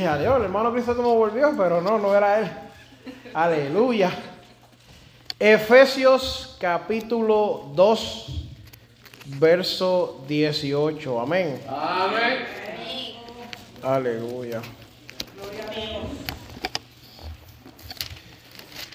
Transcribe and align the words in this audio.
Dije, 0.00 0.08
adiós, 0.08 0.36
el 0.38 0.44
hermano 0.44 0.72
Cristo 0.72 0.96
como 0.96 1.14
volvió, 1.14 1.52
pero 1.58 1.82
no, 1.82 1.98
no 1.98 2.16
era 2.16 2.40
él. 2.40 2.50
Aleluya. 3.34 4.10
Efesios 5.38 6.56
capítulo 6.58 7.70
2, 7.74 8.26
verso 9.38 10.24
18. 10.26 11.20
Amén. 11.20 11.60
Amén. 11.68 12.46
Aleluya. 13.82 14.62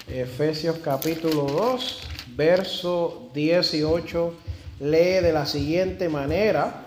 Efesios 0.08 0.78
capítulo 0.78 1.42
2, 1.44 2.00
verso 2.36 3.30
18, 3.32 4.34
lee 4.80 5.20
de 5.22 5.32
la 5.32 5.46
siguiente 5.46 6.08
manera, 6.08 6.84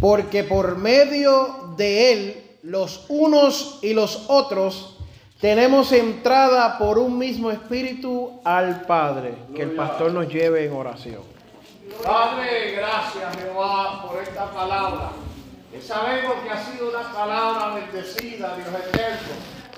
porque 0.00 0.42
por 0.42 0.76
medio 0.76 1.74
de 1.76 2.12
él, 2.12 2.45
los 2.66 3.04
unos 3.08 3.78
y 3.82 3.94
los 3.94 4.24
otros, 4.26 4.96
tenemos 5.40 5.92
entrada 5.92 6.78
por 6.78 6.98
un 6.98 7.16
mismo 7.16 7.52
espíritu 7.52 8.40
al 8.44 8.82
Padre. 8.82 9.34
Que 9.54 9.62
el 9.62 9.70
pastor 9.72 10.10
nos 10.10 10.26
lleve 10.26 10.64
en 10.64 10.72
oración. 10.72 11.22
Padre, 12.02 12.72
gracias 12.72 13.36
Jehová 13.36 14.08
por 14.08 14.20
esta 14.20 14.50
palabra. 14.50 15.10
Que 15.70 15.80
sabemos 15.80 16.34
que 16.42 16.50
ha 16.50 16.64
sido 16.64 16.88
una 16.88 17.12
palabra 17.12 17.74
bendecida, 17.74 18.56
Dios 18.56 18.68
eterno. 18.88 19.34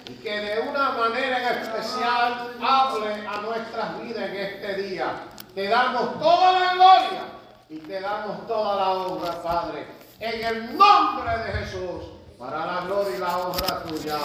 Y 0.08 0.12
que 0.14 0.40
de 0.40 0.60
una 0.70 0.92
manera 0.92 1.52
en 1.52 1.58
especial 1.58 2.52
hable 2.58 3.12
a 3.28 3.40
nuestras 3.42 4.02
vidas 4.02 4.30
en 4.30 4.36
este 4.36 4.82
día. 4.82 5.12
Te 5.54 5.68
damos 5.68 6.18
toda 6.18 6.52
la 6.52 6.74
gloria 6.74 7.22
y 7.68 7.76
te 7.80 8.00
damos 8.00 8.46
toda 8.46 8.76
la 8.76 8.90
honra, 8.92 9.42
Padre. 9.42 9.86
En 10.20 10.42
el 10.42 10.78
nombre 10.78 11.30
de 11.38 11.52
Jesús. 11.52 12.17
Para 12.38 12.64
la 12.66 12.80
gloria 12.82 13.16
y 13.16 13.18
la 13.18 13.36
honra 13.36 13.82
tuya. 13.82 14.18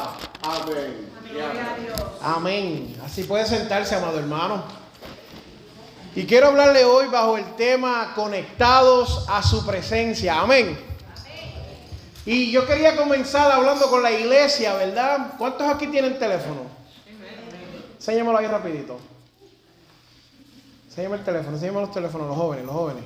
Amén. 0.44 1.10
Amén. 1.30 2.16
Amén. 2.22 3.02
Así 3.04 3.24
puede 3.24 3.46
sentarse, 3.48 3.96
amado 3.96 4.20
hermano. 4.20 4.64
Y 6.16 6.26
quiero 6.28 6.50
hablarle 6.50 6.86
hoy 6.86 7.08
bajo 7.08 7.38
el 7.38 7.56
tema 7.56 8.14
conectados 8.14 9.26
a 9.28 9.42
su 9.42 9.66
presencia. 9.66 10.40
Amén. 10.40 10.78
Y 12.24 12.52
yo 12.52 12.68
quería 12.68 12.96
comenzar 12.96 13.52
hablando 13.52 13.90
con 13.90 14.04
la 14.04 14.12
iglesia, 14.12 14.76
¿verdad? 14.76 15.34
¿Cuántos 15.40 15.68
aquí 15.68 15.88
tienen 15.88 16.20
teléfono? 16.20 16.62
Enséñamelo 17.96 18.38
ahí 18.38 18.46
rapidito. 18.46 19.00
Enséñame 20.88 21.18
el 21.18 21.24
teléfono, 21.24 21.56
enséñame 21.56 21.82
los 21.82 21.92
teléfonos, 21.92 22.28
los 22.28 22.38
jóvenes, 22.38 22.66
los 22.66 22.76
jóvenes. 22.76 23.04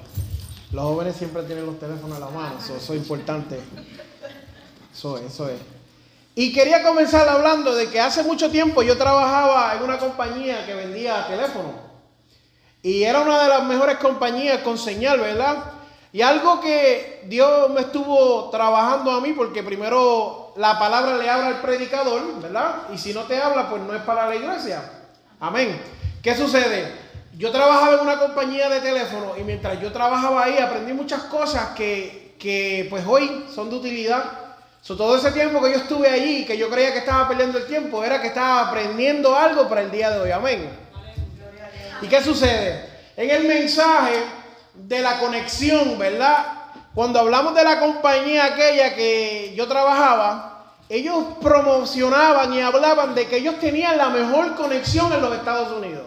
Los 0.73 0.83
jóvenes 0.83 1.15
siempre 1.15 1.43
tienen 1.43 1.65
los 1.65 1.79
teléfonos 1.79 2.17
en 2.17 2.25
la 2.25 2.29
mano, 2.29 2.59
eso, 2.59 2.75
eso 2.75 2.93
es 2.93 2.99
importante. 2.99 3.61
Eso 4.97 5.15
es, 5.15 5.25
eso 5.25 5.47
es. 5.47 5.59
Y 6.33 6.51
quería 6.51 6.81
comenzar 6.81 7.29
hablando 7.29 7.75
de 7.75 7.87
que 7.87 8.01
hace 8.01 8.23
mucho 8.23 8.49
tiempo 8.49 8.81
yo 8.81 8.97
trabajaba 8.97 9.75
en 9.75 9.83
una 9.83 9.99
compañía 9.99 10.65
que 10.65 10.73
vendía 10.73 11.27
teléfonos. 11.27 11.73
Y 12.81 13.03
era 13.03 13.21
una 13.21 13.43
de 13.43 13.49
las 13.49 13.63
mejores 13.63 13.97
compañías 13.97 14.59
con 14.63 14.75
señal, 14.75 15.19
¿verdad? 15.19 15.65
Y 16.11 16.23
algo 16.23 16.59
que 16.61 17.25
Dios 17.27 17.69
me 17.69 17.81
estuvo 17.81 18.49
trabajando 18.49 19.11
a 19.11 19.21
mí, 19.21 19.33
porque 19.33 19.61
primero 19.61 20.53
la 20.57 20.79
palabra 20.79 21.15
le 21.17 21.29
habla 21.29 21.47
al 21.49 21.61
predicador, 21.61 22.41
¿verdad? 22.41 22.87
Y 22.91 22.97
si 22.97 23.13
no 23.13 23.25
te 23.25 23.39
habla, 23.39 23.69
pues 23.69 23.83
no 23.83 23.93
es 23.93 24.01
para 24.01 24.27
la 24.27 24.35
iglesia. 24.35 24.81
Amén. 25.39 25.79
¿Qué 26.23 26.35
sucede? 26.35 26.91
Yo 27.37 27.51
trabajaba 27.51 27.93
en 27.93 27.99
una 27.99 28.17
compañía 28.17 28.67
de 28.67 28.79
teléfono 28.79 29.33
y 29.39 29.43
mientras 29.43 29.79
yo 29.79 29.91
trabajaba 29.91 30.45
ahí 30.45 30.57
aprendí 30.57 30.93
muchas 30.93 31.21
cosas 31.25 31.75
que, 31.75 32.35
que 32.39 32.87
pues 32.89 33.05
hoy 33.05 33.45
son 33.53 33.69
de 33.69 33.75
utilidad. 33.75 34.46
So, 34.81 34.95
todo 34.95 35.17
ese 35.17 35.31
tiempo 35.31 35.61
que 35.61 35.71
yo 35.71 35.77
estuve 35.77 36.09
allí, 36.09 36.45
que 36.45 36.57
yo 36.57 36.69
creía 36.69 36.93
que 36.93 36.99
estaba 36.99 37.27
perdiendo 37.27 37.57
el 37.57 37.65
tiempo, 37.65 38.03
era 38.03 38.21
que 38.21 38.27
estaba 38.27 38.69
aprendiendo 38.69 39.35
algo 39.35 39.67
para 39.67 39.81
el 39.81 39.91
día 39.91 40.11
de 40.11 40.19
hoy. 40.21 40.31
Amén. 40.31 40.69
¿Y 42.01 42.07
qué 42.07 42.23
sucede? 42.23 42.87
En 43.17 43.29
el 43.29 43.47
mensaje 43.47 44.23
de 44.73 45.01
la 45.01 45.19
conexión, 45.19 45.97
¿verdad? 45.97 46.45
Cuando 46.93 47.19
hablamos 47.19 47.53
de 47.55 47.63
la 47.63 47.79
compañía 47.79 48.45
aquella 48.45 48.95
que 48.95 49.53
yo 49.55 49.67
trabajaba, 49.67 50.75
ellos 50.89 51.25
promocionaban 51.41 52.53
y 52.53 52.61
hablaban 52.61 53.13
de 53.13 53.27
que 53.27 53.37
ellos 53.37 53.59
tenían 53.59 53.97
la 53.97 54.09
mejor 54.09 54.55
conexión 54.55 55.11
en 55.11 55.21
los 55.21 55.35
Estados 55.35 55.77
Unidos. 55.77 56.05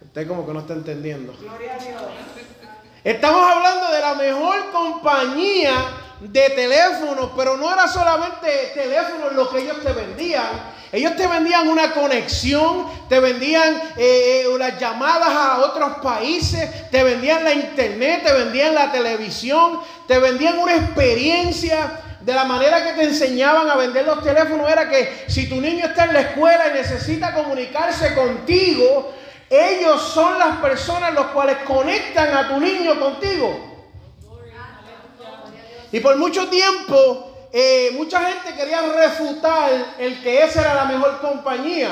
Usted 0.00 0.26
como 0.26 0.46
que 0.46 0.52
no 0.54 0.60
está 0.60 0.72
entendiendo. 0.72 1.34
Estamos 3.04 3.50
hablando 3.50 3.92
de 3.92 4.00
la 4.00 4.14
mejor 4.14 4.70
compañía 4.72 5.72
de 6.20 6.50
teléfonos, 6.50 7.30
pero 7.36 7.56
no 7.56 7.72
era 7.72 7.86
solamente 7.86 8.72
teléfonos 8.74 9.32
lo 9.32 9.48
que 9.50 9.60
ellos 9.60 9.76
te 9.82 9.92
vendían. 9.92 10.78
Ellos 10.90 11.16
te 11.16 11.26
vendían 11.26 11.68
una 11.68 11.92
conexión, 11.92 12.86
te 13.08 13.20
vendían 13.20 13.80
eh, 13.96 14.44
las 14.58 14.78
llamadas 14.80 15.28
a 15.28 15.58
otros 15.58 15.98
países, 15.98 16.90
te 16.90 17.04
vendían 17.04 17.44
la 17.44 17.52
internet, 17.52 18.22
te 18.24 18.32
vendían 18.32 18.74
la 18.74 18.90
televisión, 18.90 19.80
te 20.06 20.18
vendían 20.18 20.58
una 20.58 20.76
experiencia. 20.76 22.00
De 22.20 22.34
la 22.34 22.44
manera 22.44 22.84
que 22.84 22.92
te 22.92 23.04
enseñaban 23.04 23.70
a 23.70 23.76
vender 23.76 24.04
los 24.04 24.22
teléfonos 24.22 24.68
era 24.68 24.88
que 24.88 25.24
si 25.28 25.48
tu 25.48 25.60
niño 25.60 25.86
está 25.86 26.06
en 26.06 26.14
la 26.14 26.20
escuela 26.20 26.68
y 26.68 26.72
necesita 26.74 27.32
comunicarse 27.32 28.14
contigo, 28.14 29.14
ellos 29.48 30.02
son 30.02 30.38
las 30.38 30.56
personas 30.56 31.14
los 31.14 31.28
cuales 31.28 31.58
conectan 31.64 32.34
a 32.36 32.48
tu 32.48 32.60
niño 32.60 32.98
contigo. 32.98 33.67
Y 35.92 36.00
por 36.00 36.16
mucho 36.16 36.48
tiempo, 36.48 37.48
eh, 37.52 37.90
mucha 37.94 38.20
gente 38.20 38.54
quería 38.54 38.82
refutar 38.82 39.94
el 39.98 40.22
que 40.22 40.44
esa 40.44 40.60
era 40.60 40.74
la 40.74 40.84
mejor 40.84 41.20
compañía. 41.20 41.90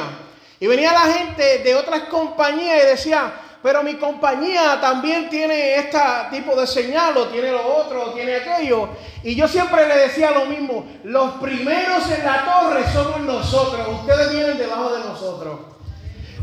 Y 0.61 0.67
venía 0.67 0.93
la 0.93 1.13
gente 1.13 1.59
de 1.59 1.75
otras 1.75 2.03
compañías 2.05 2.83
y 2.83 2.87
decía, 2.87 3.33
pero 3.63 3.83
mi 3.83 3.95
compañía 3.95 4.79
también 4.81 5.29
tiene 5.29 5.77
este 5.77 5.99
tipo 6.31 6.55
de 6.55 6.67
señal, 6.67 7.17
o 7.17 7.27
tiene 7.29 7.51
lo 7.51 7.77
otro, 7.77 8.05
o 8.05 8.11
tiene 8.13 8.37
aquello. 8.37 8.91
Y 9.23 9.35
yo 9.35 9.49
siempre 9.49 9.89
le 9.89 9.97
decía 9.97 10.31
lo 10.31 10.45
mismo, 10.45 10.87
los 11.05 11.33
primeros 11.35 12.09
en 12.11 12.25
la 12.25 12.45
torre 12.45 12.85
somos 12.93 13.21
nosotros, 13.21 13.89
ustedes 14.01 14.31
vienen 14.31 14.59
debajo 14.59 14.91
de 14.91 15.01
nosotros. 15.01 15.61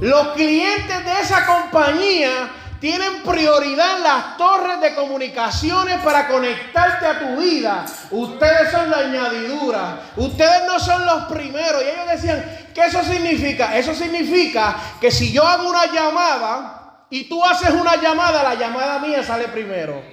Los 0.01 0.29
clientes 0.29 1.05
de 1.05 1.21
esa 1.21 1.45
compañía 1.45 2.49
tienen 2.83 3.23
prioridad 3.23 3.99
las 3.99 4.35
torres 4.35 4.81
de 4.81 4.93
comunicaciones 4.93 5.99
para 6.03 6.27
conectarte 6.27 7.05
a 7.05 7.17
tu 7.17 7.37
vida. 7.37 7.85
Ustedes 8.11 8.71
son 8.71 8.91
la 8.91 8.97
añadidura. 8.97 10.01
Ustedes 10.17 10.63
no 10.67 10.77
son 10.77 11.05
los 11.05 11.23
primeros. 11.31 11.81
Y 11.81 11.87
ellos 11.87 12.07
decían, 12.11 12.67
¿qué 12.75 12.81
eso 12.81 13.01
significa? 13.01 13.77
Eso 13.77 13.95
significa 13.95 14.75
que 14.99 15.11
si 15.11 15.31
yo 15.31 15.47
hago 15.47 15.69
una 15.69 15.85
llamada 15.93 17.05
y 17.09 17.29
tú 17.29 17.41
haces 17.45 17.69
una 17.69 17.95
llamada, 18.01 18.43
la 18.43 18.55
llamada 18.55 18.99
mía 18.99 19.23
sale 19.23 19.47
primero. 19.47 20.03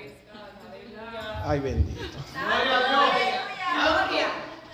Ay, 1.44 1.58
bendito. 1.58 2.18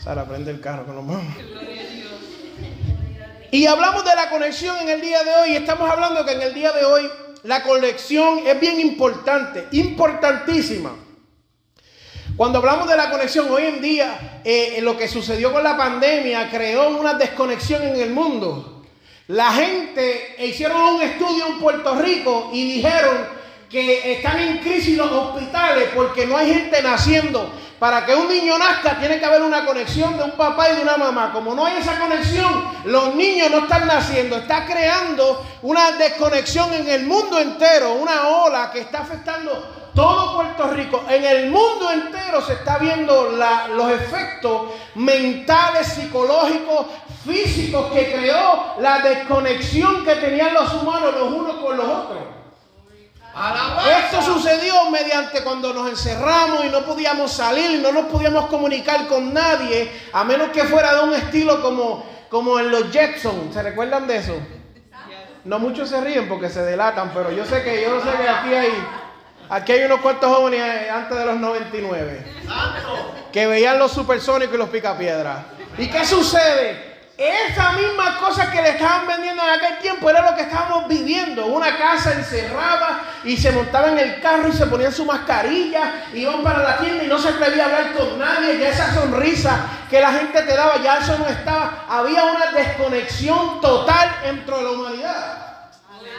Sara, 0.04 0.26
prende 0.26 0.50
el 0.50 0.60
carro 0.60 0.84
que 0.84 0.92
nos 0.92 1.06
vamos. 1.06 1.34
Y 3.50 3.66
hablamos 3.66 4.04
de 4.04 4.14
la 4.14 4.28
conexión 4.28 4.76
en 4.80 4.90
el 4.90 5.00
día 5.00 5.24
de 5.24 5.34
hoy. 5.36 5.56
Estamos 5.56 5.90
hablando 5.90 6.26
que 6.26 6.32
en 6.32 6.42
el 6.42 6.52
día 6.52 6.72
de 6.72 6.84
hoy 6.84 7.10
la 7.46 7.62
conexión 7.62 8.40
es 8.44 8.58
bien 8.60 8.80
importante, 8.80 9.68
importantísima. 9.72 10.90
Cuando 12.36 12.58
hablamos 12.58 12.88
de 12.88 12.96
la 12.96 13.08
conexión, 13.08 13.48
hoy 13.50 13.62
en 13.64 13.80
día 13.80 14.40
eh, 14.44 14.80
lo 14.82 14.96
que 14.98 15.08
sucedió 15.08 15.52
con 15.52 15.62
la 15.62 15.76
pandemia 15.76 16.50
creó 16.50 16.90
una 16.90 17.14
desconexión 17.14 17.82
en 17.82 18.00
el 18.00 18.10
mundo. 18.10 18.84
La 19.28 19.52
gente 19.52 20.36
hicieron 20.40 20.96
un 20.96 21.02
estudio 21.02 21.46
en 21.46 21.60
Puerto 21.60 21.94
Rico 21.94 22.50
y 22.52 22.74
dijeron 22.74 23.35
que 23.70 24.12
están 24.12 24.38
en 24.38 24.58
crisis 24.58 24.96
los 24.96 25.10
hospitales 25.10 25.90
porque 25.94 26.26
no 26.26 26.36
hay 26.36 26.52
gente 26.52 26.82
naciendo. 26.82 27.50
Para 27.78 28.06
que 28.06 28.14
un 28.14 28.26
niño 28.28 28.58
nazca 28.58 28.98
tiene 28.98 29.18
que 29.18 29.26
haber 29.26 29.42
una 29.42 29.66
conexión 29.66 30.16
de 30.16 30.24
un 30.24 30.30
papá 30.30 30.70
y 30.70 30.76
de 30.76 30.82
una 30.82 30.96
mamá. 30.96 31.30
Como 31.32 31.54
no 31.54 31.66
hay 31.66 31.76
esa 31.76 31.98
conexión, 31.98 32.64
los 32.84 33.14
niños 33.14 33.50
no 33.50 33.58
están 33.58 33.86
naciendo. 33.86 34.36
Está 34.36 34.64
creando 34.64 35.44
una 35.60 35.92
desconexión 35.92 36.72
en 36.72 36.88
el 36.88 37.04
mundo 37.04 37.38
entero, 37.38 37.92
una 37.94 38.28
ola 38.28 38.70
que 38.72 38.80
está 38.80 39.00
afectando 39.00 39.76
todo 39.96 40.34
Puerto 40.34 40.68
Rico, 40.74 41.04
en 41.08 41.24
el 41.24 41.50
mundo 41.50 41.90
entero 41.90 42.42
se 42.42 42.52
está 42.52 42.76
viendo 42.76 43.30
los 43.30 43.90
efectos 43.92 44.72
mentales, 44.94 45.86
psicológicos, 45.86 46.86
físicos 47.26 47.90
que 47.92 48.12
creó 48.12 48.74
la 48.80 48.98
desconexión 48.98 50.04
que 50.04 50.16
tenían 50.16 50.52
los 50.52 50.70
humanos 50.74 51.14
los 51.14 51.32
unos 51.32 51.56
con 51.56 51.78
los 51.78 51.86
otros. 51.86 52.35
Esto 54.04 54.22
sucedió 54.22 54.90
mediante 54.90 55.42
cuando 55.42 55.74
nos 55.74 55.90
encerramos 55.90 56.64
y 56.64 56.68
no 56.70 56.80
podíamos 56.86 57.32
salir 57.32 57.80
no 57.80 57.92
nos 57.92 58.06
podíamos 58.06 58.46
comunicar 58.46 59.06
con 59.08 59.34
nadie, 59.34 59.92
a 60.12 60.24
menos 60.24 60.48
que 60.48 60.64
fuera 60.64 60.94
de 60.94 61.00
un 61.02 61.14
estilo 61.14 61.60
como, 61.60 62.06
como 62.30 62.58
en 62.58 62.70
los 62.70 62.90
Jetson. 62.90 63.50
¿Se 63.52 63.62
recuerdan 63.62 64.06
de 64.06 64.16
eso? 64.16 64.36
No 65.44 65.58
muchos 65.58 65.90
se 65.90 66.00
ríen 66.00 66.28
porque 66.28 66.48
se 66.48 66.62
delatan, 66.62 67.12
pero 67.12 67.30
yo 67.30 67.44
sé 67.44 67.62
que 67.62 67.82
yo 67.82 68.00
sé 68.00 68.10
que 68.16 68.28
aquí 68.28 68.54
hay 68.54 68.72
aquí 69.50 69.72
hay 69.72 69.84
unos 69.84 70.00
cuantos 70.00 70.34
jóvenes 70.34 70.90
antes 70.90 71.16
de 71.16 71.26
los 71.26 71.36
99 71.36 72.26
que 73.32 73.46
veían 73.46 73.78
los 73.78 73.92
supersónicos 73.92 74.54
y 74.54 74.58
los 74.58 74.70
picapiedras. 74.70 75.44
¿Y 75.76 75.88
qué 75.88 76.04
sucede? 76.06 76.95
Esa 77.18 77.72
misma 77.72 78.18
cosa 78.18 78.50
que 78.50 78.60
le 78.60 78.70
estaban 78.70 79.06
vendiendo 79.06 79.42
en 79.42 79.48
aquel 79.48 79.78
tiempo 79.78 80.10
era 80.10 80.30
lo 80.30 80.36
que 80.36 80.42
estábamos 80.42 80.86
viviendo. 80.86 81.46
Una 81.46 81.78
casa 81.78 82.12
encerrada 82.12 83.04
y 83.24 83.38
se 83.38 83.52
montaban 83.52 83.98
en 83.98 84.10
el 84.10 84.20
carro 84.20 84.48
y 84.48 84.52
se 84.52 84.66
ponían 84.66 84.92
su 84.92 85.06
mascarilla, 85.06 86.04
iban 86.12 86.42
para 86.42 86.62
la 86.62 86.76
tienda 86.76 87.04
y 87.04 87.06
no 87.06 87.18
se 87.18 87.28
atrevía 87.28 87.62
a 87.62 87.66
hablar 87.66 87.92
con 87.94 88.18
nadie. 88.18 88.58
Ya 88.58 88.68
esa 88.68 88.92
sonrisa 88.92 89.66
que 89.88 89.98
la 89.98 90.12
gente 90.12 90.42
te 90.42 90.54
daba, 90.54 90.76
ya 90.82 90.98
eso 90.98 91.16
no 91.16 91.26
estaba. 91.26 91.86
Había 91.88 92.22
una 92.24 92.52
desconexión 92.52 93.62
total 93.62 94.14
entre 94.24 94.62
la 94.62 94.70
humanidad. 94.70 95.42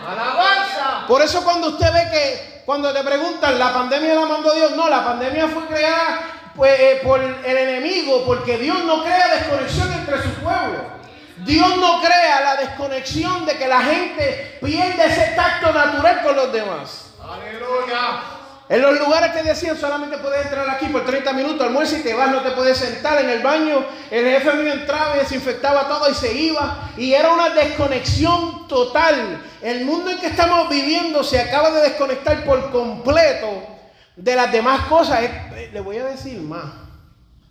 Alabanza. 0.08 1.06
Por 1.08 1.22
eso 1.22 1.44
cuando 1.44 1.70
usted 1.70 1.94
ve 1.94 2.10
que, 2.12 2.64
cuando 2.66 2.92
te 2.92 3.04
preguntan, 3.04 3.60
la 3.60 3.72
pandemia 3.72 4.16
la 4.16 4.26
mandó 4.26 4.52
Dios, 4.54 4.76
no, 4.76 4.90
la 4.90 5.04
pandemia 5.04 5.48
fue 5.48 5.66
creada 5.68 6.27
pues, 6.58 6.80
eh, 6.80 7.00
por 7.04 7.22
el 7.22 7.58
enemigo, 7.58 8.26
porque 8.26 8.58
Dios 8.58 8.84
no 8.84 9.04
crea 9.04 9.36
desconexión 9.36 9.94
entre 9.94 10.24
su 10.24 10.30
pueblo. 10.42 10.98
Dios 11.46 11.78
no 11.78 12.02
crea 12.02 12.42
la 12.42 12.56
desconexión 12.56 13.46
de 13.46 13.56
que 13.58 13.68
la 13.68 13.80
gente 13.82 14.58
pierda 14.60 15.06
ese 15.06 15.34
tacto 15.36 15.72
natural 15.72 16.24
con 16.24 16.36
los 16.36 16.52
demás. 16.52 17.12
Aleluya. 17.22 18.22
En 18.70 18.82
los 18.82 19.00
lugares 19.00 19.32
que 19.32 19.44
decían 19.44 19.78
solamente 19.78 20.18
puedes 20.18 20.46
entrar 20.46 20.68
aquí 20.68 20.88
por 20.88 21.06
30 21.06 21.32
minutos, 21.34 21.62
almuerzo 21.62 21.98
y 21.98 22.02
te 22.02 22.16
vas, 22.16 22.32
no 22.32 22.42
te 22.42 22.52
puedes 22.52 22.78
sentar 22.78 23.22
en 23.22 23.30
el 23.30 23.44
baño. 23.44 23.86
El 24.10 24.26
jefe 24.26 24.54
mío 24.54 24.74
entraba 24.74 25.16
y 25.16 25.20
desinfectaba 25.20 25.88
todo 25.88 26.10
y 26.10 26.16
se 26.16 26.34
iba. 26.34 26.90
Y 26.98 27.14
era 27.14 27.32
una 27.32 27.52
desconexión 27.52 28.68
total. 28.68 29.42
El 29.62 29.86
mundo 29.86 30.10
en 30.10 30.18
que 30.18 30.28
estamos 30.28 30.68
viviendo 30.70 31.24
se 31.24 31.40
acaba 31.40 31.70
de 31.70 31.82
desconectar 31.82 32.44
por 32.44 32.72
completo 32.72 33.77
de 34.18 34.36
las 34.36 34.52
demás 34.52 34.82
cosas. 34.88 35.22
Eh, 35.22 35.70
le 35.72 35.80
voy 35.80 35.98
a 35.98 36.06
decir 36.06 36.42
más. 36.42 36.66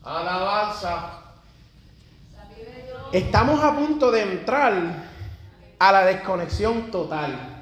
Alabanza. 0.04 1.22
Estamos 3.12 3.62
a 3.62 3.74
punto 3.74 4.10
de 4.10 4.22
entrar 4.22 4.74
a 5.78 5.92
la 5.92 6.04
desconexión 6.04 6.90
total. 6.90 7.54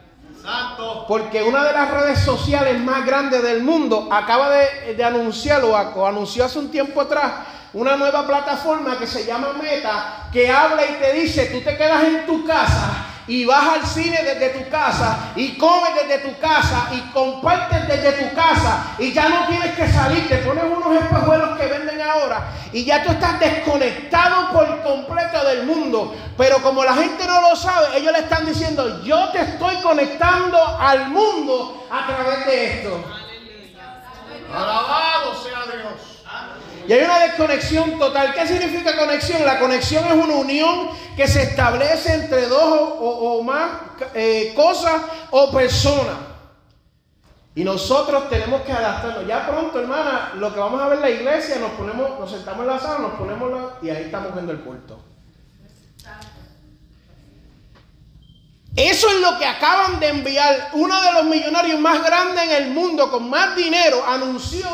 Porque 1.09 1.43
una 1.43 1.65
de 1.65 1.73
las 1.73 1.91
redes 1.91 2.19
sociales 2.19 2.79
más 2.81 3.07
grandes 3.07 3.43
del 3.43 3.63
mundo 3.63 4.09
acaba 4.11 4.51
de, 4.51 4.95
de 4.95 5.05
anunciar 5.05 5.63
o, 5.65 6.07
anunció 6.07 6.45
hace 6.45 6.59
un 6.59 6.71
tiempo 6.71 7.01
atrás 7.01 7.33
una 7.73 7.97
nueva 7.97 8.27
plataforma 8.27 8.99
que 8.99 9.07
se 9.07 9.25
llama 9.25 9.55
Meta, 9.61 10.29
que 10.33 10.49
habla 10.51 10.85
y 10.87 10.95
te 10.95 11.13
dice, 11.15 11.47
tú 11.47 11.61
te 11.61 11.77
quedas 11.77 12.05
en 12.05 12.27
tu 12.27 12.47
casa 12.47 13.14
y 13.27 13.45
vas 13.45 13.67
al 13.69 13.87
cine 13.87 14.23
desde 14.23 14.51
tu 14.51 14.69
casa 14.71 15.33
y 15.37 15.57
comes 15.57 15.95
desde 15.95 16.29
tu 16.29 16.39
casa 16.39 16.89
y 16.93 17.01
compartes 17.13 17.89
desde 17.89 18.13
tu 18.13 18.35
casa 18.35 18.95
y 18.99 19.13
ya 19.13 19.29
no 19.29 19.47
tienes 19.47 19.75
que 19.75 19.89
salir, 19.89 20.29
te 20.29 20.39
pones 20.39 20.65
unos 20.65 21.03
espejuelos 21.03 21.59
que 21.59 21.67
venden 21.67 22.01
ahora 22.03 22.53
y 22.73 22.85
ya 22.85 23.03
tú 23.03 23.13
estás 23.13 23.41
desconectado 23.41 24.51
por 24.53 24.83
completo 24.83 25.45
del 25.47 25.65
mundo. 25.65 26.15
Pero 26.37 26.61
como 26.63 26.85
la 26.85 26.95
gente 26.95 27.27
no 27.27 27.41
lo 27.41 27.57
sabe, 27.57 27.97
ellos 27.97 28.13
le 28.13 28.19
están 28.19 28.45
diciendo, 28.45 29.03
yo 29.05 29.29
te 29.31 29.41
estoy 29.41 29.77
conectando 29.77 30.59
al 30.79 31.09
mundo 31.09 31.87
a 31.91 32.07
través 32.07 32.47
de 32.47 32.75
esto. 32.75 33.05
Alabado 34.53 35.35
sea 35.43 35.63
Dios. 35.65 36.14
Y 36.87 36.93
hay 36.93 37.05
una 37.05 37.19
desconexión 37.21 37.99
total. 37.99 38.35
¿Qué 38.35 38.47
significa 38.47 38.97
conexión? 38.97 39.45
La 39.45 39.59
conexión 39.59 40.05
es 40.05 40.13
una 40.13 40.35
unión 40.35 40.91
que 41.17 41.27
se 41.27 41.43
establece 41.43 42.15
entre 42.15 42.47
dos 42.47 42.95
o, 42.99 43.43
más 43.43 43.71
eh, 44.15 44.53
cosas 44.55 45.03
o 45.31 45.51
personas. 45.51 46.17
Y 47.55 47.63
nosotros 47.63 48.29
tenemos 48.29 48.63
que 48.63 48.73
adaptarnos. 48.73 49.27
Ya 49.27 49.47
pronto, 49.47 49.81
hermana, 49.81 50.33
lo 50.37 50.53
que 50.53 50.61
vamos 50.61 50.81
a 50.81 50.89
ver 50.89 50.97
en 50.97 51.03
la 51.03 51.11
iglesia, 51.11 51.57
nos 51.57 51.71
ponemos, 51.73 52.19
nos 52.19 52.31
sentamos 52.31 52.61
en 52.63 52.67
la 52.67 52.79
sala, 52.79 52.99
nos 52.99 53.13
ponemos 53.13 53.51
la, 53.51 53.79
y 53.81 53.91
ahí 53.91 54.05
estamos 54.05 54.35
viendo 54.35 54.53
el 54.53 54.61
culto. 54.61 54.99
Eso 58.77 59.09
es 59.09 59.21
lo 59.21 59.39
que 59.39 59.47
acaban 59.47 60.01
de 60.01 60.09
enviar. 60.09 60.71
Uno 60.73 61.01
de 61.01 61.13
los 61.13 61.25
millonarios 61.27 61.79
más 61.79 62.03
grandes 62.03 62.43
en 62.43 62.51
el 62.51 62.71
mundo, 62.71 63.09
con 63.09 63.31
más 63.31 63.55
dinero, 63.55 64.05
anunció 64.05 64.67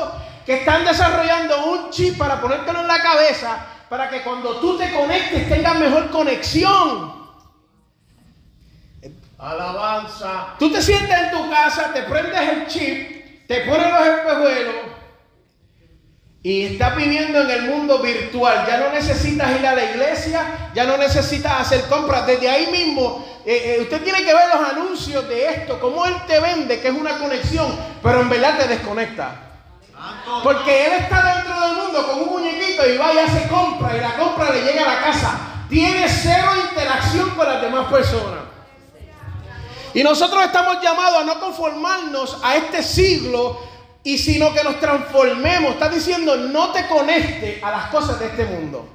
que 0.50 0.56
están 0.56 0.84
desarrollando 0.84 1.64
un 1.66 1.90
chip 1.90 2.18
para 2.18 2.40
ponértelo 2.40 2.80
en 2.80 2.88
la 2.88 3.00
cabeza 3.00 3.66
para 3.88 4.10
que 4.10 4.20
cuando 4.22 4.56
tú 4.56 4.76
te 4.76 4.92
conectes 4.92 5.48
tengas 5.48 5.78
mejor 5.78 6.10
conexión. 6.10 7.14
Alabanza. 9.38 10.56
Tú 10.58 10.72
te 10.72 10.82
sientes 10.82 11.16
en 11.16 11.30
tu 11.30 11.48
casa, 11.48 11.92
te 11.92 12.02
prendes 12.02 12.40
el 12.40 12.66
chip, 12.66 13.46
te 13.46 13.60
pones 13.60 13.92
los 13.92 14.06
espejuelos 14.08 14.74
y 16.42 16.62
estás 16.64 16.96
viviendo 16.96 17.42
en 17.42 17.50
el 17.50 17.62
mundo 17.70 18.00
virtual. 18.00 18.64
Ya 18.66 18.78
no 18.78 18.90
necesitas 18.90 19.56
ir 19.56 19.64
a 19.64 19.76
la 19.76 19.84
iglesia, 19.84 20.72
ya 20.74 20.84
no 20.84 20.96
necesitas 20.96 21.60
hacer 21.60 21.82
compras. 21.82 22.26
Desde 22.26 22.50
ahí 22.50 22.66
mismo, 22.72 23.24
eh, 23.46 23.76
eh, 23.76 23.82
usted 23.82 24.02
tiene 24.02 24.24
que 24.24 24.34
ver 24.34 24.48
los 24.52 24.68
anuncios 24.68 25.28
de 25.28 25.46
esto, 25.46 25.78
cómo 25.78 26.04
él 26.06 26.14
te 26.26 26.40
vende, 26.40 26.80
que 26.80 26.88
es 26.88 26.94
una 26.94 27.18
conexión, 27.18 27.72
pero 28.02 28.22
en 28.22 28.28
verdad 28.28 28.58
te 28.58 28.66
desconecta. 28.66 29.46
Porque 30.42 30.86
él 30.86 30.92
está 30.92 31.34
dentro 31.34 31.60
del 31.60 31.76
mundo 31.76 32.06
con 32.06 32.20
un 32.20 32.28
muñequito 32.30 32.88
y 32.88 32.96
va 32.96 33.12
y 33.12 33.18
hace 33.18 33.48
compra 33.48 33.96
y 33.96 34.00
la 34.00 34.16
compra 34.16 34.50
le 34.50 34.62
llega 34.62 34.82
a 34.84 34.94
la 34.94 35.00
casa. 35.02 35.40
Tiene 35.68 36.08
cero 36.08 36.50
interacción 36.70 37.30
con 37.30 37.46
las 37.46 37.60
demás 37.60 37.90
personas. 37.90 38.40
Y 39.92 40.02
nosotros 40.02 40.44
estamos 40.44 40.80
llamados 40.82 41.22
a 41.22 41.24
no 41.24 41.40
conformarnos 41.40 42.38
a 42.42 42.56
este 42.56 42.82
siglo 42.82 43.60
y 44.02 44.18
sino 44.18 44.52
que 44.54 44.62
nos 44.62 44.78
transformemos. 44.80 45.72
Está 45.72 45.88
diciendo 45.88 46.36
no 46.36 46.70
te 46.70 46.86
conecte 46.86 47.60
a 47.62 47.70
las 47.70 47.86
cosas 47.86 48.18
de 48.18 48.26
este 48.26 48.44
mundo. 48.44 48.88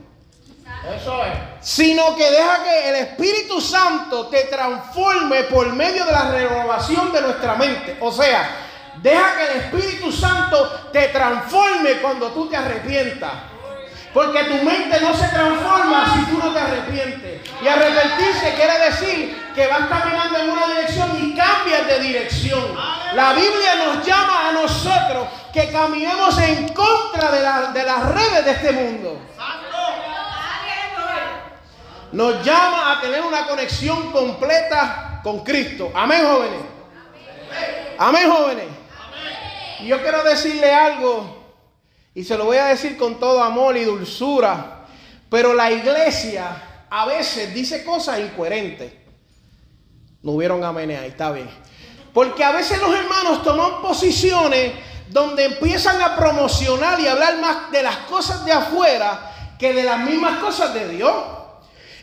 Eso 0.96 1.24
es. 1.26 1.34
Sino 1.62 2.16
que 2.16 2.30
deja 2.30 2.64
que 2.64 2.90
el 2.90 2.96
Espíritu 2.96 3.60
Santo 3.60 4.28
te 4.28 4.44
transforme 4.44 5.44
por 5.44 5.72
medio 5.74 6.06
de 6.06 6.12
la 6.12 6.32
renovación 6.32 7.12
de 7.12 7.22
nuestra 7.22 7.56
mente. 7.56 7.98
O 8.02 8.12
sea, 8.12 8.65
Deja 9.06 9.38
que 9.38 9.44
el 9.44 9.58
Espíritu 9.62 10.12
Santo 10.12 10.90
te 10.92 11.10
transforme 11.10 12.02
cuando 12.02 12.32
tú 12.32 12.50
te 12.50 12.58
arrepientas. 12.58 13.34
Porque 14.12 14.44
tu 14.46 14.66
mente 14.66 15.00
no 15.00 15.14
se 15.14 15.28
transforma 15.28 16.12
si 16.12 16.32
tú 16.32 16.40
no 16.40 16.52
te 16.52 16.60
arrepientes. 16.60 17.42
Y 17.62 17.68
arrepentirse 17.68 18.56
quiere 18.56 18.80
decir 18.80 19.52
que 19.54 19.68
vas 19.68 19.88
caminando 19.90 20.40
en 20.40 20.50
una 20.50 20.68
dirección 20.70 21.10
y 21.22 21.36
cambias 21.36 21.86
de 21.86 22.00
dirección. 22.00 22.64
La 23.14 23.34
Biblia 23.34 23.76
nos 23.86 24.04
llama 24.04 24.50
a 24.50 24.52
nosotros 24.54 25.28
que 25.54 25.72
caminemos 25.72 26.40
en 26.40 26.70
contra 26.70 27.30
de, 27.30 27.80
de 27.80 27.86
las 27.86 28.06
redes 28.10 28.44
de 28.44 28.52
este 28.54 28.72
mundo. 28.72 29.22
Nos 32.12 32.44
llama 32.44 32.94
a 32.94 33.02
tener 33.02 33.22
una 33.22 33.46
conexión 33.46 34.12
completa 34.12 35.20
con 35.22 35.44
Cristo. 35.44 35.92
Amén, 35.94 36.26
jóvenes. 36.26 36.62
Amén, 38.00 38.32
jóvenes. 38.32 38.75
Yo 39.84 40.02
quiero 40.02 40.24
decirle 40.24 40.74
algo, 40.74 41.44
y 42.14 42.24
se 42.24 42.38
lo 42.38 42.46
voy 42.46 42.58
a 42.58 42.68
decir 42.68 42.98
con 42.98 43.20
todo 43.20 43.44
amor 43.44 43.76
y 43.76 43.84
dulzura, 43.84 44.86
pero 45.30 45.54
la 45.54 45.72
iglesia 45.72 46.86
a 46.90 47.06
veces 47.06 47.54
dice 47.54 47.84
cosas 47.84 48.20
incoherentes. 48.20 48.94
No 50.22 50.32
hubieron 50.32 50.64
amén 50.64 50.92
ahí, 50.92 51.10
está 51.10 51.32
bien. 51.32 51.50
Porque 52.14 52.44
a 52.44 52.52
veces 52.52 52.80
los 52.80 52.96
hermanos 52.96 53.44
toman 53.44 53.82
posiciones 53.82 54.72
donde 55.10 55.46
empiezan 55.46 56.02
a 56.02 56.16
promocionar 56.16 57.00
y 57.00 57.08
hablar 57.08 57.38
más 57.40 57.72
de 57.72 57.84
las 57.84 57.98
cosas 57.98 58.46
de 58.46 58.54
afuera 58.54 59.56
que 59.60 59.74
de 59.74 59.84
las 59.84 60.00
mismas 60.00 60.40
cosas 60.40 60.74
de 60.74 60.88
Dios. 60.90 61.14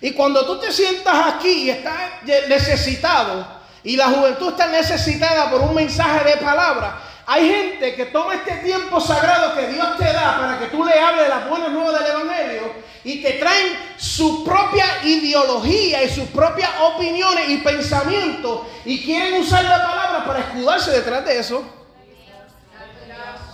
Y 0.01 0.13
cuando 0.13 0.45
tú 0.45 0.59
te 0.59 0.71
sientas 0.71 1.35
aquí 1.35 1.65
y 1.65 1.71
estás 1.71 2.23
necesitado, 2.49 3.47
y 3.85 3.97
la 3.97 4.09
juventud 4.09 4.51
está 4.51 4.69
necesitada 4.69 5.51
por 5.51 5.61
un 5.63 5.75
mensaje 5.75 6.25
de 6.31 6.37
palabra, 6.37 7.02
hay 7.27 7.49
gente 7.49 7.95
que 7.95 8.07
toma 8.07 8.35
este 8.35 8.57
tiempo 8.57 9.01
sagrado 9.01 9.55
que 9.55 9.69
Dios 9.69 9.97
te 9.97 10.05
da 10.05 10.39
para 10.41 10.59
que 10.59 10.67
tú 10.67 10.85
le 10.85 10.99
hables 10.99 11.29
las 11.29 11.49
buenas 11.49 11.71
nuevas 11.71 12.01
del 12.01 12.11
Evangelio 12.11 12.73
y 13.05 13.23
te 13.23 13.33
traen 13.35 13.77
su 13.97 14.45
propia 14.45 15.05
ideología 15.05 16.03
y 16.03 16.09
sus 16.09 16.29
propias 16.29 16.71
opiniones 16.81 17.49
y 17.49 17.59
pensamientos 17.59 18.63
y 18.85 19.05
quieren 19.05 19.41
usar 19.41 19.65
la 19.65 19.85
palabra 19.85 20.25
para 20.25 20.41
escudarse 20.41 20.91
detrás 20.91 21.25
de 21.25 21.39
eso. 21.39 21.65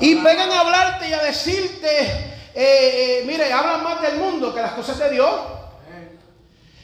Y 0.01 0.15
vengan 0.15 0.51
a 0.51 0.61
hablarte 0.61 1.09
y 1.09 1.13
a 1.13 1.23
decirte, 1.25 2.09
eh, 2.55 2.55
eh, 2.55 3.23
mire, 3.27 3.53
hablan 3.53 3.83
más 3.83 4.01
del 4.01 4.17
mundo 4.17 4.55
que 4.55 4.63
las 4.63 4.73
cosas 4.73 4.99
de 4.99 5.11
Dios. 5.11 5.31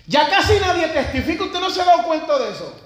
Ya 0.07 0.29
casi 0.29 0.59
nadie 0.59 0.89
testifica, 0.89 1.45
usted 1.45 1.61
no 1.61 1.71
se 1.71 1.81
ha 1.81 1.85
dado 1.85 2.03
cuenta 2.03 2.39
de 2.39 2.51
eso. 2.51 2.84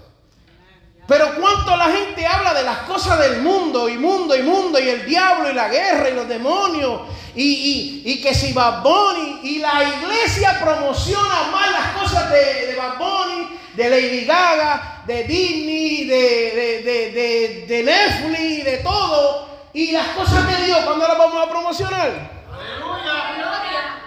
Pero 1.09 1.37
cuánto 1.41 1.75
la 1.75 1.87
gente 1.87 2.27
habla 2.27 2.53
de 2.53 2.65
las 2.65 2.81
cosas 2.81 3.19
del 3.19 3.41
mundo, 3.41 3.89
y 3.89 3.97
mundo, 3.97 4.37
y 4.37 4.43
mundo, 4.43 4.79
y 4.79 4.91
el 4.91 5.07
diablo, 5.07 5.51
y 5.51 5.55
la 5.55 5.69
guerra, 5.69 6.11
y 6.11 6.15
los 6.15 6.29
demonios, 6.29 7.01
y, 7.35 8.03
y, 8.05 8.21
que 8.21 8.35
si 8.35 8.53
Bad 8.53 8.83
Bunny, 8.83 9.41
y 9.43 9.59
la 9.59 9.85
iglesia 9.85 10.61
promociona 10.63 11.49
más 11.51 11.71
las 11.71 12.03
cosas 12.03 12.31
de, 12.31 12.67
de 12.67 12.75
Bad 12.75 12.99
Bunny, 12.99 13.49
de 13.73 13.89
Lady 13.89 14.27
Gaga, 14.27 15.03
de 15.07 15.25
Disney, 15.25 16.05
de, 16.05 16.83
de, 16.85 17.13
de, 17.13 17.67
de 17.67 17.83
Netflix, 17.85 18.65
de 18.67 18.77
todo, 18.79 19.49
y 19.73 19.93
las 19.93 20.09
cosas 20.09 20.47
de 20.47 20.67
Dios, 20.67 20.79
¿cuándo 20.81 21.09
las 21.09 21.17
vamos 21.17 21.43
a 21.43 21.49
promocionar? 21.49 22.31
Aleluya. 22.53 23.99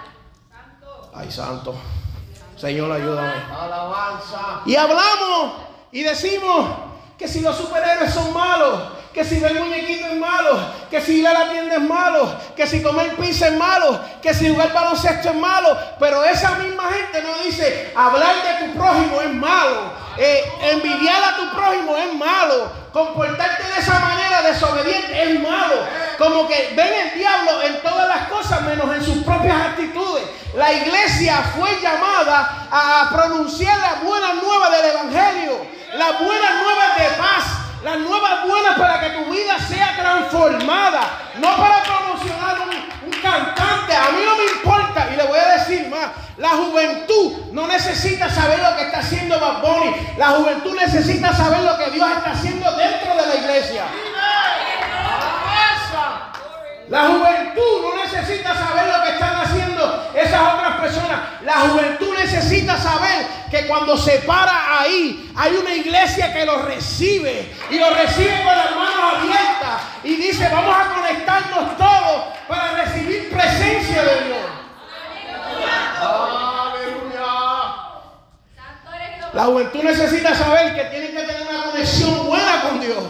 Ay, 1.16 1.32
santo. 1.32 1.74
Señor, 2.56 2.92
ayúdame. 2.92 3.34
Alabanza. 3.60 4.62
Y 4.68 4.76
hablamos 4.76 5.54
y 5.92 6.04
decimos, 6.04 6.91
que 7.22 7.28
si 7.28 7.40
los 7.42 7.56
superhéroes 7.56 8.12
son 8.12 8.34
malos, 8.34 8.82
que 9.14 9.24
si 9.24 9.40
ver 9.40 9.54
muñequito 9.54 10.08
es 10.08 10.16
malo, 10.16 10.58
que 10.90 11.00
si 11.00 11.20
ir 11.20 11.28
a 11.28 11.34
la 11.34 11.52
tienda 11.52 11.76
es 11.76 11.82
malo, 11.82 12.36
que 12.56 12.66
si 12.66 12.82
comer 12.82 13.16
pizza 13.16 13.50
es 13.50 13.54
malo, 13.54 14.00
que 14.24 14.34
si 14.34 14.50
jugar 14.50 14.74
baloncesto 14.74 15.30
es 15.30 15.36
malo, 15.36 15.78
pero 16.00 16.24
esa 16.24 16.56
misma 16.56 16.86
gente 16.92 17.22
no 17.22 17.44
dice, 17.44 17.94
hablar 17.96 18.34
de 18.38 18.66
tu 18.66 18.74
prójimo 18.74 19.22
es 19.22 19.34
malo, 19.36 19.94
eh, 20.22 20.44
envidiar 20.72 21.24
a 21.24 21.36
tu 21.36 21.50
prójimo 21.52 21.98
es 21.98 22.14
malo, 22.14 22.72
comportarte 22.94 23.64
de 23.64 23.80
esa 23.80 24.00
manera 24.00 24.42
desobediente 24.44 25.24
es 25.24 25.40
malo, 25.40 25.84
como 26.18 26.48
que 26.48 26.74
ven 26.76 26.94
el 26.94 27.18
diablo 27.18 27.64
en 27.64 27.82
todas 27.82 28.08
las 28.08 28.28
cosas 28.28 28.62
menos 28.62 28.96
en 28.96 29.04
sus 29.04 29.24
propias 29.24 29.56
actitudes. 29.56 30.24
La 30.56 30.72
iglesia 30.72 31.38
fue 31.58 31.70
llamada 31.82 32.68
a 32.70 33.10
pronunciar 33.12 33.78
la 33.80 34.08
buena 34.08 34.34
nueva 34.36 34.70
del 34.70 34.86
Evangelio 34.92 35.82
las 35.94 36.20
buenas 36.20 36.56
nuevas 36.62 36.98
de 36.98 37.04
paz, 37.18 37.44
las 37.84 37.98
nuevas 37.98 38.48
buenas 38.48 38.78
para 38.78 39.00
que 39.00 39.10
tu 39.10 39.32
vida 39.32 39.58
sea 39.60 39.96
transformada, 39.98 41.02
no 41.40 41.56
para 41.58 41.84
promocionar 41.84 42.58
un, 42.62 43.08
un, 43.08 43.22
cantante. 43.22 43.96
A 43.96 44.12
mí 44.12 44.22
no 44.24 44.36
me 44.38 44.46
importa, 44.46 45.10
y 45.12 45.16
le 45.16 45.24
voy 45.24 45.40
a 45.40 45.58
decir 45.58 45.88
más, 45.90 46.12
la 46.38 46.50
juventud 46.50 47.52
no 47.52 47.68
necesita 47.68 48.30
saber 48.30 48.60
lo 48.60 48.76
que 48.76 48.84
está 48.84 49.00
haciendo 49.00 49.40
Bad 49.40 49.62
Bunny, 49.62 49.96
la 50.18 50.28
juventud 50.30 50.76
necesita 50.76 51.34
saber 51.34 51.62
lo 51.62 51.78
que 51.78 51.92
Dios 51.92 52.10
está 52.10 52.32
haciendo 52.32 52.72
dentro 52.76 53.16
de 53.16 53.28
la 53.28 53.36
iglesia. 53.36 53.84
La 56.92 57.08
juventud 57.08 57.84
no 57.84 58.04
necesita 58.04 58.54
saber 58.54 58.86
lo 58.86 59.02
que 59.02 59.12
están 59.12 59.36
haciendo 59.38 60.12
esas 60.14 60.42
otras 60.42 60.82
personas. 60.82 61.20
La 61.42 61.54
juventud 61.62 62.14
necesita 62.18 62.78
saber 62.78 63.28
que 63.50 63.66
cuando 63.66 63.96
se 63.98 64.18
para 64.20 64.82
ahí 64.82 65.32
hay 65.38 65.56
una 65.56 65.74
iglesia 65.74 66.34
que 66.34 66.46
lo 66.46 66.64
recibe 66.64 67.50
y 67.70 67.80
lo 67.80 67.92
recibe 67.92 68.44
con 68.44 68.58
las 68.58 68.76
manos 68.76 69.20
abiertas 69.20 69.82
y 70.04 70.18
dice 70.18 70.50
vamos 70.52 70.76
a 70.76 70.94
conectarnos 70.94 71.78
todos 71.78 72.24
para 72.50 72.84
recibir 72.84 73.30
presencia 73.32 74.04
de 74.04 74.26
Dios. 74.26 74.40
La 79.32 79.44
juventud 79.46 79.82
necesita 79.82 80.36
saber 80.36 80.76
que 80.76 80.84
tiene 80.90 81.12
que 81.12 81.22
tener 81.22 81.48
una 81.50 81.72
conexión 81.72 82.28
buena 82.28 82.64
con 82.64 82.82
Dios. 82.82 83.02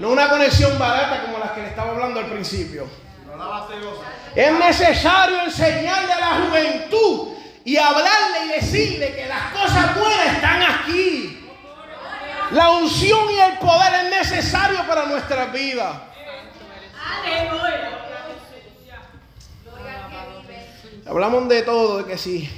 No 0.00 0.08
una 0.08 0.30
conexión 0.30 0.78
barata 0.78 1.22
como 1.26 1.38
las 1.38 1.50
que 1.50 1.60
le 1.60 1.68
estaba 1.68 1.90
hablando 1.90 2.20
al 2.20 2.26
principio. 2.26 2.88
Es 4.34 4.52
necesario 4.52 5.42
enseñarle 5.42 6.12
a 6.12 6.20
la 6.20 6.46
juventud 6.46 7.28
y 7.64 7.76
hablarle 7.76 8.46
y 8.46 8.48
decirle 8.60 9.14
que 9.14 9.26
las 9.28 9.52
cosas 9.52 9.98
buenas 9.98 10.34
están 10.34 10.62
aquí. 10.62 11.46
La 12.52 12.70
unción 12.70 13.30
y 13.30 13.40
el 13.40 13.58
poder 13.58 14.06
es 14.06 14.10
necesario 14.10 14.86
para 14.86 15.04
nuestra 15.04 15.46
vida. 15.46 16.06
Hablamos 21.06 21.48
de 21.48 21.62
todo, 21.62 21.98
de 21.98 22.10
que 22.10 22.16
si, 22.16 22.48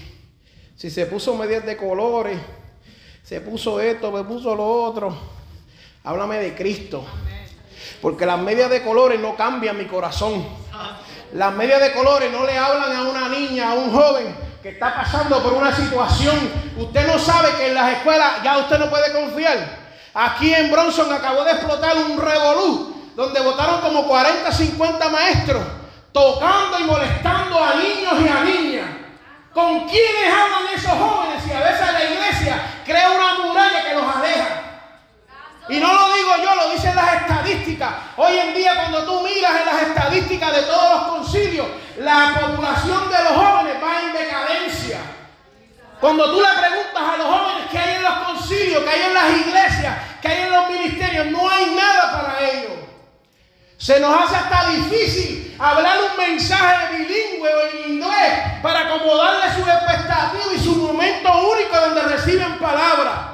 si 0.76 0.90
se 0.90 1.06
puso 1.06 1.34
medias 1.34 1.66
de 1.66 1.76
colores, 1.76 2.38
se 3.24 3.40
puso 3.40 3.80
esto, 3.80 4.16
se 4.16 4.24
puso 4.24 4.54
lo 4.54 4.84
otro. 4.84 5.18
Háblame 6.04 6.38
de 6.38 6.54
Cristo. 6.54 7.04
Porque 8.02 8.26
las 8.26 8.38
medias 8.38 8.68
de 8.68 8.82
colores 8.82 9.20
no 9.20 9.36
cambian 9.36 9.78
mi 9.78 9.86
corazón. 9.86 10.44
Las 11.32 11.54
medias 11.54 11.80
de 11.80 11.92
colores 11.92 12.30
no 12.32 12.44
le 12.44 12.58
hablan 12.58 12.94
a 12.94 13.02
una 13.02 13.28
niña, 13.28 13.70
a 13.70 13.74
un 13.74 13.92
joven 13.92 14.36
que 14.60 14.70
está 14.70 14.94
pasando 14.94 15.40
por 15.42 15.52
una 15.52 15.74
situación. 15.74 16.36
Usted 16.76 17.06
no 17.06 17.18
sabe 17.18 17.50
que 17.56 17.68
en 17.68 17.74
las 17.74 17.92
escuelas 17.92 18.42
ya 18.42 18.58
usted 18.58 18.78
no 18.78 18.90
puede 18.90 19.12
confiar. 19.12 19.56
Aquí 20.14 20.52
en 20.52 20.70
Bronson 20.70 21.10
acabó 21.12 21.44
de 21.44 21.52
explotar 21.52 21.96
un 21.96 22.20
revolú 22.20 23.12
donde 23.14 23.40
votaron 23.40 23.80
como 23.80 24.06
40, 24.06 24.50
50 24.50 25.08
maestros 25.08 25.62
tocando 26.12 26.78
y 26.78 26.84
molestando 26.84 27.64
a 27.64 27.74
niños 27.74 28.14
y 28.22 28.28
a 28.28 28.44
niñas. 28.44 28.86
¿Con 29.54 29.88
quiénes 29.88 30.32
hablan 30.32 30.74
esos 30.74 30.92
jóvenes? 30.92 31.46
Y 31.46 31.52
a 31.52 31.60
veces 31.60 31.92
la 31.92 32.04
iglesia 32.04 32.62
crea 32.84 33.10
una 33.10 33.46
muralla 33.46 33.84
que 33.84 33.94
los 33.94 34.16
aleja. 34.16 34.61
Y 35.68 35.78
no 35.78 35.92
lo 35.92 36.12
digo 36.14 36.30
yo, 36.42 36.54
lo 36.56 36.70
dicen 36.70 36.94
las 36.96 37.14
estadísticas. 37.22 37.94
Hoy 38.16 38.36
en 38.36 38.54
día 38.54 38.74
cuando 38.74 39.04
tú 39.04 39.20
miras 39.22 39.60
en 39.60 39.66
las 39.66 39.82
estadísticas 39.82 40.52
de 40.56 40.62
todos 40.62 40.90
los 40.90 41.02
concilios, 41.08 41.66
la 41.98 42.34
población 42.40 43.08
de 43.08 43.24
los 43.24 43.32
jóvenes 43.32 43.76
va 43.82 44.00
en 44.00 44.12
decadencia. 44.12 44.98
Cuando 46.00 46.32
tú 46.32 46.40
le 46.40 46.48
preguntas 46.48 47.02
a 47.14 47.16
los 47.16 47.26
jóvenes 47.26 47.66
qué 47.70 47.78
hay 47.78 47.94
en 47.94 48.02
los 48.02 48.14
concilios, 48.14 48.82
qué 48.82 48.90
hay 48.90 49.02
en 49.02 49.14
las 49.14 49.30
iglesias, 49.30 49.98
qué 50.20 50.28
hay 50.28 50.42
en 50.42 50.50
los 50.50 50.68
ministerios, 50.68 51.26
no 51.26 51.48
hay 51.48 51.66
nada 51.76 52.12
para 52.12 52.50
ellos. 52.50 52.72
Se 53.78 54.00
nos 54.00 54.20
hace 54.20 54.36
hasta 54.36 54.68
difícil 54.70 55.56
hablar 55.60 55.98
un 56.10 56.16
mensaje 56.16 56.96
bilingüe 56.96 57.54
o 57.54 57.60
en 57.68 57.92
inglés 57.92 58.60
para 58.62 58.80
acomodarle 58.80 59.54
su 59.54 59.60
expectativa 59.60 60.54
y 60.54 60.58
su 60.58 60.74
momento 60.74 61.30
único 61.50 61.80
donde 61.80 62.02
reciben 62.02 62.58
palabras. 62.58 63.31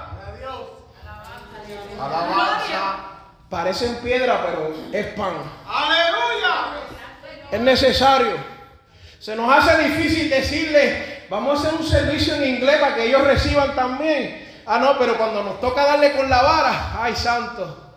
Alabanza. 2.00 2.96
Parecen 3.48 3.96
piedra, 3.96 4.44
pero 4.44 4.74
es 4.92 5.06
pan. 5.14 5.34
Aleluya. 5.66 6.78
Es 7.50 7.60
necesario. 7.60 8.36
Se 9.18 9.34
nos 9.34 9.50
hace 9.52 9.88
difícil 9.88 10.30
decirle, 10.30 11.26
vamos 11.28 11.58
a 11.58 11.68
hacer 11.68 11.80
un 11.80 11.86
servicio 11.86 12.34
en 12.34 12.56
inglés 12.56 12.76
para 12.78 12.94
que 12.94 13.06
ellos 13.06 13.24
reciban 13.24 13.74
también. 13.74 14.62
Ah, 14.66 14.78
no, 14.78 14.98
pero 14.98 15.16
cuando 15.16 15.42
nos 15.42 15.60
toca 15.60 15.84
darle 15.84 16.12
con 16.12 16.28
la 16.28 16.42
vara, 16.42 17.02
ay 17.02 17.16
santo. 17.16 17.88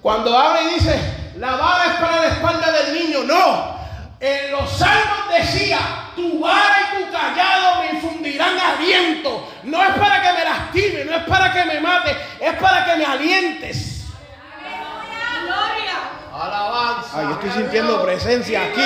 Cuando 0.00 0.38
habla 0.38 0.62
y 0.62 0.74
dice, 0.74 0.98
la 1.38 1.56
vara 1.56 1.86
es 1.86 2.00
para 2.00 2.20
la 2.20 2.28
espalda 2.28 2.70
del 2.70 2.94
niño, 2.94 3.24
no. 3.24 3.73
En 4.20 4.52
los 4.52 4.70
salmos 4.78 5.28
decía, 5.36 5.78
tu 6.14 6.40
vara 6.40 6.76
y 6.80 7.04
tu 7.04 7.12
callado 7.12 7.82
me 7.82 7.90
infundirán 7.90 8.58
aliento. 8.58 9.52
No 9.64 9.82
es 9.82 9.90
para 9.94 10.22
que 10.22 10.32
me 10.32 10.44
lastime, 10.44 11.04
no 11.04 11.16
es 11.16 11.24
para 11.24 11.52
que 11.52 11.64
me 11.64 11.80
mate, 11.80 12.16
es 12.40 12.54
para 12.54 12.84
que 12.84 12.96
me 12.96 13.04
alientes. 13.04 14.04
Alabanza. 16.32 17.10
Ay, 17.14 17.26
yo 17.26 17.32
estoy 17.32 17.50
sintiendo 17.50 18.02
presencia 18.02 18.64
aquí. 18.64 18.82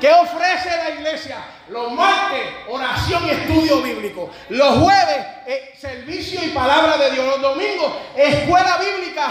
¿Qué 0.00 0.10
ofrece 0.12 0.68
la 0.76 0.90
iglesia? 0.90 1.38
Los 1.68 1.92
martes, 1.92 2.42
oración 2.68 3.24
y 3.24 3.30
estudio 3.30 3.82
bíblico. 3.82 4.30
Los 4.48 4.78
jueves, 4.78 5.26
eh, 5.46 5.74
servicio 5.78 6.44
y 6.44 6.48
palabra 6.48 6.96
de 6.96 7.12
Dios. 7.12 7.24
Los 7.24 7.40
domingos, 7.40 7.92
escuela 8.16 8.78
bíblica 8.78 9.28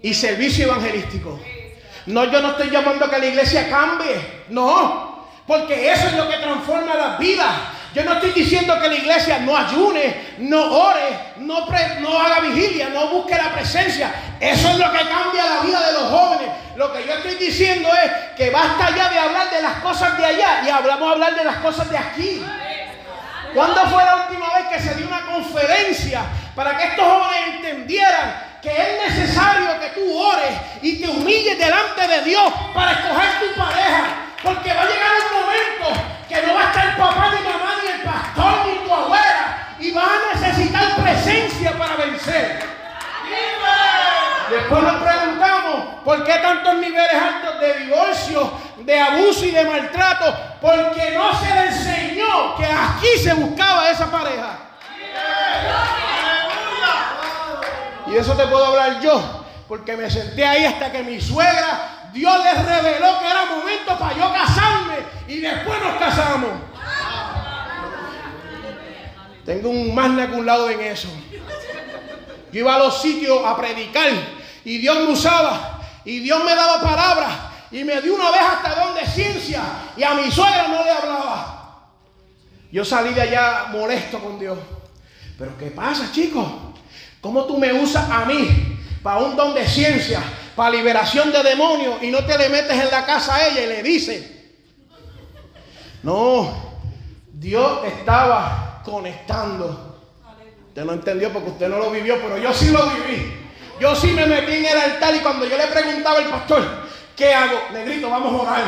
y 0.00 0.14
servicio 0.14 0.66
evangelístico. 0.66 1.40
No, 2.06 2.24
yo 2.24 2.40
no 2.40 2.50
estoy 2.50 2.70
llamando 2.70 3.04
a 3.04 3.10
que 3.10 3.18
la 3.18 3.26
iglesia 3.26 3.68
cambie. 3.68 4.44
No, 4.48 5.26
porque 5.46 5.92
eso 5.92 6.06
es 6.08 6.14
lo 6.14 6.28
que 6.28 6.36
transforma 6.36 6.94
las 6.94 7.18
vidas. 7.18 7.50
Yo 7.94 8.04
no 8.04 8.12
estoy 8.12 8.32
diciendo 8.32 8.78
que 8.78 8.88
la 8.88 8.94
iglesia 8.94 9.38
no 9.38 9.56
ayune, 9.56 10.34
no 10.38 10.70
ore, 10.70 11.18
no, 11.38 11.56
haga 12.20 12.40
vigilia, 12.40 12.90
no 12.90 13.08
busque 13.08 13.34
la 13.34 13.50
presencia. 13.54 14.12
Eso 14.38 14.68
es 14.68 14.78
lo 14.78 14.92
que 14.92 14.98
cambia 14.98 15.46
la 15.46 15.60
vida 15.62 15.80
de 15.86 15.92
los 15.94 16.10
jóvenes. 16.10 16.48
Lo 16.76 16.92
que 16.92 17.06
yo 17.06 17.14
estoy 17.14 17.36
diciendo 17.36 17.88
es 18.04 18.12
que 18.36 18.50
basta 18.50 18.94
ya 18.94 19.08
de 19.08 19.18
hablar 19.18 19.50
de 19.50 19.62
las 19.62 19.74
cosas 19.76 20.18
de 20.18 20.26
allá 20.26 20.62
y 20.66 20.68
hablamos 20.68 21.10
hablar 21.10 21.34
de 21.34 21.44
las 21.44 21.56
cosas 21.56 21.88
de 21.88 21.96
aquí. 21.96 22.44
¿Cuándo 23.54 23.80
fue 23.86 24.04
la 24.04 24.26
última 24.28 24.46
vez 24.54 24.66
que 24.70 24.80
se 24.80 24.94
dio 24.96 25.06
una 25.06 25.22
conferencia 25.22 26.20
para 26.54 26.76
que 26.76 26.84
estos 26.88 27.06
jóvenes 27.06 27.54
entendieran 27.54 28.55
que 28.66 28.72
es 28.72 29.14
necesario 29.14 29.78
que 29.78 29.90
tú 29.90 30.18
ores 30.18 30.50
y 30.82 31.00
te 31.00 31.08
humilles 31.08 31.56
delante 31.56 32.08
de 32.08 32.22
Dios 32.22 32.52
para 32.74 32.92
escoger 32.92 33.38
tu 33.38 33.60
pareja. 33.60 34.04
Porque 34.42 34.74
va 34.74 34.82
a 34.82 34.86
llegar 34.86 35.10
un 35.30 35.40
momento 35.40 36.02
que 36.28 36.42
no 36.42 36.54
va 36.54 36.60
a 36.62 36.64
estar 36.64 36.86
el 36.88 36.96
papá 36.96 37.30
ni 37.30 37.44
mamá 37.46 37.74
ni 37.80 37.90
el 37.92 38.00
pastor 38.02 38.66
ni 38.66 38.84
tu 38.84 38.92
abuela 38.92 39.68
y 39.78 39.92
vas 39.92 40.08
a 40.08 40.34
necesitar 40.34 40.96
presencia 40.96 41.78
para 41.78 41.94
vencer. 41.94 42.58
Después 44.50 44.82
¿Por 46.04 46.24
qué 46.24 46.34
tantos 46.34 46.74
niveles 46.76 47.14
altos 47.14 47.60
de 47.60 47.74
divorcio, 47.80 48.52
de 48.78 49.00
abuso 49.00 49.44
y 49.44 49.50
de 49.50 49.64
maltrato? 49.64 50.36
Porque 50.60 51.10
no 51.12 51.34
se 51.38 51.54
le 51.54 51.66
enseñó 51.66 52.56
que 52.56 52.64
aquí 52.64 53.18
se 53.22 53.34
buscaba 53.34 53.90
esa 53.90 54.08
pareja. 54.08 54.58
Y 58.16 58.18
eso 58.18 58.32
te 58.32 58.46
puedo 58.46 58.64
hablar 58.64 58.98
yo, 59.02 59.44
porque 59.68 59.94
me 59.94 60.10
senté 60.10 60.42
ahí 60.42 60.64
hasta 60.64 60.90
que 60.90 61.02
mi 61.02 61.20
suegra, 61.20 62.08
Dios 62.14 62.34
les 62.44 62.64
reveló 62.64 63.18
que 63.18 63.26
era 63.26 63.44
momento 63.44 63.98
para 63.98 64.16
yo 64.16 64.32
casarme 64.32 64.94
y 65.28 65.36
después 65.40 65.78
nos 65.82 65.98
casamos. 65.98 66.50
Tengo 69.44 69.68
un 69.68 69.94
magna 69.94 70.30
un 70.32 70.46
lado 70.46 70.70
en 70.70 70.80
eso. 70.80 71.08
Yo 72.50 72.60
iba 72.60 72.76
a 72.76 72.78
los 72.78 73.02
sitios 73.02 73.44
a 73.44 73.54
predicar 73.54 74.08
y 74.64 74.78
Dios 74.78 74.96
me 74.96 75.12
usaba 75.12 75.78
y 76.02 76.20
Dios 76.20 76.42
me 76.42 76.54
daba 76.54 76.80
palabras 76.80 77.32
y 77.70 77.84
me 77.84 78.00
dio 78.00 78.14
una 78.14 78.30
vez 78.30 78.40
hasta 78.40 78.82
donde 78.82 79.04
ciencia 79.04 79.62
y 79.94 80.02
a 80.02 80.14
mi 80.14 80.30
suegra 80.30 80.68
no 80.68 80.82
le 80.82 80.90
hablaba. 80.90 81.90
Yo 82.72 82.82
salí 82.82 83.12
de 83.12 83.20
allá 83.20 83.66
molesto 83.72 84.18
con 84.20 84.38
Dios. 84.38 84.56
Pero 85.38 85.58
¿qué 85.58 85.66
pasa, 85.66 86.10
chicos? 86.10 86.46
¿Cómo 87.20 87.44
tú 87.44 87.58
me 87.58 87.72
usas 87.72 88.10
a 88.10 88.24
mí 88.24 88.78
para 89.02 89.18
un 89.18 89.36
don 89.36 89.54
de 89.54 89.66
ciencia, 89.66 90.22
para 90.54 90.70
liberación 90.70 91.32
de 91.32 91.42
demonios 91.42 92.02
y 92.02 92.10
no 92.10 92.24
te 92.24 92.36
le 92.38 92.48
metes 92.48 92.78
en 92.78 92.90
la 92.90 93.04
casa 93.04 93.34
a 93.34 93.48
ella 93.48 93.62
y 93.62 93.66
le 93.66 93.82
dices? 93.82 94.30
No, 96.02 96.52
Dios 97.32 97.84
estaba 97.84 98.82
conectando. 98.84 100.00
Usted 100.68 100.84
no 100.84 100.92
entendió 100.92 101.32
porque 101.32 101.50
usted 101.50 101.68
no 101.68 101.78
lo 101.78 101.90
vivió, 101.90 102.20
pero 102.20 102.38
yo 102.38 102.52
sí 102.52 102.70
lo 102.70 102.86
viví. 102.86 103.32
Yo 103.80 103.94
sí 103.94 104.08
me 104.08 104.26
metí 104.26 104.52
en 104.52 104.66
el 104.66 104.78
altar 104.78 105.14
y 105.14 105.18
cuando 105.18 105.46
yo 105.46 105.56
le 105.56 105.66
preguntaba 105.66 106.18
al 106.18 106.28
pastor, 106.28 106.62
¿qué 107.14 107.34
hago? 107.34 107.58
Negrito, 107.72 108.08
vamos 108.08 108.32
a 108.32 108.42
orar. 108.42 108.64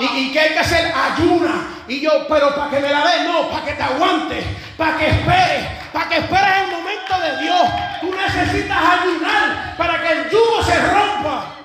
¿Y, 0.00 0.18
¿Y, 0.18 0.32
qué 0.32 0.40
hay 0.40 0.52
que 0.52 0.58
hacer? 0.58 0.92
Ayuna. 0.94 1.71
Y 1.88 2.00
yo, 2.00 2.26
pero 2.28 2.54
para 2.54 2.70
que 2.70 2.80
me 2.80 2.90
la 2.90 3.04
des, 3.06 3.22
no, 3.24 3.48
para 3.48 3.64
que 3.64 3.72
te 3.72 3.82
aguantes, 3.82 4.44
para 4.76 4.96
que 4.96 5.08
esperes, 5.08 5.66
para 5.92 6.08
que 6.08 6.16
esperes 6.18 6.52
el 6.64 6.70
momento 6.70 7.20
de 7.20 7.42
Dios. 7.42 7.62
Tú 8.00 8.14
necesitas 8.14 8.78
ayunar 9.00 9.76
para 9.76 10.00
que 10.02 10.12
el 10.12 10.30
yugo 10.30 10.62
se 10.62 10.78
rompa. 10.78 11.56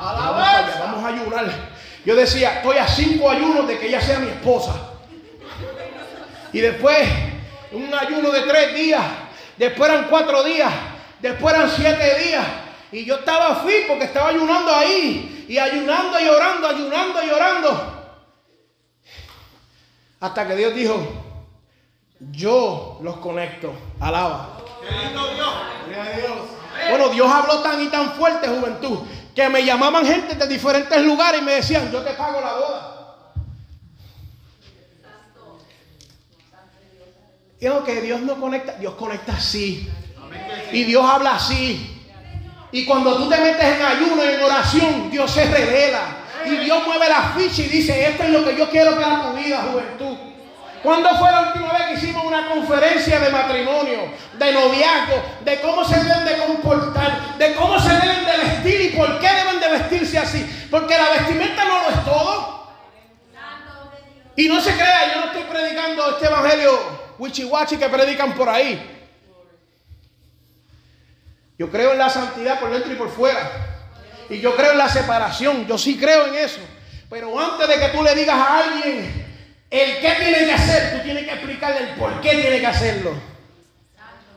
Vamos, 0.00 0.78
vamos 0.78 1.04
a 1.04 1.08
ayunar. 1.08 1.44
Yo 2.04 2.14
decía, 2.14 2.56
estoy 2.56 2.78
a 2.78 2.86
cinco 2.86 3.30
ayunos 3.30 3.66
de 3.66 3.78
que 3.78 3.88
ella 3.88 4.00
sea 4.00 4.18
mi 4.18 4.28
esposa. 4.28 4.72
Y 6.52 6.60
después, 6.60 7.08
un 7.72 7.92
ayuno 7.92 8.30
de 8.30 8.42
tres 8.42 8.74
días, 8.74 9.02
después 9.56 9.90
eran 9.90 10.04
cuatro 10.08 10.44
días, 10.44 10.70
después 11.20 11.54
eran 11.54 11.70
siete 11.70 12.24
días. 12.24 12.44
Y 12.92 13.04
yo 13.04 13.16
estaba 13.16 13.56
fit 13.64 13.88
porque 13.88 14.04
estaba 14.04 14.28
ayunando 14.28 14.74
ahí. 14.74 15.46
Y 15.48 15.58
ayunando 15.58 16.20
y 16.20 16.28
orando, 16.28 16.68
ayunando 16.68 17.22
y 17.24 17.30
orando. 17.30 18.03
Hasta 20.24 20.48
que 20.48 20.56
Dios 20.56 20.74
dijo, 20.74 21.06
yo 22.32 22.98
los 23.02 23.18
conecto. 23.18 23.74
Alaba. 24.00 24.56
Dios. 26.16 26.38
Bueno, 26.88 27.08
Dios 27.10 27.30
habló 27.30 27.58
tan 27.58 27.82
y 27.82 27.88
tan 27.88 28.12
fuerte, 28.12 28.48
juventud, 28.48 29.00
que 29.34 29.46
me 29.50 29.62
llamaban 29.62 30.06
gente 30.06 30.34
de 30.34 30.46
diferentes 30.46 30.98
lugares 31.02 31.42
y 31.42 31.44
me 31.44 31.52
decían, 31.56 31.92
yo 31.92 32.00
te 32.00 32.14
pago 32.14 32.40
la 32.40 32.54
boda. 32.54 33.34
Digo 37.60 37.84
que 37.84 38.00
Dios 38.00 38.22
no 38.22 38.40
conecta, 38.40 38.76
Dios 38.76 38.94
conecta 38.94 39.34
así. 39.34 39.90
Y 40.72 40.84
Dios 40.84 41.04
habla 41.04 41.34
así. 41.34 42.02
Y 42.72 42.86
cuando 42.86 43.18
tú 43.18 43.28
te 43.28 43.38
metes 43.38 43.62
en 43.62 43.82
ayuno, 43.82 44.22
en 44.22 44.42
oración, 44.42 45.10
Dios 45.10 45.30
se 45.30 45.44
revela. 45.44 46.23
Y 46.46 46.56
Dios 46.64 46.86
mueve 46.86 47.08
la 47.08 47.32
ficha 47.36 47.62
y 47.62 47.68
dice, 47.68 48.08
esto 48.08 48.24
es 48.24 48.30
lo 48.30 48.44
que 48.44 48.56
yo 48.56 48.68
quiero 48.70 48.94
para 48.96 49.22
tu 49.22 49.32
vida, 49.36 49.62
juventud. 49.70 50.16
¿Cuándo 50.82 51.08
fue 51.16 51.32
la 51.32 51.48
última 51.48 51.72
vez 51.72 51.82
que 51.86 51.94
hicimos 51.94 52.24
una 52.26 52.46
conferencia 52.46 53.18
de 53.18 53.30
matrimonio, 53.30 54.12
de 54.34 54.52
noviazgo, 54.52 55.22
de 55.42 55.60
cómo 55.62 55.82
se 55.82 55.96
deben 55.98 56.26
de 56.26 56.36
comportar, 56.36 57.38
de 57.38 57.54
cómo 57.54 57.78
se 57.80 57.88
deben 57.88 58.26
de 58.26 58.36
vestir 58.36 58.80
y 58.82 58.88
por 58.90 59.18
qué 59.18 59.28
deben 59.32 59.60
de 59.60 59.68
vestirse 59.70 60.18
así? 60.18 60.68
Porque 60.70 60.94
la 60.98 61.08
vestimenta 61.08 61.64
no 61.64 61.82
lo 61.82 61.88
es 61.88 62.04
todo. 62.04 62.64
Y 64.36 64.48
no 64.48 64.60
se 64.60 64.74
crea, 64.74 65.14
yo 65.14 65.20
no 65.20 65.26
estoy 65.28 65.44
predicando 65.44 66.10
este 66.10 66.26
evangelio 66.26 66.78
wichiwachi 67.18 67.78
que 67.78 67.88
predican 67.88 68.34
por 68.34 68.50
ahí. 68.50 68.90
Yo 71.58 71.70
creo 71.70 71.92
en 71.92 71.98
la 71.98 72.10
santidad 72.10 72.60
por 72.60 72.70
dentro 72.70 72.92
y 72.92 72.96
por 72.96 73.10
fuera. 73.10 73.73
Y 74.30 74.40
yo 74.40 74.56
creo 74.56 74.72
en 74.72 74.78
la 74.78 74.88
separación. 74.88 75.66
Yo 75.66 75.78
sí 75.78 75.98
creo 75.98 76.26
en 76.26 76.34
eso. 76.36 76.60
Pero 77.10 77.38
antes 77.38 77.68
de 77.68 77.78
que 77.78 77.88
tú 77.88 78.02
le 78.02 78.14
digas 78.14 78.36
a 78.36 78.58
alguien 78.58 79.24
el 79.70 80.00
qué 80.00 80.10
tiene 80.18 80.44
que 80.44 80.52
hacer, 80.52 80.96
tú 80.96 81.04
tienes 81.04 81.24
que 81.24 81.32
explicarle 81.32 81.78
el 81.78 81.88
por 81.96 82.20
qué 82.20 82.30
tiene 82.30 82.60
que 82.60 82.66
hacerlo. 82.66 83.12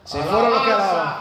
Se 0.03 0.21
fueron 0.21 0.51
los 0.51 0.61
que 0.63 0.71
alaban. 0.71 1.15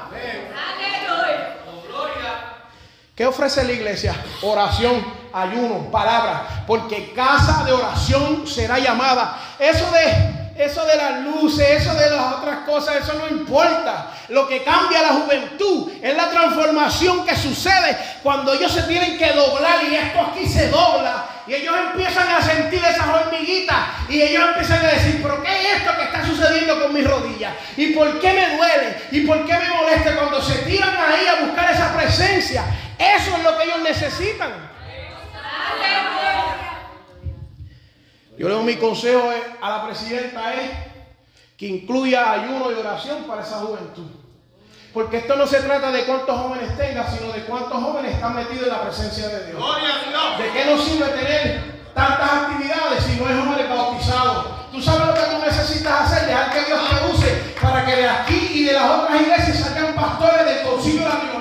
¿Qué 3.16 3.24
ofrece 3.24 3.64
la 3.64 3.72
iglesia? 3.72 4.14
Oración, 4.42 5.02
ayuno, 5.32 5.90
palabra. 5.90 6.64
Porque 6.66 7.14
casa 7.14 7.64
de 7.64 7.72
oración 7.72 8.46
será 8.46 8.78
llamada. 8.78 9.56
Eso 9.58 9.90
de 9.90 10.45
eso 10.58 10.84
de 10.86 10.96
las 10.96 11.20
luces, 11.20 11.68
eso 11.68 11.94
de 11.94 12.10
las 12.10 12.34
otras 12.34 12.58
cosas, 12.60 12.96
eso 12.96 13.14
no 13.14 13.28
importa. 13.28 14.10
Lo 14.28 14.48
que 14.48 14.62
cambia 14.62 15.02
la 15.02 15.08
juventud 15.08 15.92
es 16.02 16.16
la 16.16 16.30
transformación 16.30 17.24
que 17.26 17.36
sucede 17.36 17.96
cuando 18.22 18.52
ellos 18.54 18.72
se 18.72 18.82
tienen 18.84 19.18
que 19.18 19.32
doblar 19.32 19.84
y 19.84 19.94
esto 19.94 20.20
aquí 20.20 20.46
se 20.46 20.68
dobla. 20.68 21.26
Y 21.46 21.54
ellos 21.54 21.74
empiezan 21.90 22.28
a 22.28 22.42
sentir 22.42 22.82
esas 22.84 23.06
hormiguitas 23.06 23.76
y 24.08 24.20
ellos 24.20 24.48
empiezan 24.48 24.84
a 24.84 24.88
decir, 24.88 25.20
pero 25.22 25.42
¿qué 25.42 25.50
es 25.50 25.76
esto 25.78 25.96
que 25.96 26.04
está 26.04 26.26
sucediendo 26.26 26.82
con 26.82 26.92
mis 26.92 27.06
rodillas? 27.06 27.54
¿Y 27.76 27.88
por 27.88 28.18
qué 28.18 28.32
me 28.32 28.56
duele? 28.56 28.96
¿Y 29.12 29.20
por 29.20 29.44
qué 29.46 29.52
me 29.52 29.68
molesta? 29.68 30.16
Cuando 30.16 30.42
se 30.42 30.54
tiran 30.62 30.96
ahí 30.96 31.26
a 31.26 31.44
buscar 31.46 31.70
esa 31.72 31.96
presencia, 31.96 32.64
eso 32.98 33.36
es 33.36 33.44
lo 33.44 33.56
que 33.56 33.64
ellos 33.64 33.80
necesitan. 33.84 34.65
Yo 38.38 38.48
le 38.48 38.54
doy 38.54 38.64
mi 38.64 38.76
consejo 38.76 39.30
a 39.62 39.70
la 39.70 39.86
presidenta 39.86 40.54
es 40.54 40.70
que 41.56 41.66
incluya 41.66 42.32
ayuno 42.32 42.70
y 42.70 42.74
oración 42.74 43.24
para 43.24 43.42
esa 43.42 43.60
juventud. 43.60 44.10
Porque 44.92 45.18
esto 45.18 45.36
no 45.36 45.46
se 45.46 45.60
trata 45.60 45.90
de 45.90 46.04
cuántos 46.04 46.38
jóvenes 46.38 46.76
tenga, 46.76 47.06
sino 47.10 47.32
de 47.32 47.44
cuántos 47.44 47.82
jóvenes 47.82 48.14
están 48.14 48.34
metidos 48.34 48.64
en 48.64 48.72
la 48.72 48.82
presencia 48.82 49.28
de 49.28 49.46
Dios. 49.46 49.62
¿De 50.38 50.50
qué 50.52 50.70
nos 50.70 50.84
sirve 50.84 51.06
tener 51.08 51.82
tantas 51.94 52.32
actividades 52.32 53.04
si 53.04 53.20
no 53.20 53.26
hay 53.26 53.38
jóvenes 53.38 53.68
bautizados? 53.68 54.46
Tú 54.72 54.82
sabes 54.82 55.06
lo 55.06 55.14
que 55.14 55.20
tú 55.20 55.38
necesitas 55.44 56.00
hacer, 56.00 56.26
dejar 56.26 56.50
que 56.50 56.64
Dios 56.64 56.80
te 56.88 57.12
use 57.12 57.54
para 57.60 57.84
que 57.86 57.96
de 57.96 58.08
aquí 58.08 58.50
y 58.54 58.64
de 58.64 58.72
las 58.74 58.90
otras 58.90 59.20
iglesias 59.20 59.58
salgan 59.60 59.94
pastores 59.94 60.44
del 60.44 60.62
concilio 60.66 61.08
latinoamericano. 61.08 61.35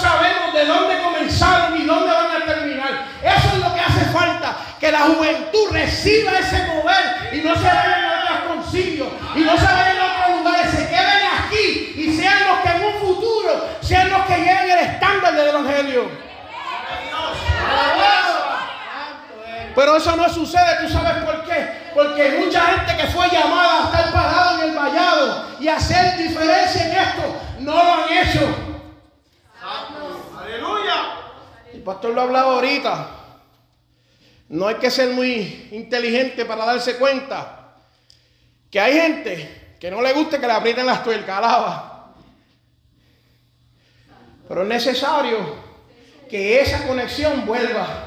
Sabemos 0.00 0.54
de 0.54 0.64
dónde 0.64 1.02
comenzaron 1.02 1.76
y 1.76 1.84
dónde 1.84 2.12
van 2.12 2.42
a 2.42 2.44
terminar. 2.44 3.06
Eso 3.22 3.48
es 3.54 3.58
lo 3.58 3.74
que 3.74 3.80
hace 3.80 4.04
falta, 4.06 4.56
que 4.78 4.92
la 4.92 5.00
juventud 5.00 5.70
reciba 5.70 6.32
ese 6.38 6.64
mover 6.66 7.30
y 7.32 7.38
no 7.38 7.54
se 7.54 7.64
vayan 7.64 8.04
a 8.04 8.22
otros 8.22 8.38
concilios 8.54 9.08
y 9.34 9.40
no 9.40 9.56
se 9.56 9.64
vayan 9.64 9.98
a 9.98 10.22
otros 10.22 10.38
lugares, 10.38 10.70
se 10.70 10.88
queden 10.88 11.22
aquí 11.38 11.94
y 11.96 12.16
sean 12.16 12.48
los 12.48 12.58
que 12.58 12.68
en 12.68 12.84
un 12.84 12.94
futuro 13.00 13.68
sean 13.80 14.10
los 14.10 14.22
que 14.26 14.36
lleven 14.36 14.70
el 14.70 14.78
estándar 14.78 15.34
del 15.34 15.48
evangelio. 15.48 16.28
Pero 19.74 19.96
eso 19.96 20.16
no 20.16 20.28
sucede, 20.28 20.78
¿tú 20.80 20.88
sabes 20.88 21.22
por 21.22 21.44
qué? 21.44 21.90
Porque 21.94 22.40
mucha 22.44 22.62
gente 22.62 22.96
que 22.96 23.06
fue 23.08 23.28
llamada 23.30 23.82
a 23.82 23.84
estar 23.84 24.12
parado 24.12 24.62
en 24.62 24.70
el 24.70 24.76
vallado 24.76 25.44
y 25.60 25.68
hacer 25.68 26.16
diferencia 26.16 26.86
en 26.86 26.96
esto, 26.96 27.40
no 27.60 27.74
lo 27.74 27.94
han 27.94 28.12
hecho. 28.12 28.77
Aleluya. 30.38 30.94
El 31.72 31.82
pastor 31.82 32.14
lo 32.14 32.22
hablaba 32.22 32.54
ahorita. 32.54 33.10
No 34.48 34.66
hay 34.66 34.76
que 34.76 34.90
ser 34.90 35.10
muy 35.10 35.68
inteligente 35.72 36.44
para 36.44 36.64
darse 36.64 36.96
cuenta 36.96 37.74
que 38.70 38.80
hay 38.80 38.94
gente 38.94 39.74
que 39.78 39.90
no 39.90 40.00
le 40.00 40.12
gusta 40.12 40.40
que 40.40 40.46
le 40.46 40.52
aprieten 40.52 40.86
las 40.86 41.04
tuercas, 41.04 41.38
alaba. 41.38 42.14
Pero 44.48 44.62
es 44.62 44.68
necesario 44.68 45.38
que 46.30 46.60
esa 46.60 46.86
conexión 46.86 47.44
vuelva. 47.44 48.04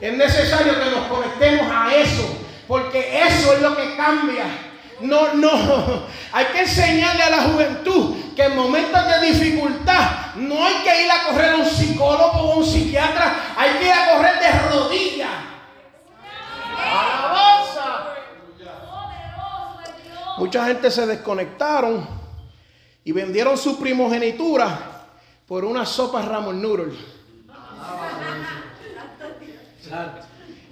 Es 0.00 0.16
necesario 0.16 0.72
que 0.72 0.90
nos 0.90 1.06
conectemos 1.08 1.66
a 1.70 1.94
eso, 1.94 2.26
porque 2.66 3.22
eso 3.26 3.52
es 3.52 3.60
lo 3.60 3.76
que 3.76 3.96
cambia. 3.96 4.46
No, 5.00 5.34
no. 5.34 6.06
Hay 6.32 6.46
que 6.46 6.60
enseñarle 6.60 7.22
a 7.22 7.30
la 7.30 7.42
juventud 7.42 8.16
que 8.38 8.44
en 8.44 8.54
momentos 8.54 9.04
de 9.04 9.32
dificultad 9.32 10.36
no 10.36 10.64
hay 10.64 10.76
que 10.84 11.02
ir 11.02 11.10
a 11.10 11.24
correr 11.24 11.54
a 11.54 11.56
un 11.56 11.66
psicólogo 11.66 12.38
o 12.38 12.58
un 12.58 12.64
psiquiatra. 12.64 13.54
Hay 13.56 13.70
que 13.80 13.86
ir 13.86 13.92
a 13.92 14.14
correr 14.14 14.38
de 14.38 14.60
rodillas. 14.70 15.30
Alabanza. 16.76 18.14
Mucha 20.36 20.66
gente 20.66 20.88
se 20.88 21.04
desconectaron 21.04 22.06
y 23.02 23.10
vendieron 23.10 23.58
su 23.58 23.76
primogenitura 23.76 25.08
por 25.44 25.64
unas 25.64 25.88
sopas 25.88 26.24
Ramon 26.24 26.62
Noodle. 26.62 26.96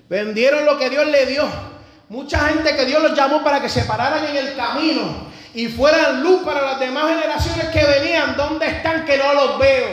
Vendieron 0.09 0.65
lo 0.65 0.79
que 0.79 0.89
Dios 0.89 1.05
le 1.09 1.27
dio. 1.27 1.49
Mucha 2.11 2.39
gente 2.49 2.77
que 2.77 2.85
Dios 2.85 3.03
los 3.03 3.17
llamó 3.17 3.43
para 3.43 3.61
que 3.61 3.69
se 3.69 3.83
pararan 3.83 4.25
en 4.25 4.37
el 4.37 4.55
camino 4.55 5.35
y 5.57 5.69
fueran 5.69 6.23
luz 6.23 6.43
para 6.43 6.61
las 6.61 6.79
demás 6.79 7.09
generaciones 7.09 7.69
que 7.69 7.83
venían. 7.83 8.37
¿Dónde 8.37 8.67
están 8.67 9.07
que 9.07 9.17
no 9.17 9.33
los 9.33 9.59
veo? 9.59 9.89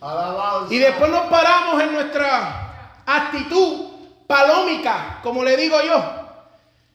Alabanza. 0.00 0.74
Y 0.74 0.78
después 0.78 1.08
nos 1.08 1.26
paramos 1.30 1.80
en 1.80 1.92
nuestra 1.92 2.98
actitud 3.06 3.92
palómica, 4.26 5.20
como 5.22 5.44
le 5.44 5.56
digo 5.56 5.80
yo. 5.82 6.04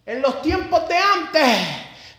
En 0.05 0.21
los 0.21 0.41
tiempos 0.41 0.85
de 0.89 0.97
antes, 0.97 1.57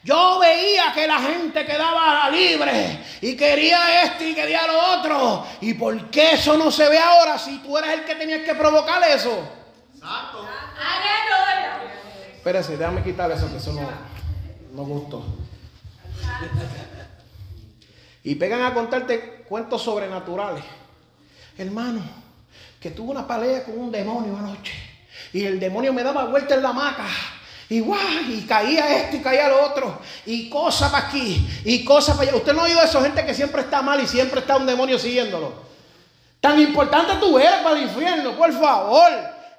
yo 0.04 0.38
veía 0.38 0.90
que 0.94 1.06
la 1.06 1.18
gente 1.18 1.66
quedaba 1.66 2.30
libre 2.30 3.04
y 3.20 3.36
quería 3.36 4.04
esto 4.04 4.24
y 4.24 4.34
quería 4.34 4.66
lo 4.66 4.98
otro. 4.98 5.46
¿Y 5.60 5.74
por 5.74 6.10
qué 6.10 6.32
eso 6.32 6.56
no 6.56 6.70
se 6.70 6.88
ve 6.88 6.98
ahora 6.98 7.38
si 7.38 7.58
tú 7.58 7.76
eres 7.76 7.90
el 7.90 8.04
que 8.06 8.14
tenías 8.14 8.40
que 8.40 8.54
provocar 8.54 9.02
eso? 9.02 9.46
Santo. 10.00 10.48
Espérese, 12.38 12.78
déjame 12.78 13.02
quitar 13.02 13.30
eso, 13.30 13.50
que 13.50 13.58
eso 13.58 13.74
no, 13.74 13.82
no 14.78 14.84
gustó. 14.84 15.24
Y 18.22 18.34
pegan 18.36 18.62
a 18.62 18.72
contarte 18.72 19.44
cuentos 19.48 19.82
sobrenaturales. 19.82 20.62
Hermano, 21.56 22.00
que 22.80 22.90
tuve 22.90 23.10
una 23.10 23.26
pelea 23.26 23.64
con 23.64 23.78
un 23.78 23.90
demonio 23.90 24.36
anoche. 24.36 24.72
Y 25.32 25.44
el 25.44 25.58
demonio 25.58 25.92
me 25.92 26.04
daba 26.04 26.26
vuelta 26.26 26.54
en 26.54 26.62
la 26.62 26.68
hamaca. 26.68 27.06
Y 27.68 27.80
guau, 27.80 28.00
y 28.28 28.42
caía 28.42 28.96
esto 28.96 29.16
y 29.16 29.20
caía 29.20 29.48
lo 29.48 29.66
otro. 29.66 29.98
Y 30.24 30.48
cosa 30.48 30.90
para 30.90 31.08
aquí, 31.08 31.46
y 31.64 31.84
cosa 31.84 32.12
para 32.16 32.28
allá. 32.28 32.36
Usted 32.36 32.52
no 32.52 32.60
ha 32.60 32.64
oído 32.64 32.80
eso, 32.80 33.02
gente 33.02 33.26
que 33.26 33.34
siempre 33.34 33.62
está 33.62 33.82
mal 33.82 34.00
y 34.00 34.06
siempre 34.06 34.40
está 34.40 34.56
un 34.56 34.66
demonio 34.66 34.98
siguiéndolo. 34.98 35.52
Tan 36.40 36.58
importante 36.60 37.14
tú 37.20 37.38
eres 37.38 37.60
para 37.62 37.76
el 37.76 37.82
infierno, 37.82 38.36
por 38.36 38.52
favor. 38.52 39.10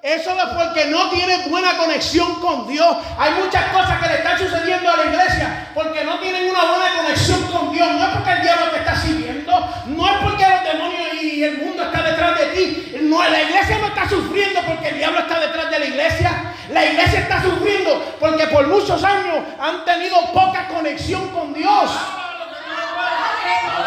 Eso 0.02 0.32
es 0.32 0.46
porque 0.56 0.86
no 0.86 1.10
tienes 1.10 1.50
buena 1.50 1.76
conexión 1.76 2.36
con 2.36 2.66
Dios. 2.70 2.98
Hay 3.18 3.34
muchas 3.34 3.66
cosas 3.66 4.02
que 4.02 4.08
le 4.08 4.16
están 4.16 4.38
sucediendo 4.38 4.90
a 4.90 4.96
la 4.96 5.06
iglesia 5.08 5.68
porque 5.74 6.06
no 6.06 6.18
tienen 6.20 6.50
una 6.50 6.64
buena 6.64 6.94
conexión 6.96 7.44
con 7.52 7.74
Dios. 7.74 7.92
No 7.92 8.04
es 8.04 8.10
porque 8.16 8.32
el 8.32 8.42
diablo 8.42 8.70
te 8.70 8.78
está 8.78 8.96
sirviendo, 8.96 9.70
no 9.88 10.08
es 10.08 10.14
porque 10.24 10.46
los 10.48 10.64
demonios 10.64 11.22
y 11.22 11.44
el 11.44 11.58
mundo 11.58 11.84
está 11.84 12.02
detrás 12.02 12.40
de 12.40 12.46
ti. 12.46 12.96
No, 13.02 13.22
la 13.28 13.42
iglesia 13.42 13.78
no 13.80 13.88
está 13.88 14.08
sufriendo 14.08 14.62
porque 14.62 14.88
el 14.88 14.98
diablo 15.00 15.20
está 15.20 15.38
detrás 15.38 15.70
de 15.70 15.80
la 15.80 15.86
iglesia. 15.86 16.54
La 16.70 16.86
iglesia 16.86 17.20
está 17.20 17.44
sufriendo 17.44 18.16
porque 18.22 18.48
por 18.48 18.68
muchos 18.68 19.04
años 19.04 19.40
han 19.60 19.84
tenido 19.84 20.16
poca 20.32 20.70
conexión 20.70 21.28
con 21.30 21.54
Dios. 21.54 21.92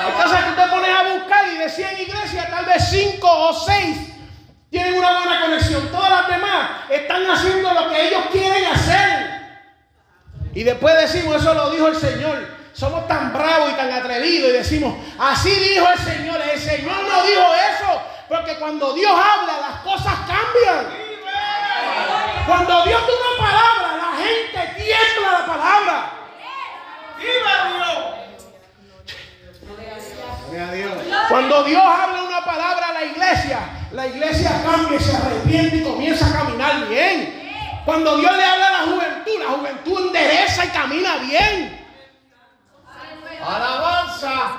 Entonces 0.09 0.41
tú 0.45 0.61
te 0.61 0.69
pones 0.69 0.91
a 0.91 1.03
buscar 1.15 1.49
y 1.55 1.57
de 1.57 1.71
100 1.71 2.01
iglesias, 2.01 2.51
tal 2.51 2.67
vez 2.67 2.87
5 2.91 3.27
o 3.27 3.55
6 3.55 4.12
tienen 4.73 4.95
una 4.95 5.19
buena 5.19 5.41
conexión. 5.43 5.87
Todas 5.93 6.11
las 6.11 6.29
demás 6.29 6.71
están 6.89 7.31
haciendo 7.31 7.75
lo 7.75 7.91
que 7.91 8.09
ellos 8.09 8.23
quieren 8.33 8.65
hacer. 8.65 9.43
Y 10.55 10.63
después 10.63 10.97
decimos, 10.97 11.37
eso 11.37 11.53
lo 11.53 11.71
dijo 11.71 11.89
el 11.89 11.97
Señor. 11.97 12.49
Somos 12.73 13.07
tan 13.07 13.35
bravos 13.35 13.71
y 13.71 13.75
tan 13.75 13.93
atrevidos 13.93 14.49
y 14.49 14.53
decimos, 14.53 14.95
así 15.19 15.51
dijo 15.51 15.87
el 15.93 15.99
Señor. 15.99 16.41
El 16.41 16.59
Señor 16.59 17.03
no 17.03 17.23
dijo 17.23 17.45
eso. 17.71 18.03
Porque 18.31 18.57
cuando 18.57 18.95
Dios 18.95 19.13
habla, 19.13 19.61
las 19.61 19.81
cosas 19.83 20.15
cambian. 20.21 20.87
Cuando 22.47 22.85
Dios 22.85 23.01
da 23.03 23.13
una 23.13 23.47
palabra, 23.47 23.97
la 23.99 24.25
gente 24.25 24.83
tiembla 24.83 25.33
la 25.33 25.47
palabra. 25.47 26.13
¡Viva 27.19 27.55
Dios! 27.77 28.23
Cuando 31.29 31.65
Dios 31.65 31.83
habla 31.83 32.23
una 32.23 32.45
palabra 32.45 32.89
a 32.89 32.93
la 32.93 33.05
iglesia, 33.05 33.89
la 33.93 34.07
iglesia 34.07 34.63
cambia 34.63 34.99
y 34.99 35.03
se 35.03 35.17
arrepiente 35.17 35.77
y 35.79 35.83
comienza 35.83 36.29
a 36.29 36.45
caminar 36.45 36.89
bien. 36.89 37.43
Cuando 37.85 38.17
Dios 38.19 38.37
le 38.37 38.45
habla 38.45 38.69
a 38.69 38.73
la 38.73 38.93
juventud, 38.93 39.33
la 39.41 39.51
juventud 39.51 40.07
endereza 40.07 40.65
y 40.65 40.69
camina 40.69 41.17
bien. 41.17 41.81
Alabanza. 43.45 44.53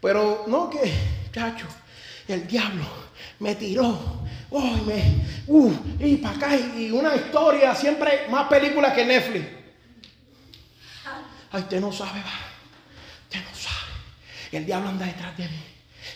Pero 0.00 0.44
no 0.46 0.70
que, 0.70 0.92
chacho, 1.32 1.66
el 2.28 2.46
diablo 2.46 2.84
me 3.40 3.54
tiró. 3.54 4.22
Uy, 4.50 4.80
me, 4.82 5.26
uh, 5.48 5.72
y 5.98 6.16
para 6.16 6.36
acá, 6.36 6.56
y 6.56 6.90
una 6.92 7.16
historia, 7.16 7.74
siempre 7.74 8.26
más 8.30 8.46
películas 8.48 8.92
que 8.94 9.04
Netflix. 9.04 9.46
Ay, 11.50 11.62
usted 11.62 11.80
no 11.80 11.92
sabe, 11.92 12.20
va. 12.20 12.53
Sabe. 14.54 14.58
El 14.58 14.66
diablo 14.66 14.88
anda 14.88 15.06
detrás 15.06 15.36
de 15.36 15.44
mí. 15.48 15.64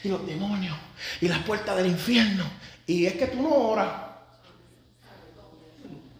Y 0.04 0.08
los 0.08 0.26
demonios. 0.26 0.76
Y 1.20 1.28
las 1.28 1.38
puertas 1.40 1.76
del 1.76 1.86
infierno. 1.86 2.44
Y 2.86 3.06
es 3.06 3.14
que 3.14 3.26
tú 3.26 3.42
no 3.42 3.50
oras. 3.50 3.88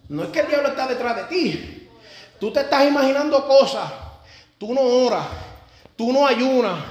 No 0.09 0.25
es 0.25 0.31
que 0.31 0.41
el 0.41 0.49
diablo 0.49 0.69
está 0.69 0.87
detrás 0.87 1.17
de 1.17 1.25
ti. 1.25 1.89
Tú 2.41 2.53
te 2.53 2.61
estás 2.61 2.87
imaginando 2.87 3.47
cosas. 3.47 3.91
Tú 4.59 4.75
no 4.75 4.81
oras. 4.81 5.27
Tú 5.97 6.13
no 6.13 6.27
ayunas. 6.27 6.83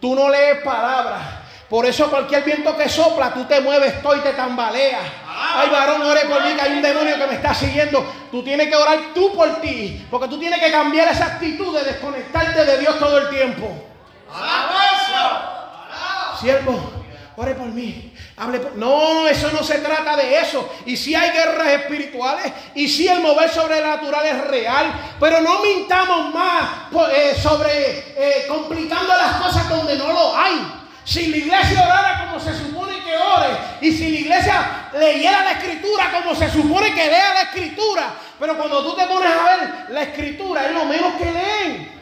Tú 0.00 0.14
no 0.14 0.28
lees 0.28 0.62
palabras. 0.62 1.42
Por 1.68 1.86
eso 1.86 2.10
cualquier 2.10 2.44
viento 2.44 2.76
que 2.76 2.86
sopla, 2.86 3.32
tú 3.32 3.46
te 3.46 3.58
mueves, 3.62 3.94
estoy 3.94 4.20
te 4.20 4.34
tambaleas. 4.34 5.10
Ay, 5.26 5.70
varón, 5.70 6.02
ore 6.02 6.20
por 6.26 6.44
mí, 6.44 6.54
que 6.54 6.60
hay 6.60 6.72
un 6.72 6.82
demonio 6.82 7.16
que 7.16 7.26
me 7.26 7.34
está 7.34 7.54
siguiendo. 7.54 8.04
Tú 8.30 8.42
tienes 8.42 8.68
que 8.68 8.76
orar 8.76 8.98
tú 9.14 9.32
por 9.34 9.60
ti. 9.62 10.06
Porque 10.10 10.28
tú 10.28 10.38
tienes 10.38 10.60
que 10.60 10.70
cambiar 10.70 11.08
esa 11.08 11.26
actitud 11.26 11.74
de 11.74 11.84
desconectarte 11.84 12.64
de 12.64 12.78
Dios 12.78 12.98
todo 12.98 13.16
el 13.16 13.30
tiempo. 13.30 13.91
Siervo, 16.40 16.92
ore 17.36 17.54
por 17.54 17.68
mí. 17.68 18.12
Hable 18.36 18.58
por... 18.58 18.76
No, 18.76 19.28
eso 19.28 19.50
no 19.52 19.62
se 19.62 19.78
trata 19.78 20.16
de 20.16 20.40
eso. 20.40 20.68
Y 20.86 20.96
si 20.96 21.14
hay 21.14 21.30
guerras 21.30 21.68
espirituales, 21.68 22.52
y 22.74 22.88
si 22.88 23.06
el 23.06 23.20
mover 23.20 23.48
sobrenatural 23.50 24.26
es 24.26 24.44
real, 24.48 24.92
pero 25.20 25.40
no 25.40 25.60
mintamos 25.60 26.34
más 26.34 26.68
eh, 27.14 27.36
sobre 27.40 27.98
eh, 28.16 28.46
complicando 28.48 29.14
las 29.14 29.36
cosas 29.36 29.68
donde 29.68 29.96
no 29.96 30.12
lo 30.12 30.36
hay. 30.36 30.82
Si 31.04 31.26
la 31.26 31.36
iglesia 31.36 31.84
orara 31.84 32.26
como 32.26 32.40
se 32.40 32.54
supone 32.56 32.94
que 33.04 33.16
ore, 33.16 33.56
y 33.80 33.92
si 33.92 34.10
la 34.10 34.18
iglesia 34.18 34.90
leyera 34.94 35.44
la 35.44 35.52
escritura 35.52 36.10
como 36.12 36.34
se 36.34 36.50
supone 36.50 36.94
que 36.94 37.06
lea 37.06 37.34
la 37.34 37.42
escritura, 37.42 38.14
pero 38.38 38.56
cuando 38.56 38.82
tú 38.82 38.96
te 38.96 39.06
pones 39.06 39.30
a 39.30 39.44
ver 39.44 39.86
la 39.90 40.02
escritura, 40.02 40.66
es 40.66 40.72
lo 40.72 40.84
menos 40.84 41.14
que 41.14 41.24
leen. 41.24 42.01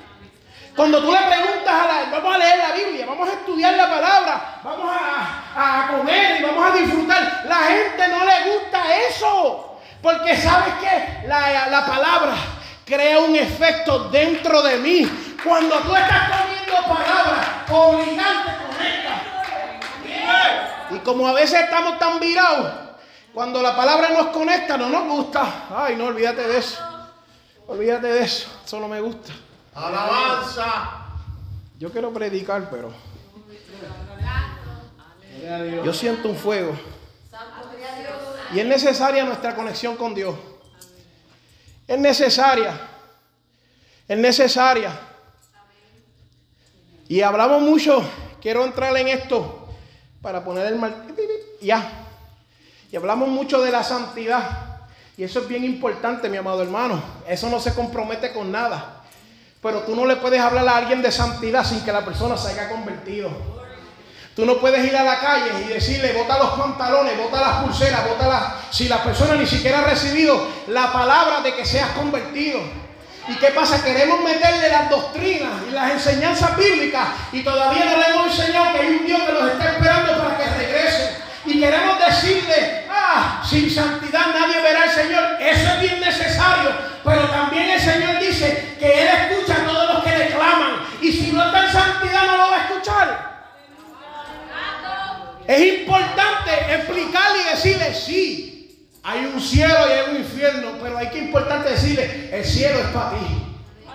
Cuando 0.77 1.01
tú 1.03 1.13
le 1.13 1.19
preguntas 1.19 1.69
a 1.69 1.87
la, 1.87 2.11
vamos 2.11 2.35
a 2.35 2.39
leer 2.39 2.59
la 2.59 2.73
Biblia, 2.73 3.07
vamos 3.07 3.29
a 3.29 3.33
estudiar 3.33 3.75
la 3.75 3.91
palabra, 3.91 4.61
vamos 4.63 4.91
a, 4.91 5.83
a 5.83 5.89
comer 5.89 6.41
y 6.41 6.43
vamos 6.45 6.71
a 6.71 6.77
disfrutar, 6.77 7.45
la 7.47 7.57
gente 7.57 8.09
no 8.09 8.25
le 8.25 8.53
gusta 8.53 8.97
eso. 9.09 9.67
Porque 10.03 10.37
sabes 10.37 10.75
que 10.75 11.27
la, 11.29 11.67
la 11.67 11.85
palabra 11.87 12.35
crea 12.87 13.19
un 13.19 13.37
efecto 13.37 14.09
dentro 14.09 14.63
de 14.63 14.79
mí. 14.79 15.37
Cuando 15.45 15.77
tú 15.81 15.95
estás 15.95 16.31
comiendo 16.31 16.95
palabra, 16.95 17.65
obligante 17.71 18.51
conecta. 18.67 19.21
Y 20.91 20.99
como 21.01 21.29
a 21.29 21.33
veces 21.33 21.61
estamos 21.61 21.99
tan 21.99 22.19
virados, 22.19 22.73
cuando 23.35 23.63
la 23.63 23.77
palabra 23.77 24.09
nos 24.11 24.29
conecta, 24.29 24.77
no 24.77 24.89
nos 24.89 25.05
gusta. 25.05 25.67
Ay, 25.77 25.97
no, 25.97 26.07
olvídate 26.07 26.49
de 26.49 26.59
eso. 26.59 26.83
Olvídate 27.67 28.07
de 28.09 28.23
eso. 28.23 28.51
Eso 28.65 28.81
no 28.81 28.89
me 28.89 29.01
gusta. 29.01 29.33
Alabanza. 29.75 31.07
Yo 31.79 31.91
quiero 31.91 32.13
predicar, 32.13 32.69
pero 32.71 32.93
yo 35.85 35.93
siento 35.95 36.29
un 36.29 36.37
fuego. 36.37 36.73
Y 38.53 38.61
es 38.61 38.67
necesaria 38.67 39.25
nuestra 39.25 39.55
conexión 39.55 39.97
con 39.97 40.15
Dios. 40.15 40.35
Es 41.87 41.99
necesaria. 41.99 42.79
Es 44.07 44.19
necesaria. 44.19 44.93
Y 47.09 47.23
hablamos 47.23 47.63
mucho. 47.63 48.03
Quiero 48.41 48.65
entrar 48.65 48.97
en 48.97 49.09
esto 49.09 49.69
para 50.21 50.45
poner 50.45 50.67
el 50.67 50.77
mal. 50.77 51.07
Ya. 51.61 52.07
Y 52.91 52.97
hablamos 52.97 53.29
mucho 53.29 53.63
de 53.63 53.71
la 53.71 53.85
santidad. 53.85 54.89
Y 55.17 55.25
eso 55.25 55.41
es 55.41 55.49
bien 55.49 55.65
importante, 55.65 56.29
mi 56.29 56.37
amado 56.37 56.63
hermano. 56.63 57.03
Eso 57.27 57.49
no 57.49 57.61
se 57.61 57.75
compromete 57.75 58.33
con 58.33 58.51
nada. 58.51 59.00
Pero 59.63 59.81
tú 59.81 59.95
no 59.95 60.07
le 60.07 60.17
puedes 60.17 60.41
hablar 60.41 60.67
a 60.67 60.77
alguien 60.77 61.03
de 61.03 61.13
santidad 61.13 61.65
sin 61.65 61.85
que 61.85 61.93
la 61.93 62.05
persona 62.05 62.37
se 62.37 62.51
haya 62.51 62.71
convertido. 62.71 63.31
Tú 64.35 64.47
no 64.47 64.59
puedes 64.59 64.83
ir 64.87 64.97
a 64.97 65.05
la 65.05 65.21
calle 65.21 65.51
y 65.65 65.69
decirle, 65.69 66.15
bota 66.15 66.39
los 66.39 66.51
pantalones, 66.53 67.19
bota 67.19 67.41
las 67.41 67.65
pulseras, 67.65 68.09
bota 68.09 68.27
las... 68.27 68.45
Si 68.71 68.89
la 68.89 69.03
persona 69.03 69.35
ni 69.35 69.47
siquiera 69.47 69.81
ha 69.81 69.85
recibido 69.85 70.47
la 70.69 70.91
palabra 70.93 71.43
de 71.43 71.55
que 71.55 71.67
seas 71.67 71.91
convertido. 71.91 72.61
¿Y 73.29 73.35
qué 73.35 73.49
pasa? 73.49 73.85
Queremos 73.85 74.21
meterle 74.21 74.69
las 74.71 74.89
doctrinas 74.89 75.51
y 75.69 75.73
las 75.73 75.91
enseñanzas 75.91 76.57
bíblicas 76.57 77.09
y 77.33 77.43
todavía 77.43 77.85
no 77.85 77.97
le 77.99 78.07
hemos 78.07 78.39
enseñado 78.39 78.73
que 78.73 78.79
hay 78.79 78.89
un 78.89 79.07
Dios 79.07 79.21
que 79.21 79.33
los 79.33 79.51
está 79.51 79.73
esperando 79.73 80.19
para 80.19 80.39
que 80.39 80.45
regresen. 80.47 81.10
Y 81.47 81.59
queremos 81.59 81.99
decirle, 81.99 82.87
ah, 82.91 83.43
sin 83.49 83.71
santidad 83.71 84.27
nadie 84.39 84.61
verá 84.61 84.83
al 84.83 84.91
Señor. 84.91 85.25
Eso 85.41 85.75
es 85.75 85.81
bien 85.81 86.01
necesario. 86.01 86.71
Pero 87.03 87.23
también 87.31 87.71
el 87.71 87.81
Señor 87.81 88.19
dice 88.21 88.77
que 88.79 89.03
Él 89.03 89.09
escucha 89.09 89.55
a 89.55 89.67
todos 89.67 89.95
los 89.95 90.05
que 90.05 90.19
le 90.19 90.27
claman. 90.29 90.85
Y 91.01 91.13
si 91.13 91.33
no 91.33 91.47
está 91.47 91.67
en 91.67 91.73
santidad 91.73 92.27
no 92.27 92.37
lo 92.37 92.51
va 92.51 92.57
a 92.57 92.65
escuchar. 92.65 93.31
Es 95.47 95.81
importante 95.81 96.51
explicarle 96.75 97.39
y 97.41 97.51
decirle, 97.57 97.95
sí, 97.95 98.89
hay 99.03 99.25
un 99.25 99.41
cielo 99.41 99.75
y 99.89 99.93
hay 99.93 100.11
un 100.11 100.17
infierno, 100.19 100.73
pero 100.81 100.99
hay 100.99 101.09
que 101.09 101.19
importante 101.19 101.71
decirle, 101.71 102.29
el 102.33 102.45
cielo 102.45 102.81
es 102.81 102.87
para 102.89 103.11
ti. 103.11 103.27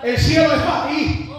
El 0.02 0.18
cielo 0.18 0.52
es 0.52 0.62
para 0.62 0.88
ti. 0.88 1.30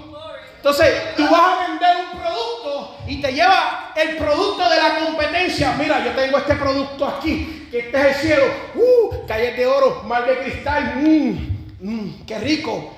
Entonces, 0.68 1.16
tú 1.16 1.24
vas 1.30 1.42
a 1.42 1.68
vender 1.70 1.96
un 2.12 2.20
producto 2.20 2.98
y 3.08 3.22
te 3.22 3.32
lleva 3.32 3.94
el 3.96 4.18
producto 4.18 4.70
de 4.70 4.76
la 4.76 5.00
competencia. 5.00 5.74
Mira, 5.80 6.04
yo 6.04 6.12
tengo 6.12 6.40
este 6.40 6.56
producto 6.56 7.08
aquí, 7.08 7.70
que 7.72 7.80
este 7.80 7.98
es 7.98 8.06
el 8.06 8.16
cielo. 8.16 8.44
Uh, 8.76 9.26
calles 9.26 9.56
de 9.56 9.66
oro, 9.66 10.04
mar 10.04 10.28
de 10.28 10.40
cristal. 10.40 10.96
Mmm, 10.98 11.38
mmm, 11.80 12.26
qué 12.26 12.38
rico. 12.40 12.94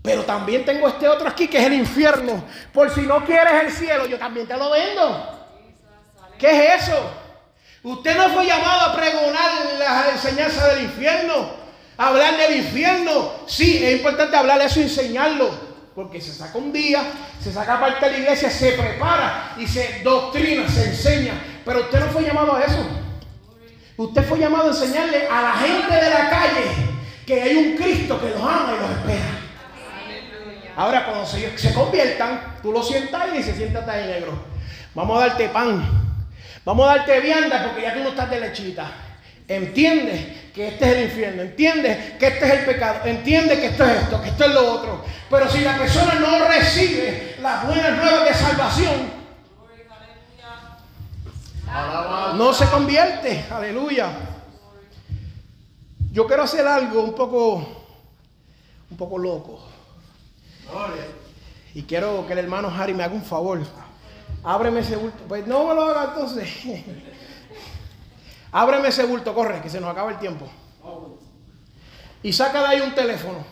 Pero 0.00 0.22
también 0.22 0.64
tengo 0.64 0.88
este 0.88 1.06
otro 1.06 1.28
aquí 1.28 1.46
que 1.46 1.58
es 1.58 1.64
el 1.64 1.74
infierno. 1.74 2.42
Por 2.72 2.90
si 2.90 3.02
no 3.02 3.22
quieres 3.22 3.64
el 3.64 3.70
cielo, 3.70 4.06
yo 4.06 4.18
también 4.18 4.46
te 4.46 4.56
lo 4.56 4.70
vendo. 4.70 5.46
¿Qué 6.38 6.48
es 6.48 6.84
eso? 6.84 6.98
Usted 7.82 8.16
no 8.16 8.30
fue 8.30 8.46
llamado 8.46 8.80
a 8.80 8.96
pregonar 8.96 9.50
las 9.78 10.24
enseñanzas 10.24 10.74
del 10.74 10.84
infierno, 10.84 11.50
a 11.98 12.08
hablar 12.08 12.38
del 12.38 12.56
infierno. 12.56 13.30
Sí, 13.46 13.84
es 13.84 13.96
importante 13.98 14.34
hablar 14.34 14.62
eso 14.62 14.80
y 14.80 14.84
enseñarlo, 14.84 15.73
porque 15.94 16.20
se 16.20 16.32
saca 16.32 16.58
un 16.58 16.72
día, 16.72 17.02
se 17.40 17.52
saca 17.52 17.78
parte 17.78 18.06
de 18.06 18.12
la 18.12 18.18
iglesia, 18.18 18.50
se 18.50 18.72
prepara 18.72 19.54
y 19.58 19.66
se 19.66 20.00
doctrina, 20.02 20.68
se 20.68 20.86
enseña. 20.86 21.34
Pero 21.64 21.80
usted 21.80 22.00
no 22.00 22.06
fue 22.06 22.22
llamado 22.22 22.56
a 22.56 22.62
eso. 22.62 22.84
Usted 23.96 24.24
fue 24.24 24.38
llamado 24.38 24.64
a 24.64 24.70
enseñarle 24.70 25.28
a 25.28 25.42
la 25.42 25.52
gente 25.52 25.94
de 25.94 26.10
la 26.10 26.30
calle 26.30 26.64
que 27.24 27.40
hay 27.40 27.56
un 27.56 27.76
Cristo 27.76 28.20
que 28.20 28.30
los 28.30 28.40
ama 28.40 28.74
y 28.76 28.80
los 28.80 28.90
espera. 28.90 29.40
Ahora, 30.76 31.06
cuando 31.06 31.24
se, 31.24 31.56
se 31.56 31.72
conviertan, 31.72 32.56
tú 32.60 32.72
lo 32.72 32.82
sientas 32.82 33.28
y 33.38 33.42
se 33.42 33.54
sienta 33.54 33.88
ahí 33.88 34.06
negro. 34.06 34.32
Vamos 34.94 35.22
a 35.22 35.28
darte 35.28 35.48
pan. 35.48 35.88
Vamos 36.64 36.88
a 36.88 36.96
darte 36.96 37.20
vianda 37.20 37.64
porque 37.64 37.82
ya 37.82 37.94
tú 37.94 38.00
no 38.00 38.08
estás 38.08 38.30
de 38.30 38.40
lechita. 38.40 38.90
Entiendes 39.46 40.52
que 40.54 40.68
este 40.68 40.84
es 40.84 40.96
el 40.96 41.04
infierno, 41.04 41.42
entiendes 41.42 42.12
que 42.18 42.28
este 42.28 42.46
es 42.46 42.52
el 42.52 42.64
pecado, 42.64 43.00
entiendes 43.04 43.58
que 43.58 43.66
esto 43.66 43.84
es 43.84 44.02
esto, 44.02 44.22
que 44.22 44.28
esto 44.28 44.44
es 44.44 44.54
lo 44.54 44.72
otro. 44.72 45.04
Pero 45.28 45.50
si 45.50 45.60
la 45.60 45.76
persona 45.76 46.14
no 46.14 46.46
recibe 46.46 47.36
las 47.42 47.66
buenas 47.66 47.96
nuevas 47.96 48.28
de 48.28 48.34
salvación, 48.34 49.24
no 52.36 52.52
se 52.52 52.66
convierte. 52.66 53.44
Aleluya. 53.50 54.08
Yo 56.12 56.26
quiero 56.26 56.44
hacer 56.44 56.66
algo 56.66 57.02
un 57.02 57.14
poco, 57.14 57.56
un 58.90 58.96
poco 58.96 59.18
loco. 59.18 59.60
Y 61.74 61.82
quiero 61.82 62.26
que 62.26 62.32
el 62.32 62.38
hermano 62.38 62.72
Harry 62.74 62.94
me 62.94 63.02
haga 63.02 63.14
un 63.14 63.24
favor. 63.24 63.60
Ábreme 64.44 64.80
ese 64.80 64.96
bulto. 64.96 65.24
Pues 65.26 65.46
no 65.46 65.66
me 65.66 65.74
lo 65.74 65.84
haga 65.84 66.12
entonces. 66.14 66.48
Ábreme 68.56 68.86
ese 68.86 69.04
bulto, 69.04 69.34
corre, 69.34 69.60
que 69.60 69.68
se 69.68 69.80
nos 69.80 69.90
acaba 69.90 70.12
el 70.12 70.18
tiempo. 70.20 70.46
Y 72.22 72.32
saca 72.32 72.60
de 72.60 72.66
ahí 72.68 72.80
un 72.80 72.94
teléfono. 72.94 73.44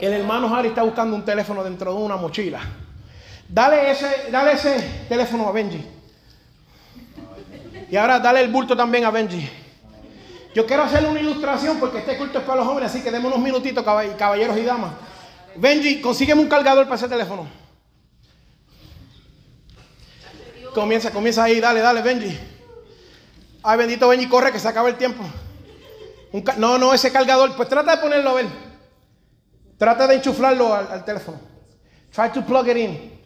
El 0.00 0.12
hermano 0.12 0.52
Harry 0.52 0.70
está 0.70 0.82
buscando 0.82 1.14
un 1.14 1.24
teléfono 1.24 1.62
dentro 1.62 1.94
de 1.94 2.02
una 2.02 2.16
mochila. 2.16 2.58
Dale 3.48 3.92
ese, 3.92 4.28
dale 4.32 4.54
ese 4.54 5.04
teléfono 5.08 5.46
a 5.46 5.52
Benji. 5.52 5.86
Y 7.88 7.96
ahora 7.96 8.18
dale 8.18 8.40
el 8.40 8.50
bulto 8.50 8.76
también 8.76 9.04
a 9.04 9.12
Benji. 9.12 9.48
Yo 10.52 10.66
quiero 10.66 10.82
hacerle 10.82 11.10
una 11.10 11.20
ilustración 11.20 11.78
porque 11.78 11.98
este 11.98 12.18
culto 12.18 12.40
es 12.40 12.44
para 12.44 12.58
los 12.58 12.66
jóvenes, 12.66 12.90
así 12.90 13.04
que 13.04 13.12
demos 13.12 13.32
unos 13.32 13.44
minutitos, 13.44 13.84
caballeros 13.84 14.58
y 14.58 14.64
damas. 14.64 14.94
Benji, 15.54 16.00
consígueme 16.00 16.42
un 16.42 16.48
cargador 16.48 16.86
para 16.86 16.96
ese 16.96 17.08
teléfono. 17.08 17.69
Comienza, 20.74 21.10
comienza 21.10 21.44
ahí, 21.44 21.60
dale, 21.60 21.80
dale, 21.80 22.02
Benji. 22.02 22.38
Ay, 23.62 23.78
bendito 23.78 24.08
Benji, 24.08 24.28
corre 24.28 24.52
que 24.52 24.58
se 24.58 24.68
acaba 24.68 24.88
el 24.88 24.96
tiempo. 24.96 25.24
no, 26.56 26.78
no, 26.78 26.94
ese 26.94 27.12
cargador, 27.12 27.54
pues 27.56 27.68
trata 27.68 27.96
de 27.96 28.02
ponerlo 28.02 28.30
a 28.30 28.34
ver. 28.34 28.46
Trata 29.78 30.06
de 30.06 30.16
enchuflarlo 30.16 30.74
al, 30.74 31.04
teléfono. 31.04 31.40
Try 32.12 32.30
to 32.30 32.44
plug 32.44 32.68
it 32.68 32.76
in. 32.76 33.20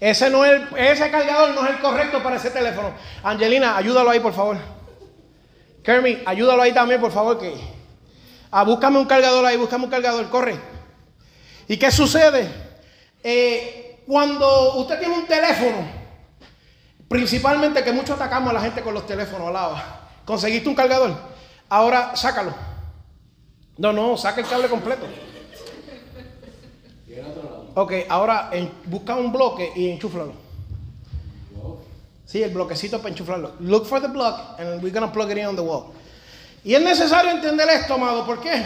Ese, 0.00 0.30
no 0.30 0.44
es 0.44 0.62
ese 0.76 1.10
cargador 1.10 1.54
no 1.54 1.64
es 1.64 1.70
el 1.70 1.80
correcto 1.80 2.22
para 2.22 2.36
ese 2.36 2.50
teléfono. 2.50 2.94
Angelina, 3.22 3.76
ayúdalo 3.76 4.10
ahí, 4.10 4.20
por 4.20 4.32
favor. 4.32 4.56
Kermit, 5.82 6.26
ayúdalo 6.26 6.62
ahí 6.62 6.72
también, 6.72 7.00
por 7.00 7.12
favor. 7.12 7.38
Que, 7.38 7.54
ah, 8.50 8.64
búscame 8.64 8.98
un 8.98 9.04
cargador 9.04 9.44
ahí, 9.44 9.56
búscame 9.56 9.84
un 9.84 9.90
cargador, 9.90 10.28
corre. 10.30 10.58
¿Y 11.68 11.76
qué 11.76 11.90
sucede? 11.90 12.48
Eh, 13.22 14.02
cuando 14.06 14.76
usted 14.76 14.98
tiene 14.98 15.14
un 15.14 15.26
teléfono, 15.26 16.03
principalmente 17.08 17.82
que 17.82 17.92
mucho 17.92 18.14
atacamos 18.14 18.50
a 18.50 18.54
la 18.54 18.60
gente 18.60 18.82
con 18.82 18.94
los 18.94 19.06
teléfonos 19.06 19.48
al. 19.48 19.82
¿Conseguiste 20.24 20.68
un 20.68 20.74
cargador? 20.74 21.14
Ahora 21.68 22.16
sácalo. 22.16 22.54
No, 23.78 23.92
no, 23.92 24.16
saca 24.16 24.40
el 24.40 24.46
cable 24.46 24.68
completo. 24.68 25.06
Ok, 27.74 27.92
ahora 28.08 28.50
busca 28.84 29.16
un 29.16 29.32
bloque 29.32 29.72
y 29.74 29.90
enchúflalo. 29.90 30.32
Sí, 32.24 32.42
el 32.42 32.50
bloquecito 32.50 32.98
para 32.98 33.10
enchuflarlo. 33.10 33.52
Look 33.60 33.86
for 33.86 34.00
the 34.00 34.08
block 34.08 34.58
and 34.58 34.82
we're 34.82 34.92
to 35.06 35.12
plug 35.12 35.30
it 35.30 35.38
in 35.38 35.46
on 35.46 35.56
the 35.56 35.62
wall. 35.62 35.92
Y 36.64 36.74
es 36.74 36.82
necesario 36.82 37.30
entender 37.30 37.68
esto, 37.68 37.94
amado. 37.94 38.24
¿Por 38.24 38.40
qué? 38.40 38.62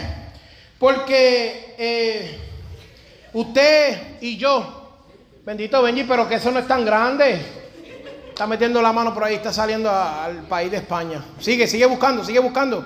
Porque 0.79 1.75
eh, 1.77 2.39
Usted 3.33 4.17
y 4.21 4.37
yo, 4.37 4.97
bendito 5.45 5.81
Benji, 5.83 6.03
pero 6.03 6.27
que 6.27 6.35
eso 6.35 6.49
no 6.51 6.59
es 6.59 6.67
tan 6.67 6.83
grande. 6.83 7.39
Está 8.39 8.47
metiendo 8.47 8.81
la 8.81 8.93
mano 8.93 9.13
por 9.13 9.25
ahí, 9.25 9.35
está 9.35 9.51
saliendo 9.51 9.91
al 9.91 10.43
país 10.43 10.71
de 10.71 10.77
España. 10.77 11.21
Sigue, 11.41 11.67
sigue 11.67 11.85
buscando, 11.85 12.23
sigue 12.23 12.39
buscando. 12.39 12.85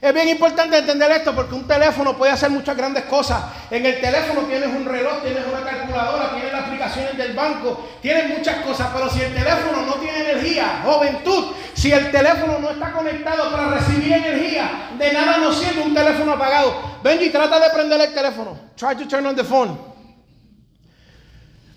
Es 0.00 0.12
bien 0.12 0.28
importante 0.30 0.78
entender 0.78 1.08
esto 1.12 1.32
porque 1.32 1.54
un 1.54 1.64
teléfono 1.64 2.16
puede 2.16 2.32
hacer 2.32 2.50
muchas 2.50 2.76
grandes 2.76 3.04
cosas. 3.04 3.40
En 3.70 3.86
el 3.86 4.00
teléfono 4.00 4.40
tienes 4.48 4.66
un 4.66 4.84
reloj, 4.84 5.22
tienes 5.22 5.44
una 5.46 5.62
calculadora, 5.62 6.32
tienes 6.32 6.52
las 6.52 6.64
aplicaciones 6.64 7.16
del 7.16 7.34
banco, 7.34 7.88
tienes 8.02 8.36
muchas 8.36 8.66
cosas, 8.66 8.88
pero 8.92 9.08
si 9.08 9.20
el 9.20 9.32
teléfono 9.32 9.86
no 9.86 9.94
tiene 9.94 10.28
energía, 10.28 10.82
juventud, 10.84 11.52
si 11.72 11.92
el 11.92 12.10
teléfono 12.10 12.58
no 12.58 12.70
está 12.70 12.90
conectado 12.90 13.48
para 13.52 13.68
recibir 13.68 14.12
energía, 14.12 14.90
de 14.98 15.12
nada 15.12 15.36
nos 15.36 15.56
sirve 15.56 15.82
un 15.82 15.94
teléfono 15.94 16.32
apagado. 16.32 16.98
Benji, 17.04 17.30
trata 17.30 17.60
de 17.60 17.70
prender 17.70 18.00
el 18.00 18.12
teléfono. 18.12 18.58
Try 18.74 18.96
to 18.96 19.06
turn 19.06 19.24
on 19.24 19.36
the 19.36 19.44
phone. 19.44 19.78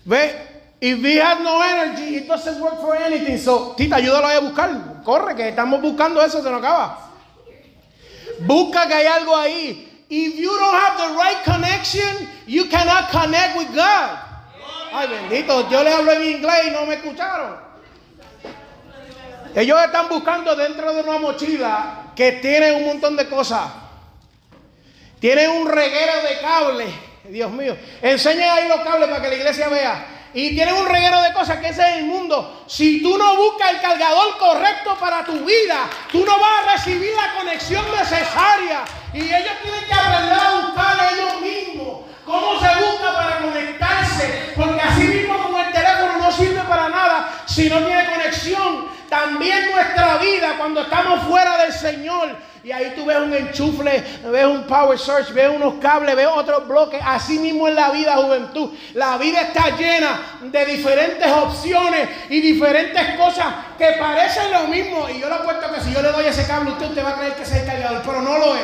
Ve, 0.04 0.53
if 0.84 1.00
we 1.00 1.16
have 1.16 1.40
no 1.40 1.62
energy, 1.62 2.16
it 2.16 2.28
doesn't 2.28 2.60
work 2.60 2.78
for 2.78 2.94
anything. 2.94 3.38
So, 3.38 3.72
tita, 3.72 3.96
ayúdalo 3.96 4.28
a 4.28 4.40
buscar. 4.40 5.02
Corre, 5.02 5.34
que 5.34 5.48
estamos 5.48 5.80
buscando 5.80 6.20
eso, 6.20 6.42
se 6.42 6.50
nos 6.50 6.60
acaba. 6.60 7.10
Busca 8.40 8.86
que 8.86 8.92
hay 8.92 9.06
algo 9.06 9.34
ahí. 9.34 10.04
If 10.10 10.36
you 10.36 10.52
don't 10.52 10.74
have 10.74 10.98
the 10.98 11.16
right 11.16 11.42
connection, 11.42 12.28
you 12.46 12.66
cannot 12.66 13.08
connect 13.08 13.56
with 13.56 13.72
God. 13.74 14.18
Ay, 14.92 15.08
bendito, 15.08 15.70
yo 15.70 15.82
le 15.82 15.90
hablo 15.90 16.12
en 16.12 16.22
inglés 16.22 16.66
y 16.66 16.70
no 16.70 16.84
me 16.84 16.96
escucharon. 16.96 17.56
Ellos 19.54 19.82
están 19.82 20.08
buscando 20.10 20.54
dentro 20.54 20.92
de 20.92 21.00
una 21.00 21.18
mochila 21.18 22.12
que 22.14 22.32
tiene 22.32 22.72
un 22.72 22.84
montón 22.84 23.16
de 23.16 23.26
cosas. 23.26 23.72
Tiene 25.18 25.48
un 25.48 25.66
reguero 25.66 26.12
de 26.28 26.40
cables. 26.40 26.94
Dios 27.24 27.50
mío. 27.50 27.74
Enseñen 28.02 28.50
ahí 28.50 28.68
los 28.68 28.80
cables 28.80 29.08
para 29.08 29.22
que 29.22 29.28
la 29.28 29.34
iglesia 29.36 29.68
vea 29.68 30.13
y 30.34 30.54
tienen 30.54 30.74
un 30.74 30.86
reguero 30.86 31.22
de 31.22 31.32
cosas 31.32 31.58
que 31.58 31.68
ese 31.68 31.88
es 31.88 31.96
el 31.98 32.04
mundo. 32.06 32.64
Si 32.66 33.00
tú 33.02 33.16
no 33.16 33.36
buscas 33.36 33.70
el 33.70 33.80
cargador 33.80 34.36
correcto 34.36 34.96
para 34.98 35.24
tu 35.24 35.38
vida, 35.44 35.88
tú 36.10 36.24
no 36.26 36.38
vas 36.40 36.66
a 36.66 36.72
recibir 36.72 37.12
la 37.14 37.38
conexión 37.38 37.84
necesaria. 37.92 38.84
Y 39.12 39.20
ellos 39.20 39.52
tienen 39.62 39.84
que 39.86 39.94
aprender 39.94 40.38
a 40.38 40.60
buscar 40.60 41.12
ellos 41.12 41.40
mismos. 41.40 42.00
¿Cómo 42.24 42.58
se 42.58 42.66
busca 42.66 43.14
para 43.14 43.38
conectarse? 43.38 44.52
Porque 44.56 44.80
así 44.80 45.02
mismo 45.02 45.38
como 45.40 45.63
sirve 46.36 46.60
para 46.68 46.88
nada 46.88 47.42
si 47.46 47.68
no 47.68 47.78
tiene 47.78 48.06
conexión. 48.10 48.94
también 49.08 49.70
nuestra 49.70 50.18
vida 50.18 50.56
cuando 50.58 50.82
estamos 50.82 51.20
fuera 51.24 51.56
del 51.58 51.72
Señor. 51.72 52.36
Y 52.64 52.72
ahí 52.72 52.94
tú 52.96 53.04
ves 53.04 53.18
un 53.18 53.32
enchufle, 53.34 54.02
ves 54.24 54.46
un 54.46 54.64
power 54.64 54.98
search, 54.98 55.32
ves 55.34 55.50
unos 55.54 55.74
cables, 55.74 56.16
ves 56.16 56.26
otros 56.26 56.66
bloques. 56.66 57.00
Así 57.04 57.38
mismo 57.38 57.68
en 57.68 57.74
la 57.74 57.90
vida, 57.90 58.16
juventud. 58.16 58.70
La 58.94 59.18
vida 59.18 59.42
está 59.42 59.76
llena 59.76 60.18
de 60.40 60.64
diferentes 60.64 61.30
opciones 61.30 62.08
y 62.30 62.40
diferentes 62.40 63.18
cosas 63.18 63.46
que 63.76 63.92
parecen 64.00 64.50
lo 64.50 64.66
mismo. 64.68 65.06
Y 65.10 65.20
yo 65.20 65.28
le 65.28 65.34
apuesto 65.34 65.70
que 65.72 65.80
si 65.82 65.92
yo 65.92 66.00
le 66.00 66.10
doy 66.10 66.24
ese 66.24 66.46
cable, 66.46 66.70
usted, 66.70 66.88
usted 66.88 67.04
va 67.04 67.10
a 67.10 67.16
creer 67.16 67.34
que 67.34 67.42
es 67.42 67.52
el 67.52 67.66
cargador, 67.66 68.02
pero 68.02 68.22
no 68.22 68.38
lo 68.38 68.56
es. 68.56 68.62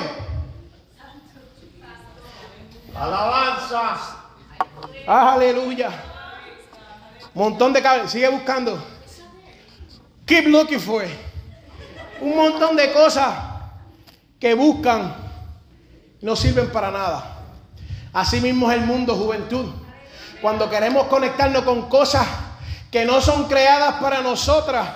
Alabanza. 2.96 3.96
Ah, 5.06 5.34
aleluya. 5.34 5.90
Montón 7.34 7.72
de 7.72 7.82
cables. 7.82 8.10
Sigue 8.10 8.28
buscando. 8.28 8.82
Keep 10.26 10.46
looking 10.48 10.80
for 10.80 11.04
it. 11.04 11.10
Un 12.20 12.36
montón 12.36 12.76
de 12.76 12.92
cosas 12.92 13.34
que 14.38 14.54
buscan 14.54 15.14
no 16.20 16.36
sirven 16.36 16.70
para 16.70 16.90
nada. 16.90 17.38
Así 18.12 18.40
mismo 18.40 18.70
es 18.70 18.78
el 18.78 18.86
mundo, 18.86 19.16
juventud. 19.16 19.66
Cuando 20.42 20.68
queremos 20.68 21.06
conectarnos 21.06 21.62
con 21.64 21.88
cosas 21.88 22.26
que 22.90 23.04
no 23.04 23.20
son 23.20 23.46
creadas 23.48 23.94
para 23.94 24.20
nosotras, 24.20 24.86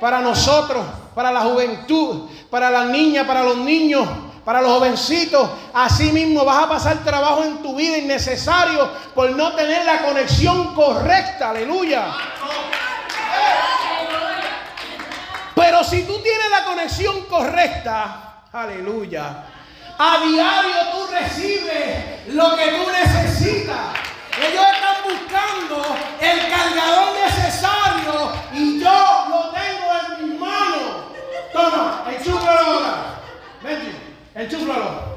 para 0.00 0.20
nosotros, 0.20 0.84
para 1.14 1.30
la 1.30 1.40
juventud, 1.42 2.28
para 2.50 2.70
las 2.70 2.86
niñas, 2.86 3.26
para 3.26 3.42
los 3.42 3.58
niños, 3.58 4.06
para 4.46 4.62
los 4.62 4.70
jovencitos, 4.70 5.50
así 5.74 6.12
mismo 6.12 6.44
vas 6.44 6.62
a 6.62 6.68
pasar 6.68 6.98
trabajo 7.02 7.42
en 7.42 7.60
tu 7.64 7.74
vida 7.74 7.98
innecesario 7.98 8.88
por 9.12 9.28
no 9.30 9.52
tener 9.56 9.84
la 9.84 10.02
conexión 10.02 10.72
correcta. 10.72 11.50
Aleluya. 11.50 12.14
Pero 15.52 15.82
si 15.82 16.04
tú 16.04 16.22
tienes 16.22 16.48
la 16.48 16.64
conexión 16.64 17.22
correcta, 17.22 18.44
aleluya, 18.52 19.46
a 19.98 20.18
diario 20.24 20.76
tú 20.92 21.06
recibes 21.10 22.28
lo 22.28 22.54
que 22.54 22.68
tú 22.68 22.84
necesitas. 22.92 23.78
Ellos 24.48 24.64
están 24.74 24.96
buscando 25.10 25.82
el 26.20 26.38
cargador 26.48 27.14
necesario 27.14 27.25
enchúfalo. 34.36 35.16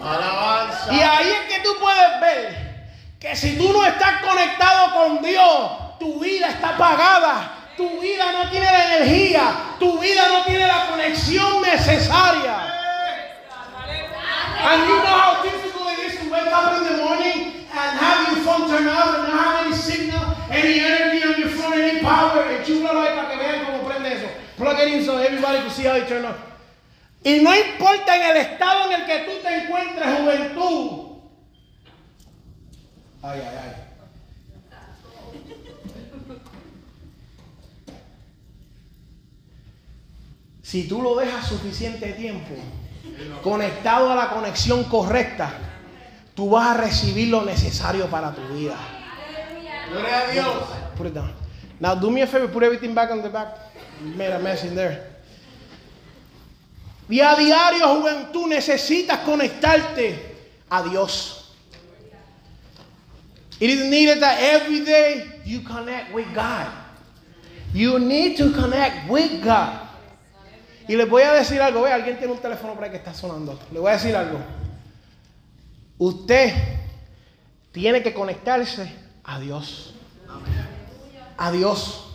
Alabanza. 0.00 0.92
Y 0.92 1.00
ahí 1.00 1.30
es 1.30 1.54
que 1.54 1.62
tú 1.62 1.76
puedes 1.80 2.20
ver 2.20 2.88
que 3.18 3.36
si 3.36 3.56
tú 3.56 3.72
no 3.72 3.84
estás 3.84 4.22
conectado 4.22 4.92
con 4.92 5.22
Dios, 5.22 5.98
tu 5.98 6.20
vida 6.20 6.48
está 6.48 6.70
apagada. 6.70 7.52
Tu 7.76 8.00
vida 8.00 8.32
no 8.32 8.50
tiene 8.50 8.66
la 8.66 8.96
energía. 8.96 9.52
Tu 9.78 9.98
vida 9.98 10.28
no 10.28 10.44
tiene 10.44 10.66
la 10.66 10.86
conexión 10.86 11.60
necesaria. 11.60 12.72
And 14.58 14.88
you 14.88 14.96
know 14.96 15.04
how 15.04 15.42
difficult 15.42 15.92
it 15.92 16.12
is 16.12 16.18
to 16.20 16.30
wake 16.30 16.46
up 16.46 16.78
in 16.78 16.84
the 16.84 17.04
morning 17.04 17.66
and 17.70 17.98
have 17.98 18.32
your 18.32 18.44
phone 18.44 18.68
turned 18.68 18.88
off 18.88 19.18
and 19.18 19.28
not 19.28 19.46
have 19.46 19.66
any 19.66 19.76
signal, 19.76 20.34
any 20.50 20.80
energy 20.80 21.22
on 21.22 21.38
your 21.38 21.50
phone, 21.50 21.74
any 21.74 22.00
power. 22.00 22.42
Para 22.86 23.30
que 23.30 23.36
vean. 23.36 23.65
Plug 24.56 24.78
it 24.80 24.88
in 24.88 25.04
so 25.04 25.18
everybody 25.18 25.58
can 25.58 25.70
see 25.70 25.84
how 25.84 25.96
it. 25.96 26.08
Y 27.22 27.42
no 27.42 27.54
importa 27.54 28.16
en 28.16 28.22
el 28.30 28.36
estado 28.36 28.90
en 28.90 29.00
el 29.00 29.06
que 29.06 29.18
tú 29.24 29.42
te 29.42 29.64
encuentres, 29.64 30.20
juventud. 30.20 31.18
Ay, 33.22 33.40
ay, 33.40 33.58
ay. 33.64 33.86
Si 40.62 40.88
tú 40.88 41.02
lo 41.02 41.16
dejas 41.16 41.46
suficiente 41.46 42.12
tiempo 42.12 42.54
conectado 43.42 44.10
a 44.10 44.14
la 44.14 44.30
conexión 44.30 44.84
correcta, 44.84 45.50
tú 46.34 46.50
vas 46.50 46.76
a 46.76 46.80
recibir 46.80 47.28
lo 47.28 47.42
necesario 47.42 48.06
para 48.06 48.32
tu 48.34 48.42
vida. 48.54 48.76
Gloria 49.90 50.18
a 50.20 50.30
Dios. 50.30 50.64
Put 50.96 51.06
it 51.08 51.14
down. 51.14 51.32
Now 51.80 51.94
do 51.94 52.10
me 52.10 52.22
a 52.22 52.26
favor, 52.26 52.48
put 52.48 52.62
everything 52.62 52.94
back 52.94 53.10
on 53.10 53.22
the 53.22 53.28
back. 53.28 53.65
Made 54.02 54.32
a 54.32 54.38
mess 54.38 54.64
in 54.64 54.74
there. 54.74 55.16
Y 57.08 57.20
a 57.20 57.36
diario, 57.36 57.86
juventud, 57.86 58.48
necesitas 58.48 59.20
conectarte 59.20 60.18
a 60.68 60.82
Dios. 60.82 61.54
It 63.58 63.70
is 63.70 63.88
needed 63.88 64.20
that 64.20 64.38
every 64.40 64.80
day 64.84 65.40
you 65.44 65.60
connect 65.60 66.12
with 66.12 66.26
God. 66.34 66.66
You 67.72 67.98
need 67.98 68.36
to 68.38 68.52
connect 68.52 69.08
with 69.08 69.42
God. 69.42 69.80
Y 70.88 70.94
les 70.94 71.08
voy 71.08 71.22
a 71.22 71.32
decir 71.32 71.60
algo, 71.60 71.82
ve, 71.82 71.92
alguien 71.92 72.16
tiene 72.18 72.32
un 72.32 72.38
teléfono 72.38 72.74
por 72.74 72.84
ahí 72.84 72.90
que 72.90 72.98
está 72.98 73.12
sonando. 73.12 73.58
Le 73.72 73.80
voy 73.80 73.90
a 73.90 73.94
decir 73.94 74.14
algo. 74.14 74.38
Usted 75.98 76.52
tiene 77.72 78.02
que 78.02 78.12
conectarse 78.12 78.92
a 79.24 79.40
Dios. 79.40 79.94
A 81.38 81.50
Dios. 81.50 82.05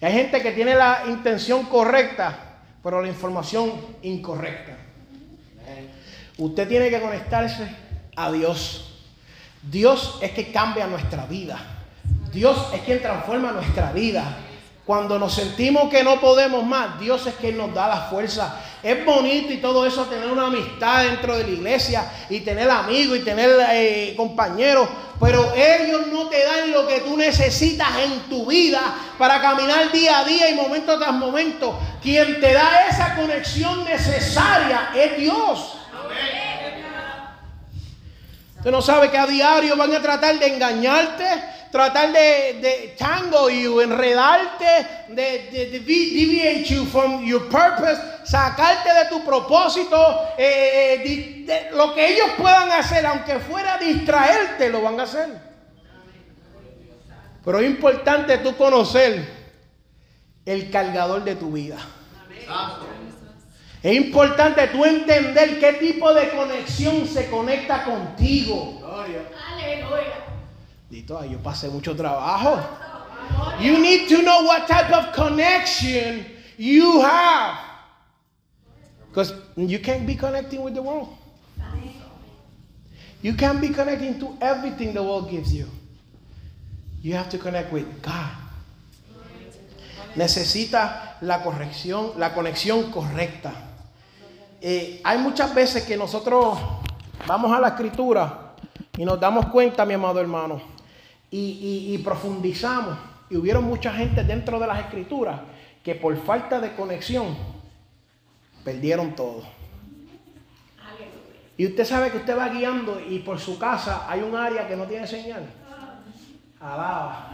Hay 0.00 0.12
gente 0.12 0.42
que 0.42 0.52
tiene 0.52 0.74
la 0.74 1.04
intención 1.08 1.64
correcta, 1.64 2.38
pero 2.82 3.00
la 3.00 3.08
información 3.08 3.72
incorrecta. 4.02 4.76
Usted 6.38 6.68
tiene 6.68 6.90
que 6.90 7.00
conectarse 7.00 7.66
a 8.14 8.30
Dios. 8.30 9.04
Dios 9.62 10.18
es 10.20 10.32
que 10.32 10.52
cambia 10.52 10.86
nuestra 10.86 11.26
vida. 11.26 11.58
Dios 12.32 12.70
es 12.74 12.80
quien 12.82 13.00
transforma 13.00 13.52
nuestra 13.52 13.92
vida. 13.92 14.36
Cuando 14.86 15.18
nos 15.18 15.34
sentimos 15.34 15.90
que 15.90 16.04
no 16.04 16.20
podemos 16.20 16.64
más, 16.64 17.00
Dios 17.00 17.26
es 17.26 17.34
quien 17.34 17.56
nos 17.56 17.74
da 17.74 17.88
la 17.88 18.02
fuerza. 18.02 18.60
Es 18.80 19.04
bonito 19.04 19.52
y 19.52 19.56
todo 19.56 19.84
eso 19.84 20.04
tener 20.04 20.30
una 20.30 20.46
amistad 20.46 21.02
dentro 21.02 21.36
de 21.36 21.42
la 21.42 21.50
iglesia 21.50 22.08
y 22.30 22.38
tener 22.38 22.70
amigos 22.70 23.18
y 23.18 23.22
tener 23.22 23.50
eh, 23.72 24.14
compañeros, 24.16 24.88
pero 25.18 25.52
ellos 25.56 26.06
no 26.12 26.28
te 26.28 26.40
dan 26.44 26.70
lo 26.70 26.86
que 26.86 27.00
tú 27.00 27.16
necesitas 27.16 27.88
en 27.98 28.20
tu 28.28 28.46
vida 28.46 28.80
para 29.18 29.42
caminar 29.42 29.90
día 29.90 30.20
a 30.20 30.24
día 30.24 30.50
y 30.50 30.54
momento 30.54 30.96
tras 30.96 31.12
momento. 31.12 31.76
Quien 32.00 32.40
te 32.40 32.52
da 32.52 32.86
esa 32.88 33.16
conexión 33.16 33.84
necesaria 33.84 34.90
es 34.94 35.18
Dios. 35.18 35.78
Usted 38.58 38.70
no 38.70 38.82
sabe 38.82 39.10
que 39.10 39.18
a 39.18 39.26
diario 39.26 39.76
van 39.76 39.92
a 39.94 40.00
tratar 40.00 40.38
de 40.38 40.46
engañarte, 40.46 41.24
tratar 41.70 42.12
de, 42.12 42.58
de 42.60 42.94
tango 42.98 43.48
you, 43.50 43.80
enredarte, 43.80 44.64
de, 45.08 45.48
de, 45.52 45.70
de 45.70 45.80
deviate 45.80 46.64
you 46.64 46.84
from 46.86 47.24
your 47.24 47.48
purpose, 47.48 48.00
sacarte 48.24 48.92
de 48.92 49.04
tu 49.08 49.24
propósito, 49.24 49.96
eh, 50.38 51.44
de- 51.46 51.70
lo 51.76 51.94
que 51.94 52.14
ellos 52.14 52.28
puedan 52.38 52.70
hacer, 52.72 53.04
aunque 53.06 53.38
fuera 53.40 53.78
distraerte, 53.78 54.68
lo 54.70 54.82
van 54.82 54.98
a 55.00 55.02
hacer. 55.04 55.28
Pero 57.44 57.60
es 57.60 57.66
importante 57.66 58.38
tú 58.38 58.56
conocer 58.56 59.24
el 60.44 60.70
cargador 60.70 61.22
de 61.24 61.36
tu 61.36 61.52
vida. 61.52 61.76
Es 63.82 63.94
importante 63.94 64.66
tú 64.68 64.84
entender 64.84 65.60
qué 65.60 65.74
tipo 65.74 66.12
de 66.12 66.30
conexión 66.30 67.06
se 67.06 67.30
conecta 67.30 67.84
contigo. 67.84 68.80
Yo 70.90 71.38
pasé 71.42 71.68
mucho 71.68 71.94
trabajo. 71.94 72.58
You 73.60 73.78
need 73.78 74.08
to 74.08 74.22
know 74.22 74.44
what 74.44 74.68
type 74.68 74.92
of 74.92 75.12
connection 75.14 76.24
you 76.56 77.00
have. 77.00 77.58
Because 79.08 79.32
you 79.56 79.78
can't 79.78 80.06
be 80.06 80.14
connecting 80.14 80.62
with 80.62 80.74
the 80.74 80.82
world. 80.82 81.08
You 83.22 83.34
can't 83.34 83.60
be 83.60 83.70
connecting 83.70 84.20
to 84.20 84.36
everything 84.40 84.94
the 84.94 85.02
world 85.02 85.30
gives 85.30 85.52
you. 85.52 85.66
You 87.02 87.14
have 87.14 87.28
to 87.30 87.38
connect 87.38 87.72
with 87.72 87.86
God. 88.02 88.30
Necesita 90.14 91.16
la 91.20 91.42
corrección, 91.42 92.18
la 92.18 92.32
conexión 92.32 92.90
correcta. 92.92 93.52
Eh, 94.60 95.00
hay 95.04 95.18
muchas 95.18 95.54
veces 95.54 95.84
que 95.84 95.96
nosotros 95.96 96.58
vamos 97.26 97.52
a 97.52 97.60
la 97.60 97.68
escritura 97.68 98.54
y 98.96 99.04
nos 99.04 99.18
damos 99.20 99.46
cuenta, 99.46 99.84
mi 99.84 99.94
amado 99.94 100.20
hermano, 100.20 100.75
y, 101.38 101.98
profundizamos. 101.98 102.96
Y 103.28 103.36
hubieron 103.36 103.64
mucha 103.64 103.92
gente 103.92 104.22
dentro 104.22 104.58
de 104.58 104.66
las 104.66 104.80
escrituras 104.80 105.40
que 105.82 105.94
por 105.94 106.16
falta 106.24 106.60
de 106.60 106.74
conexión 106.74 107.36
perdieron 108.64 109.14
todo. 109.14 109.42
Y 111.56 111.66
usted 111.66 111.84
sabe 111.84 112.10
que 112.10 112.18
usted 112.18 112.36
va 112.36 112.48
guiando 112.48 113.00
y 113.00 113.20
por 113.20 113.38
su 113.38 113.58
casa 113.58 114.10
hay 114.10 114.20
un 114.20 114.36
área 114.36 114.68
que 114.68 114.76
no 114.76 114.84
tiene 114.84 115.06
señal. 115.06 115.46
Alaba. 116.60 117.30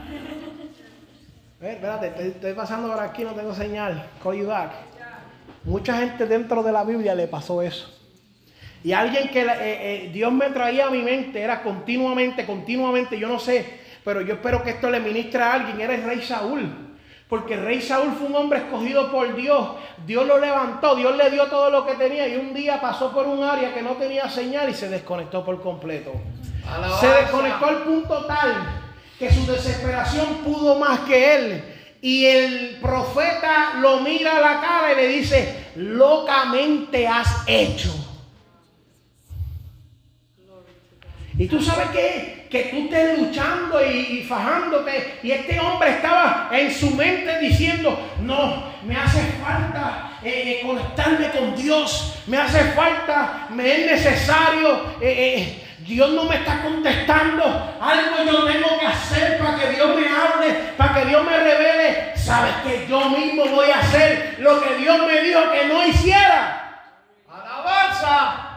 Espérate, 1.61 2.09
estoy, 2.09 2.27
estoy 2.29 2.53
pasando 2.55 2.89
por 2.89 3.01
aquí, 3.01 3.25
no 3.25 3.33
tengo 3.33 3.55
señal. 3.55 4.09
Call 4.23 4.37
you 4.37 4.47
back. 4.47 4.73
Mucha 5.65 5.99
gente 5.99 6.27
dentro 6.27 6.63
de 6.63 6.73
la 6.73 6.85
Biblia 6.85 7.15
le 7.15 7.29
pasó 7.29 7.63
eso. 7.63 8.03
Y 8.85 8.93
alguien 8.93 9.29
que 9.29 9.43
eh, 9.43 9.47
eh, 9.61 10.11
Dios 10.13 10.33
me 10.33 10.51
traía 10.51 10.87
a 10.87 10.91
mi 10.91 11.03
mente 11.03 11.41
era 11.41 11.63
continuamente, 11.63 12.45
continuamente, 12.45 13.19
yo 13.19 13.29
no 13.29 13.39
sé, 13.39 13.82
pero 14.05 14.21
yo 14.21 14.35
espero 14.35 14.63
que 14.63 14.71
esto 14.71 14.91
le 14.91 15.01
ministre 15.01 15.43
a 15.43 15.55
alguien. 15.55 15.81
Era 15.81 15.95
el 15.95 16.05
rey 16.05 16.23
Saúl. 16.23 16.69
Porque 17.29 17.55
el 17.55 17.65
rey 17.65 17.81
Saúl 17.81 18.13
fue 18.19 18.27
un 18.27 18.37
hombre 18.37 18.59
escogido 18.59 19.11
por 19.11 19.35
Dios. 19.35 19.71
Dios 20.07 20.27
lo 20.27 20.39
levantó, 20.39 20.95
Dios 20.95 21.17
le 21.17 21.31
dio 21.31 21.47
todo 21.47 21.71
lo 21.71 21.87
que 21.87 21.95
tenía 21.95 22.29
y 22.29 22.37
un 22.37 22.53
día 22.53 22.81
pasó 22.81 23.11
por 23.11 23.27
un 23.27 23.43
área 23.43 23.73
que 23.73 23.81
no 23.81 23.93
tenía 23.93 24.29
señal 24.29 24.69
y 24.69 24.75
se 24.75 24.91
desconectó 24.91 25.43
por 25.45 25.63
completo. 25.63 26.13
Se 27.01 27.07
desconectó 27.07 27.67
al 27.67 27.83
punto 27.85 28.27
tal 28.27 28.83
que 29.19 29.33
su 29.33 29.47
desesperación 29.47 30.27
pudo 30.45 30.79
más 30.79 31.01
que 31.01 31.37
él. 31.37 31.65
Y 32.03 32.27
el 32.27 32.79
profeta 32.83 33.75
lo 33.79 34.01
mira 34.01 34.37
a 34.37 34.41
la 34.41 34.61
cara 34.61 34.93
y 34.93 34.97
le 34.97 35.09
dice, 35.09 35.71
locamente 35.77 37.07
has 37.07 37.45
hecho. 37.47 37.95
Y 41.39 41.47
tú 41.47 41.63
sabes 41.63 41.91
que, 41.91 42.42
que 42.53 42.65
tú 42.65 42.85
estés 42.85 43.19
luchando 43.19 43.83
y, 43.83 44.23
fajándote. 44.29 45.21
Y 45.23 45.31
este 45.31 45.59
hombre 45.59 45.89
estaba 45.89 46.51
en 46.53 46.71
su 46.71 46.91
mente 46.91 47.39
diciendo, 47.39 47.99
no, 48.21 48.75
me 48.85 48.95
hace 48.95 49.23
falta 49.43 50.19
eh, 50.23 50.61
eh, 50.61 50.67
conectarme 50.67 51.31
con 51.31 51.57
Dios. 51.57 52.19
Me 52.27 52.37
hace 52.37 52.63
falta, 52.73 53.47
me 53.49 53.73
es 53.73 53.91
necesario. 53.93 54.97
Eh, 55.01 55.65
Dios 55.79 56.11
no 56.11 56.25
me 56.25 56.37
está 56.37 56.63
contestando. 56.63 57.43
Algo 57.81 58.31
yo 58.31 58.45
tengo 58.45 58.79
que 58.79 58.87
hacer 58.87 59.39
para 59.39 59.59
que 59.59 59.71
Dios 59.71 59.97
me 59.97 60.07
hable, 60.07 60.55
para 60.77 60.95
que 60.95 61.09
Dios 61.09 61.25
me 61.25 61.37
revele. 61.39 62.17
Sabes 62.17 62.53
que 62.67 62.87
yo 62.87 63.09
mismo 63.09 63.47
voy 63.47 63.71
a 63.71 63.79
hacer 63.79 64.37
lo 64.41 64.61
que 64.61 64.77
Dios 64.77 64.99
me 65.07 65.23
dijo 65.23 65.41
que 65.51 65.69
no 65.69 65.87
hiciera. 65.87 66.85
Alabanza. 67.27 68.52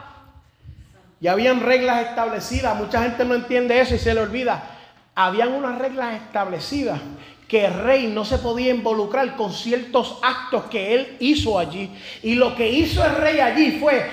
Ya 1.20 1.32
habían 1.32 1.61
reglas 1.61 2.07
establecidas. 2.07 2.76
Mucha 2.76 3.01
gente 3.03 3.26
no 3.26 3.36
entiende 3.36 3.80
eso 3.80 3.95
y 3.95 3.99
se 3.99 4.13
le 4.13 4.22
olvida. 4.22 4.72
Habían 5.16 5.53
unas 5.53 5.78
reglas 5.78 6.16
establecidas 6.16 6.99
que 7.47 7.66
el 7.66 7.74
rey 7.74 8.07
no 8.07 8.26
se 8.26 8.39
podía 8.39 8.72
involucrar 8.72 9.36
con 9.36 9.53
ciertos 9.53 10.20
actos 10.24 10.66
que 10.66 10.95
él 10.95 11.18
hizo 11.20 11.59
allí. 11.59 11.91
Y 12.24 12.36
lo 12.36 12.55
que 12.55 12.68
hizo 12.70 13.05
el 13.05 13.16
rey 13.16 13.39
allí 13.39 13.80
fue, 13.80 14.09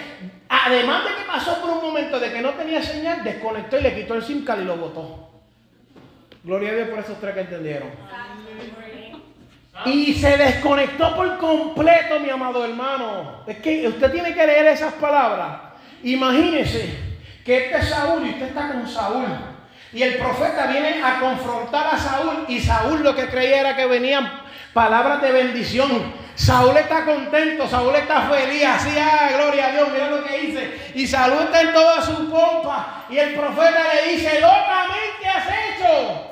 además 0.48 1.04
de 1.04 1.10
que 1.10 1.22
pasó 1.26 1.60
por 1.60 1.70
un 1.70 1.82
momento 1.82 2.20
de 2.20 2.32
que 2.32 2.42
no 2.42 2.50
tenía 2.50 2.82
señal, 2.82 3.24
desconectó 3.24 3.78
y 3.78 3.82
le 3.82 3.94
quitó 3.94 4.14
el 4.14 4.22
SIM 4.22 4.44
y 4.60 4.64
lo 4.64 4.76
botó. 4.76 5.30
Gloria 6.44 6.72
a 6.72 6.74
Dios 6.74 6.88
por 6.88 6.98
esos 6.98 7.20
tres 7.20 7.34
que 7.34 7.40
entendieron. 7.40 7.88
Y 9.86 10.12
se 10.14 10.36
desconectó 10.36 11.16
por 11.16 11.38
completo, 11.38 12.20
mi 12.20 12.28
amado 12.28 12.64
hermano. 12.64 13.42
Es 13.46 13.56
que 13.58 13.88
usted 13.88 14.12
tiene 14.12 14.34
que 14.34 14.46
leer 14.46 14.66
esas 14.66 14.92
palabras. 14.94 15.71
Imagínese 16.04 16.98
que 17.44 17.66
este 17.66 17.78
es 17.78 17.88
Saúl 17.88 18.26
y 18.26 18.30
usted 18.30 18.46
está 18.48 18.72
con 18.72 18.88
Saúl. 18.88 19.26
Y 19.92 20.02
el 20.02 20.16
profeta 20.16 20.66
viene 20.66 21.02
a 21.02 21.20
confrontar 21.20 21.94
a 21.94 21.98
Saúl 21.98 22.46
y 22.48 22.60
Saúl 22.60 23.02
lo 23.02 23.14
que 23.14 23.28
creía 23.28 23.60
era 23.60 23.76
que 23.76 23.86
venían 23.86 24.42
palabras 24.72 25.20
de 25.20 25.32
bendición. 25.32 26.22
Saúl 26.34 26.76
está 26.76 27.04
contento, 27.04 27.68
Saúl 27.68 27.94
está 27.94 28.22
feliz, 28.22 28.64
así, 28.64 28.90
ah, 28.98 29.30
gloria 29.34 29.66
a 29.66 29.72
Dios, 29.72 29.88
mira 29.92 30.10
lo 30.10 30.24
que 30.24 30.38
dice. 30.38 30.92
Y 30.94 31.06
Saúl 31.06 31.42
está 31.42 31.60
en 31.60 31.72
toda 31.72 32.00
su 32.02 32.30
pompa. 32.30 33.04
Y 33.10 33.18
el 33.18 33.34
profeta 33.34 33.82
le 33.94 34.12
dice, 34.12 34.40
locamente 34.40 35.28
has 35.28 35.48
hecho. 35.48 36.28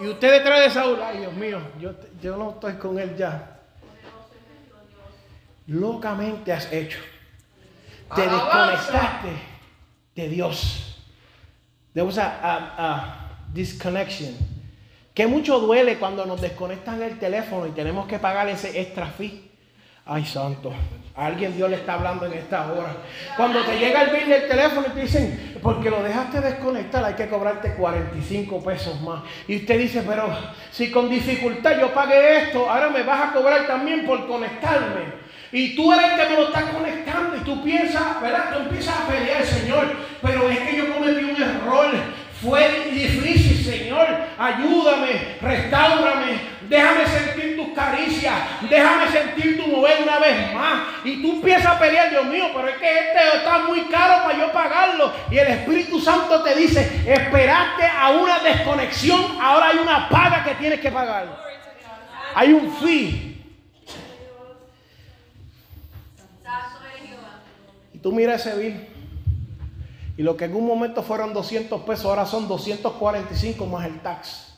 Y 0.00 0.08
usted 0.08 0.32
detrás 0.32 0.60
de 0.60 0.70
Saúl, 0.70 0.98
ay 1.04 1.18
Dios 1.18 1.32
mío, 1.34 1.60
yo 2.20 2.36
no 2.36 2.50
estoy 2.50 2.74
con 2.74 2.98
él 2.98 3.14
ya. 3.16 3.58
Locamente 5.66 6.52
has 6.52 6.72
hecho 6.72 6.98
te 8.14 8.22
desconectaste 8.22 9.28
de 10.14 10.28
Dios. 10.28 10.98
There 11.94 12.06
was 12.06 12.18
a, 12.18 13.18
disconnection. 13.52 14.34
Que 15.14 15.26
mucho 15.26 15.60
duele 15.60 15.98
cuando 15.98 16.24
nos 16.24 16.40
desconectan 16.40 17.02
el 17.02 17.18
teléfono 17.18 17.66
y 17.66 17.72
tenemos 17.72 18.06
que 18.06 18.18
pagar 18.18 18.48
ese 18.48 18.80
extra 18.80 19.06
fee. 19.06 19.50
Ay, 20.06 20.24
santo. 20.24 20.72
A 21.14 21.26
alguien 21.26 21.54
Dios 21.54 21.68
le 21.68 21.76
está 21.76 21.94
hablando 21.94 22.24
en 22.24 22.32
esta 22.32 22.72
hora. 22.72 22.96
Cuando 23.36 23.62
te 23.62 23.78
llega 23.78 24.02
el 24.02 24.16
bill 24.16 24.28
del 24.28 24.48
teléfono 24.48 24.86
y 24.88 24.90
te 24.90 25.00
dicen, 25.02 25.58
porque 25.62 25.90
lo 25.90 26.02
dejaste 26.02 26.40
desconectar, 26.40 27.04
hay 27.04 27.14
que 27.14 27.28
cobrarte 27.28 27.74
45 27.74 28.64
pesos 28.64 29.00
más. 29.02 29.22
Y 29.46 29.56
usted 29.56 29.78
dice, 29.78 30.02
pero 30.06 30.34
si 30.70 30.90
con 30.90 31.10
dificultad 31.10 31.78
yo 31.78 31.92
pagué 31.92 32.44
esto, 32.44 32.68
ahora 32.68 32.88
me 32.88 33.02
vas 33.02 33.28
a 33.28 33.32
cobrar 33.34 33.66
también 33.66 34.06
por 34.06 34.26
conectarme. 34.26 35.21
Y 35.52 35.76
tú 35.76 35.92
eres 35.92 36.12
el 36.12 36.16
que 36.18 36.28
me 36.30 36.36
lo 36.36 36.46
está 36.46 36.62
conectando 36.62 37.36
y 37.36 37.40
tú 37.40 37.62
piensas, 37.62 38.20
¿verdad? 38.22 38.54
Tú 38.54 38.60
empiezas 38.60 38.98
a 38.98 39.06
pelear, 39.06 39.44
Señor, 39.44 39.96
pero 40.22 40.48
es 40.48 40.58
que 40.58 40.76
yo 40.76 40.94
cometí 40.94 41.24
un 41.24 41.42
error. 41.42 41.90
Fue 42.42 42.88
difícil, 42.90 43.62
Señor. 43.62 44.08
Ayúdame, 44.38 45.36
restaurame, 45.42 46.40
déjame 46.68 47.06
sentir 47.06 47.56
tus 47.56 47.68
caricias, 47.74 48.34
déjame 48.68 49.08
sentir 49.08 49.62
tu 49.62 49.68
mover 49.70 50.02
una 50.02 50.18
vez 50.18 50.54
más. 50.54 50.84
Y 51.04 51.20
tú 51.20 51.32
empiezas 51.32 51.66
a 51.66 51.78
pelear, 51.78 52.08
Dios 52.08 52.24
mío, 52.24 52.46
pero 52.54 52.68
es 52.68 52.76
que 52.78 52.98
este 52.98 53.36
está 53.36 53.58
muy 53.58 53.82
caro 53.82 54.24
para 54.24 54.38
yo 54.38 54.50
pagarlo. 54.52 55.12
Y 55.30 55.36
el 55.36 55.48
Espíritu 55.48 56.00
Santo 56.00 56.42
te 56.42 56.54
dice, 56.56 57.02
esperaste 57.06 57.84
a 57.86 58.10
una 58.10 58.38
desconexión, 58.38 59.38
ahora 59.40 59.68
hay 59.68 59.78
una 59.78 60.08
paga 60.08 60.42
que 60.44 60.54
tienes 60.54 60.80
que 60.80 60.90
pagar. 60.90 61.26
Hay 62.34 62.54
un 62.54 62.74
fee. 62.78 63.31
Tú 68.02 68.12
miras 68.12 68.44
ese 68.44 68.58
bill. 68.58 68.88
Y 70.16 70.22
lo 70.22 70.36
que 70.36 70.44
en 70.44 70.54
un 70.54 70.66
momento 70.66 71.02
fueron 71.02 71.32
200 71.32 71.82
pesos, 71.82 72.06
ahora 72.06 72.26
son 72.26 72.48
245 72.48 73.66
más 73.66 73.86
el 73.86 74.00
tax. 74.00 74.54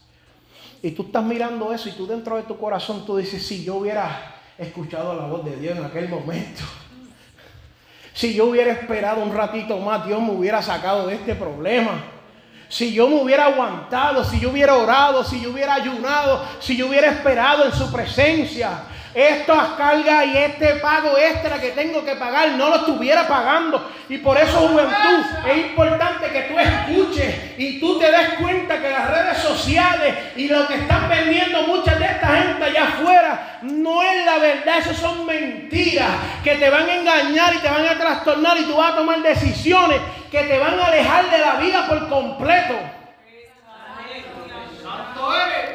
Y 0.83 0.91
tú 0.91 1.05
estás 1.05 1.25
mirando 1.25 1.73
eso 1.73 1.89
y 1.89 1.93
tú 1.93 2.07
dentro 2.07 2.37
de 2.37 2.43
tu 2.43 2.59
corazón 2.59 3.07
tú 3.07 3.17
dices, 3.17 3.47
si 3.47 3.65
yo 3.65 3.77
hubiera 3.77 4.35
escuchado 4.59 5.15
la 5.15 5.27
voz 5.27 5.45
de 5.45 5.57
Dios 5.57 5.79
en 5.79 5.85
aquel 5.85 6.09
momento, 6.09 6.63
si 8.15 8.35
yo 8.35 8.47
hubiera 8.47 8.73
esperado 8.73 9.23
un 9.23 9.33
ratito 9.33 9.79
más, 9.79 10.07
Dios 10.07 10.21
me 10.21 10.33
hubiera 10.33 10.61
sacado 10.61 11.07
de 11.07 11.15
este 11.15 11.35
problema. 11.35 12.05
Si 12.69 12.93
yo 12.93 13.09
me 13.09 13.23
hubiera 13.23 13.47
aguantado, 13.47 14.25
si 14.25 14.41
yo 14.41 14.51
hubiera 14.51 14.77
orado, 14.77 15.23
si 15.23 15.41
yo 15.41 15.51
hubiera 15.51 15.75
ayunado, 15.75 16.43
si 16.59 16.77
yo 16.77 16.89
hubiera 16.89 17.09
esperado 17.09 17.67
en 17.67 17.73
su 17.73 17.93
presencia, 17.93 18.83
estas 19.15 19.69
cargas 19.77 20.27
y 20.27 20.37
este 20.37 20.75
pago 20.77 21.17
extra 21.17 21.61
que 21.61 21.71
tengo 21.71 22.05
que 22.05 22.17
pagar 22.17 22.51
no 22.51 22.69
lo 22.69 22.77
estuviera 22.77 23.29
pagando. 23.29 23.91
Y 24.09 24.19
por 24.19 24.37
eso, 24.37 24.69
juventud, 24.69 25.25
es 25.49 25.57
importante 25.67 26.29
que 26.31 26.43
tú 26.43 26.59
escuches 26.59 27.59
y 27.59 27.79
tú 27.79 27.99
te 27.99 28.11
des 28.11 28.35
cuenta 28.41 28.81
que 28.81 28.91
las 28.91 29.09
redes 29.09 29.39
sociales 29.39 30.15
y 30.37 30.49
lo 30.49 30.67
que 30.67 30.75
están 30.75 31.09
vendiendo 31.09 31.63
muchas 31.63 31.99
de 31.99 32.07
esta 32.07 32.27
gente 32.27 32.65
allá 32.65 32.85
afuera 32.85 33.59
no 33.63 34.03
es 34.03 34.27
la 34.27 34.39
verdad, 34.39 34.79
eso 34.79 34.95
son 34.95 35.25
mentiras 35.27 36.11
que 36.43 36.57
te 36.57 36.69
van 36.69 36.89
a 36.89 36.95
engañar 36.97 37.55
y 37.55 37.59
te 37.59 37.71
van 37.71 37.87
a 37.87 37.97
trastornar 37.97 38.59
y 38.59 38.65
tú 38.65 38.77
vas 38.77 38.93
a 38.93 38.97
tomar 38.97 39.23
decisiones 39.23 40.01
que 40.31 40.43
te 40.43 40.59
van 40.59 40.79
a 40.79 40.87
alejar 40.87 41.31
de 41.31 41.39
la 41.39 41.55
vida 41.57 41.87
por 41.89 42.09
completo. 42.09 42.75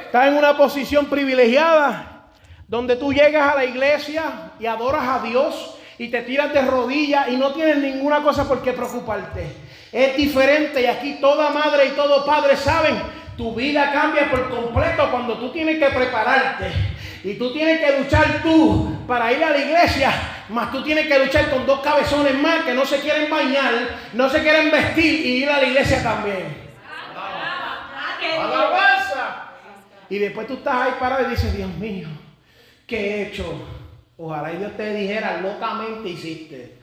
Estás 0.06 0.28
en 0.28 0.38
una 0.38 0.58
posición 0.58 1.06
privilegiada 1.06 2.19
donde 2.70 2.96
tú 2.98 3.12
llegas 3.12 3.52
a 3.52 3.56
la 3.56 3.66
iglesia 3.66 4.52
y 4.60 4.68
adoras 4.68 5.02
a 5.04 5.24
Dios 5.26 5.76
y 5.98 6.08
te 6.10 6.22
tiras 6.22 6.54
de 6.54 6.62
rodillas 6.62 7.28
y 7.30 7.36
no 7.36 7.52
tienes 7.52 7.78
ninguna 7.78 8.22
cosa 8.22 8.48
por 8.48 8.62
qué 8.62 8.74
preocuparte. 8.74 9.52
Es 9.92 10.16
diferente 10.16 10.80
y 10.84 10.86
aquí 10.86 11.18
toda 11.20 11.50
madre 11.50 11.88
y 11.88 11.90
todo 11.90 12.24
padre 12.28 12.56
saben, 12.56 12.96
tu 13.36 13.56
vida 13.56 13.92
cambia 13.92 14.30
por 14.30 14.50
completo 14.50 15.10
cuando 15.10 15.40
tú 15.40 15.52
tienes 15.52 15.80
que 15.80 15.88
prepararte. 15.88 16.72
Y 17.24 17.34
tú 17.34 17.52
tienes 17.52 17.80
que 17.80 17.98
luchar 17.98 18.42
tú 18.44 19.00
para 19.08 19.34
ir 19.34 19.44
a 19.44 19.50
la 19.50 19.58
iglesia, 19.58 20.14
más 20.50 20.72
tú 20.72 20.84
tienes 20.84 21.08
que 21.08 21.20
luchar 21.20 21.50
con 21.50 21.66
dos 21.66 21.82
cabezones 21.82 22.36
más 22.36 22.64
que 22.64 22.74
no 22.74 22.86
se 22.86 23.00
quieren 23.00 23.30
bañar, 23.30 23.74
no 24.14 24.30
se 24.30 24.42
quieren 24.42 24.72
vestir 24.72 25.26
y 25.26 25.44
ir 25.44 25.50
a 25.50 25.58
la 25.58 25.68
iglesia 25.68 26.04
también. 26.04 26.70
Y 30.08 30.20
después 30.20 30.48
tú 30.48 30.54
estás 30.54 30.76
ahí 30.76 30.92
parado 31.00 31.28
y 31.28 31.32
dices, 31.32 31.54
Dios 31.56 31.70
mío, 31.76 32.08
¿Qué 32.90 32.98
he 32.98 33.28
hecho? 33.28 33.46
Ojalá 34.18 34.50
Dios 34.50 34.76
te 34.76 34.94
dijera, 34.96 35.40
locamente 35.42 36.10
hiciste. 36.10 36.76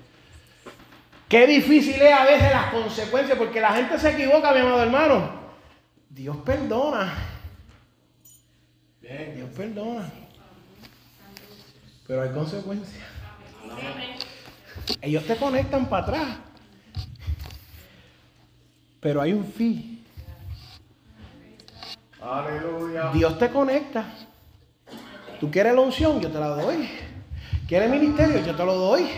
Qué 1.28 1.46
difícil 1.48 2.00
es 2.00 2.12
a 2.12 2.24
veces 2.24 2.50
las 2.52 2.72
consecuencias, 2.72 3.36
porque 3.36 3.60
la 3.60 3.72
gente 3.72 3.98
se 3.98 4.12
equivoca, 4.12 4.52
mi 4.52 4.60
amado 4.60 4.84
hermano. 4.84 5.30
Dios 6.08 6.36
perdona. 6.38 7.12
Dios 9.00 9.50
perdona. 9.56 10.08
Pero 12.06 12.22
hay 12.22 12.30
consecuencias. 12.30 13.04
Ellos 15.00 15.26
te 15.26 15.36
conectan 15.36 15.86
para 15.86 16.02
atrás. 16.04 16.38
Pero 19.00 19.20
hay 19.20 19.32
un 19.32 19.44
fin. 19.44 20.04
Aleluya. 22.20 23.10
Dios 23.12 23.36
te 23.38 23.50
conecta. 23.50 24.04
Tú 25.40 25.50
quieres 25.50 25.74
la 25.74 25.80
unción, 25.80 26.20
yo 26.20 26.30
te 26.30 26.38
la 26.38 26.48
doy. 26.48 26.88
¿Quieres 27.68 27.90
ministerio? 27.90 28.44
Yo 28.44 28.54
te 28.54 28.64
lo 28.64 28.74
doy. 28.74 29.08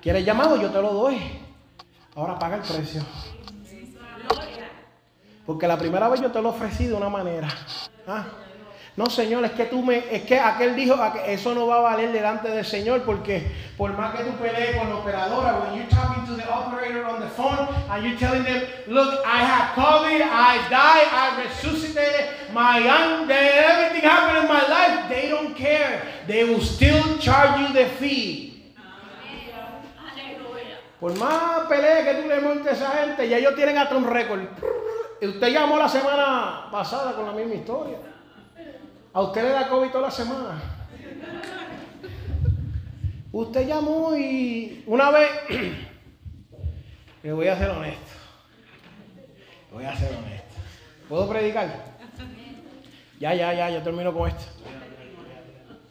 ¿Quieres 0.00 0.24
llamado? 0.24 0.56
Yo 0.60 0.70
te 0.70 0.82
lo 0.82 0.92
doy. 0.92 1.18
Ahora 2.14 2.38
paga 2.38 2.56
el 2.56 2.62
precio. 2.62 3.02
Porque 5.46 5.66
la 5.66 5.78
primera 5.78 6.08
vez 6.08 6.20
yo 6.20 6.30
te 6.30 6.40
lo 6.40 6.50
ofrecí 6.50 6.86
de 6.86 6.94
una 6.94 7.08
manera. 7.08 7.48
¿Ah? 8.06 8.24
No, 8.94 9.06
Señor, 9.06 9.42
es 9.46 9.52
que 9.52 9.64
tú 9.64 9.82
me, 9.82 10.04
es 10.14 10.22
que 10.24 10.38
aquel 10.38 10.76
dijo 10.76 10.94
que 11.14 11.32
eso 11.32 11.54
no 11.54 11.66
va 11.66 11.76
a 11.76 11.80
valer 11.80 12.12
delante 12.12 12.50
del 12.50 12.64
Señor 12.64 13.04
porque 13.04 13.50
por 13.78 13.96
más 13.96 14.14
que 14.14 14.22
tú 14.22 14.32
pelees 14.32 14.76
con 14.76 14.90
la 14.90 14.96
operadora, 14.96 15.60
when 15.60 15.78
you're 15.78 15.88
talking 15.88 16.26
to 16.26 16.34
the 16.36 16.46
operator 16.46 17.02
on 17.02 17.20
the 17.20 17.28
phone 17.28 17.68
and 17.90 18.04
you're 18.04 18.18
telling 18.18 18.44
them, 18.44 18.62
look, 18.88 19.24
I 19.24 19.42
have 19.42 19.74
COVID, 19.74 20.20
I 20.20 20.58
died, 20.68 21.08
I 21.10 21.42
resuscitated, 21.42 22.52
my 22.52 22.80
young, 22.80 23.30
everything 23.30 24.06
happened 24.06 24.44
in 24.44 24.48
my 24.48 24.68
life, 24.68 25.08
they 25.08 25.30
don't 25.30 25.56
care. 25.56 26.02
They 26.26 26.44
will 26.44 26.60
still 26.60 27.16
charge 27.16 27.60
you 27.60 27.72
the 27.72 27.86
fee. 27.98 28.50
Por 31.00 31.14
más 31.14 31.66
pelea 31.66 32.04
que 32.04 32.22
tú 32.22 32.28
le 32.28 32.40
montes 32.40 32.66
a 32.66 32.72
esa 32.72 32.90
gente, 32.90 33.28
ya 33.28 33.38
ellos 33.38 33.54
tienen 33.56 33.78
hasta 33.78 33.96
un 33.96 34.04
récord. 34.04 34.42
Usted 35.20 35.48
llamó 35.48 35.78
la 35.78 35.88
semana 35.88 36.68
pasada 36.70 37.14
con 37.14 37.24
la 37.24 37.32
misma 37.32 37.54
historia. 37.54 38.11
A 39.14 39.20
usted 39.20 39.42
le 39.42 39.50
da 39.50 39.68
COVID 39.68 39.90
toda 39.90 40.04
la 40.04 40.10
semana. 40.10 40.62
Usted 43.30 43.66
llamó 43.66 44.16
y 44.16 44.82
una 44.86 45.10
vez, 45.10 45.30
le 47.22 47.32
voy 47.32 47.48
a 47.48 47.58
ser 47.58 47.70
honesto. 47.70 48.12
Voy 49.70 49.84
a 49.84 49.96
ser 49.96 50.16
honesto. 50.16 50.54
¿Puedo 51.08 51.28
predicar? 51.28 51.92
Ya, 53.20 53.34
ya, 53.34 53.52
ya, 53.52 53.70
ya 53.70 53.82
termino 53.82 54.12
con 54.12 54.28
esto. 54.28 54.44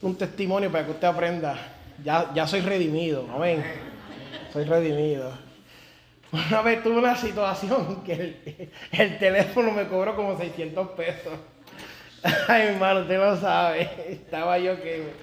Un 0.01 0.15
testimonio 0.17 0.71
para 0.71 0.85
que 0.85 0.91
usted 0.91 1.07
aprenda. 1.07 1.55
Ya, 2.03 2.31
ya 2.33 2.47
soy 2.47 2.61
redimido. 2.61 3.27
Amén. 3.33 3.63
Soy 4.51 4.65
redimido. 4.65 5.31
Una 6.31 6.61
vez 6.61 6.81
tuve 6.81 6.97
una 6.97 7.15
situación 7.15 8.03
que 8.03 8.13
el, 8.13 8.71
el 8.91 9.19
teléfono 9.19 9.71
me 9.71 9.87
cobró 9.87 10.15
como 10.15 10.37
600 10.37 10.89
pesos. 10.89 11.33
Ay, 12.47 12.67
hermano, 12.67 13.01
usted 13.01 13.17
no 13.17 13.39
sabe. 13.39 13.89
Estaba 14.07 14.57
yo 14.59 14.79
que 14.81 15.13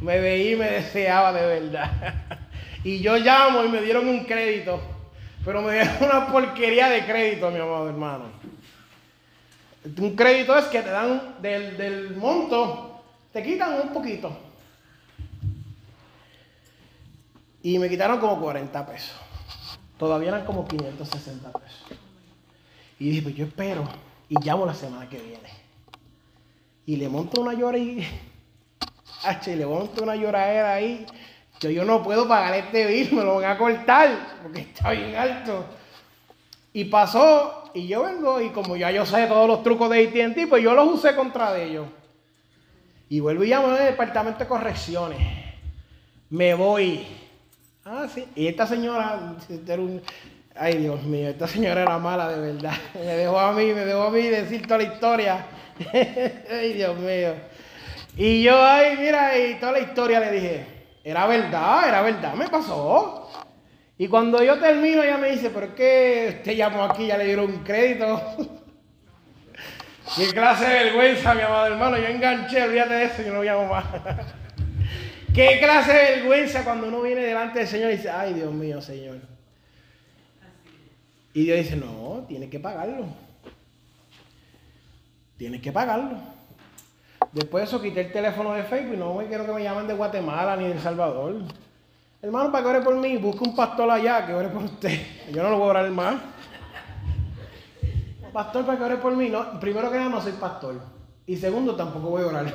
me 0.00 0.20
veía 0.20 0.52
y 0.52 0.56
me 0.56 0.70
deseaba 0.70 1.32
de 1.32 1.46
verdad. 1.46 1.90
Y 2.84 2.98
yo 2.98 3.16
llamo 3.16 3.62
y 3.62 3.68
me 3.68 3.80
dieron 3.80 4.08
un 4.08 4.24
crédito. 4.24 4.80
Pero 5.44 5.62
me 5.62 5.74
dieron 5.74 5.98
una 6.00 6.26
porquería 6.26 6.88
de 6.88 7.04
crédito, 7.04 7.48
mi 7.52 7.60
amado 7.60 7.88
hermano. 7.88 8.24
Un 9.98 10.16
crédito 10.16 10.58
es 10.58 10.64
que 10.64 10.82
te 10.82 10.90
dan 10.90 11.36
del, 11.40 11.76
del 11.76 12.16
monto, 12.16 13.04
te 13.32 13.40
quitan 13.40 13.74
un 13.82 13.92
poquito. 13.92 14.36
Y 17.62 17.78
me 17.78 17.88
quitaron 17.88 18.18
como 18.18 18.40
40 18.40 18.84
pesos. 18.84 19.14
Todavía 19.96 20.30
eran 20.30 20.44
como 20.44 20.66
560 20.66 21.52
pesos. 21.52 21.84
Y 22.98 23.10
dije, 23.10 23.22
pues 23.22 23.36
yo 23.36 23.46
espero 23.46 23.88
y 24.28 24.34
llamo 24.44 24.66
la 24.66 24.74
semana 24.74 25.08
que 25.08 25.18
viene 25.18 25.61
y 26.86 26.96
le 26.96 27.08
monto 27.08 27.40
una 27.40 27.54
llora 27.54 27.78
y. 27.78 28.06
H, 29.24 29.56
le 29.56 29.66
monto 29.66 30.02
una 30.02 30.16
lloradera 30.16 30.74
ahí. 30.74 31.06
Yo, 31.60 31.70
yo 31.70 31.84
no 31.84 32.02
puedo 32.02 32.26
pagar 32.26 32.54
este 32.54 32.86
bill, 32.86 33.12
me 33.12 33.22
lo 33.22 33.36
van 33.36 33.50
a 33.50 33.58
cortar 33.58 34.38
porque 34.42 34.62
está 34.62 34.90
bien 34.90 35.14
alto. 35.14 35.64
Y 36.72 36.84
pasó, 36.84 37.70
y 37.74 37.86
yo 37.86 38.02
vengo, 38.02 38.40
y 38.40 38.50
como 38.50 38.76
ya 38.76 38.90
yo 38.90 39.06
sé 39.06 39.26
todos 39.26 39.46
los 39.46 39.62
trucos 39.62 39.90
de 39.90 40.08
ATT, 40.08 40.48
pues 40.48 40.62
yo 40.62 40.74
los 40.74 40.94
usé 40.94 41.14
contra 41.14 41.56
ellos. 41.58 41.86
Y 43.08 43.20
vuelvo 43.20 43.44
y 43.44 43.48
llamo 43.48 43.68
al 43.68 43.84
departamento 43.84 44.40
de 44.40 44.48
correcciones. 44.48 45.18
Me 46.30 46.54
voy. 46.54 47.06
Ah, 47.84 48.06
sí. 48.12 48.24
Y 48.34 48.46
esta 48.46 48.66
señora, 48.66 49.36
ay 50.56 50.78
Dios 50.78 51.02
mío, 51.04 51.28
esta 51.28 51.46
señora 51.46 51.82
era 51.82 51.98
mala 51.98 52.28
de 52.28 52.52
verdad. 52.52 52.74
Me 52.94 53.00
dejó 53.00 53.38
a 53.38 53.52
mí, 53.52 53.66
me 53.66 53.84
dejó 53.84 54.02
a 54.02 54.10
mí 54.10 54.22
decir 54.22 54.62
toda 54.66 54.78
la 54.78 54.84
historia. 54.84 55.46
ay, 56.50 56.72
Dios 56.74 56.98
mío. 56.98 57.34
Y 58.16 58.42
yo 58.42 58.62
ahí, 58.62 58.96
mira, 58.98 59.38
y 59.38 59.54
toda 59.54 59.72
la 59.72 59.80
historia 59.80 60.20
le 60.20 60.32
dije, 60.32 60.66
era 61.02 61.26
verdad, 61.26 61.88
era 61.88 62.02
verdad, 62.02 62.34
me 62.34 62.48
pasó. 62.48 63.30
Y 63.96 64.08
cuando 64.08 64.42
yo 64.42 64.58
termino, 64.58 65.02
ella 65.02 65.16
me 65.16 65.30
dice, 65.30 65.50
¿por 65.50 65.74
qué 65.74 66.34
usted 66.38 66.52
llamó 66.54 66.84
aquí? 66.84 67.06
Ya 67.06 67.16
le 67.16 67.24
dieron 67.24 67.46
un 67.46 67.64
crédito. 67.64 68.20
Qué 70.16 70.26
clase 70.28 70.66
de 70.66 70.84
vergüenza, 70.84 71.34
mi 71.34 71.42
amado 71.42 71.66
hermano. 71.66 71.96
Yo 71.96 72.06
enganché, 72.06 72.62
olvídate 72.62 72.94
de 72.94 73.04
eso, 73.04 73.22
yo 73.22 73.32
no 73.32 73.42
llamo 73.42 73.66
más. 73.66 73.84
Qué 75.34 75.58
clase 75.60 75.92
de 75.92 76.16
vergüenza 76.16 76.64
cuando 76.64 76.88
uno 76.88 77.00
viene 77.00 77.22
delante 77.22 77.60
del 77.60 77.68
Señor 77.68 77.90
y 77.92 77.96
dice, 77.96 78.10
ay 78.10 78.34
Dios 78.34 78.52
mío, 78.52 78.82
Señor. 78.82 79.31
Y 81.34 81.44
Dios 81.44 81.58
dice, 81.58 81.76
no, 81.76 82.24
tiene 82.28 82.50
que 82.50 82.60
pagarlo. 82.60 83.06
Tienes 85.36 85.62
que 85.62 85.72
pagarlo. 85.72 86.18
Después 87.32 87.62
de 87.62 87.68
eso 87.68 87.82
quité 87.82 88.02
el 88.02 88.12
teléfono 88.12 88.52
de 88.52 88.64
Facebook 88.64 88.94
y 88.94 88.98
no 88.98 89.14
me 89.14 89.26
quiero 89.26 89.46
que 89.46 89.52
me 89.52 89.62
llamen 89.62 89.86
de 89.86 89.94
Guatemala 89.94 90.56
ni 90.56 90.64
de 90.64 90.72
El 90.72 90.80
Salvador. 90.80 91.36
Hermano, 92.20 92.52
para 92.52 92.62
que 92.62 92.70
ore 92.70 92.80
por 92.82 92.94
mí, 92.96 93.16
busque 93.16 93.42
un 93.42 93.56
pastor 93.56 93.90
allá 93.90 94.26
que 94.26 94.34
ore 94.34 94.48
por 94.48 94.62
usted. 94.62 95.00
Yo 95.32 95.42
no 95.42 95.50
lo 95.50 95.58
voy 95.58 95.68
a 95.68 95.70
orar 95.70 95.90
más. 95.90 96.16
Pastor, 98.32 98.64
para 98.64 98.78
que 98.78 98.84
ore 98.84 98.96
por 98.96 99.16
mí. 99.16 99.28
No, 99.28 99.58
primero 99.58 99.90
que 99.90 99.98
nada, 99.98 100.08
no 100.08 100.20
soy 100.20 100.32
pastor. 100.32 100.80
Y 101.26 101.36
segundo, 101.36 101.74
tampoco 101.74 102.10
voy 102.10 102.22
a 102.22 102.28
orar. 102.28 102.46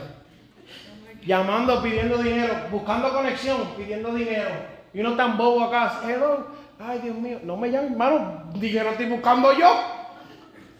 Llamando, 1.26 1.84
pidiendo 1.84 2.18
dinero, 2.18 2.54
buscando 2.72 3.12
conexión, 3.12 3.58
pidiendo 3.76 4.14
dinero. 4.14 4.50
Y 4.94 5.02
uno 5.02 5.16
tan 5.16 5.38
bobo 5.38 5.66
acá, 5.66 6.02
hello. 6.08 6.48
Ay, 6.80 7.00
Dios 7.00 7.16
mío, 7.16 7.40
no 7.44 7.58
me 7.58 7.72
llamen, 7.72 7.94
hermano. 7.94 8.52
Dinero 8.54 8.92
estoy 8.92 9.08
buscando 9.08 9.52
yo 9.58 9.68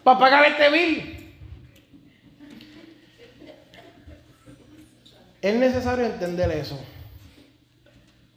para 0.04 0.18
pagar 0.18 0.44
este 0.46 0.70
bill. 0.70 1.14
Es 5.42 5.54
necesario 5.54 6.06
entender 6.06 6.50
eso. 6.52 6.78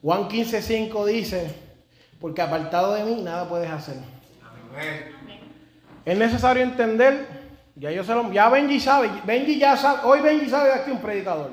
Juan 0.02 0.28
15:5 0.28 1.06
dice, 1.06 1.54
porque 2.20 2.42
apartado 2.42 2.96
de 2.96 3.04
mí 3.04 3.22
nada 3.22 3.48
puedes 3.48 3.70
hacer. 3.70 3.98
Es 6.04 6.18
necesario 6.18 6.64
entender, 6.64 7.28
ya 7.76 7.92
yo 7.92 8.04
se 8.04 8.14
lo, 8.14 8.32
ya 8.32 8.50
Benji 8.50 8.80
sabe, 8.80 9.10
Benji 9.24 9.60
ya 9.60 9.78
sabe, 9.78 10.00
hoy 10.04 10.22
Benji 10.22 10.50
sale 10.50 10.70
de 10.70 10.76
aquí 10.76 10.92
un 10.92 11.00
predicador. 11.00 11.52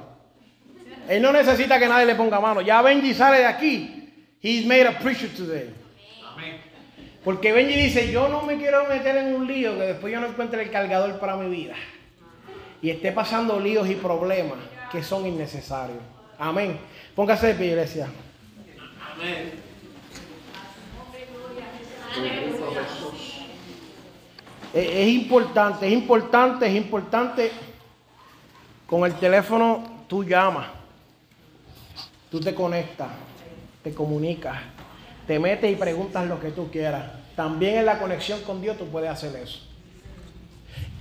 Él 1.07 1.21
no 1.21 1.33
necesita 1.33 1.79
que 1.79 1.89
nadie 1.89 2.07
le 2.07 2.15
ponga 2.15 2.41
mano, 2.41 2.63
ya 2.63 2.81
Benji 2.81 3.13
sale 3.13 3.39
de 3.39 3.47
aquí. 3.47 3.95
He's 4.41 4.65
made 4.67 4.87
a 4.87 4.99
preacher 4.99 5.29
today. 5.35 5.75
Porque 7.25 7.53
Benji 7.53 7.75
dice, 7.75 8.11
yo 8.11 8.29
no 8.29 8.43
me 8.43 8.57
quiero 8.57 8.87
meter 8.87 9.17
en 9.17 9.35
un 9.35 9.47
lío 9.47 9.77
que 9.77 9.87
después 9.87 10.13
yo 10.13 10.21
no 10.21 10.29
encuentre 10.29 10.63
el 10.63 10.71
cargador 10.71 11.19
para 11.19 11.37
mi 11.37 11.49
vida. 11.55 11.75
Y 12.81 12.91
esté 12.91 13.13
pasando 13.13 13.59
líos 13.59 13.89
y 13.89 13.97
problemas 13.97 14.59
que 14.91 15.03
son 15.03 15.27
innecesarios. 15.27 15.99
Amén. 16.39 16.79
Póngase 17.15 17.49
de 17.49 17.55
pie, 17.55 17.67
iglesia. 17.67 18.09
Amén. 19.13 19.69
Es, 24.73 25.09
importante, 25.09 25.87
es 25.87 25.93
importante, 25.93 26.67
es 26.67 26.75
importante. 26.75 27.51
Con 28.87 29.05
el 29.05 29.15
teléfono 29.15 30.05
tú 30.09 30.25
llamas, 30.25 30.69
tú 32.31 32.41
te 32.41 32.55
conectas, 32.55 33.09
te 33.83 33.93
comunicas, 33.93 34.57
te 35.29 35.39
metes 35.39 35.71
y 35.71 35.77
preguntas 35.77 36.27
lo 36.27 36.41
que 36.41 36.49
tú 36.49 36.71
quieras. 36.71 37.05
También 37.37 37.77
en 37.77 37.87
la 37.87 37.99
conexión 37.99 38.41
con 38.41 38.63
Dios 38.63 38.79
tú 38.79 38.87
puedes 38.87 39.11
hacer 39.11 39.37
eso. 39.37 39.61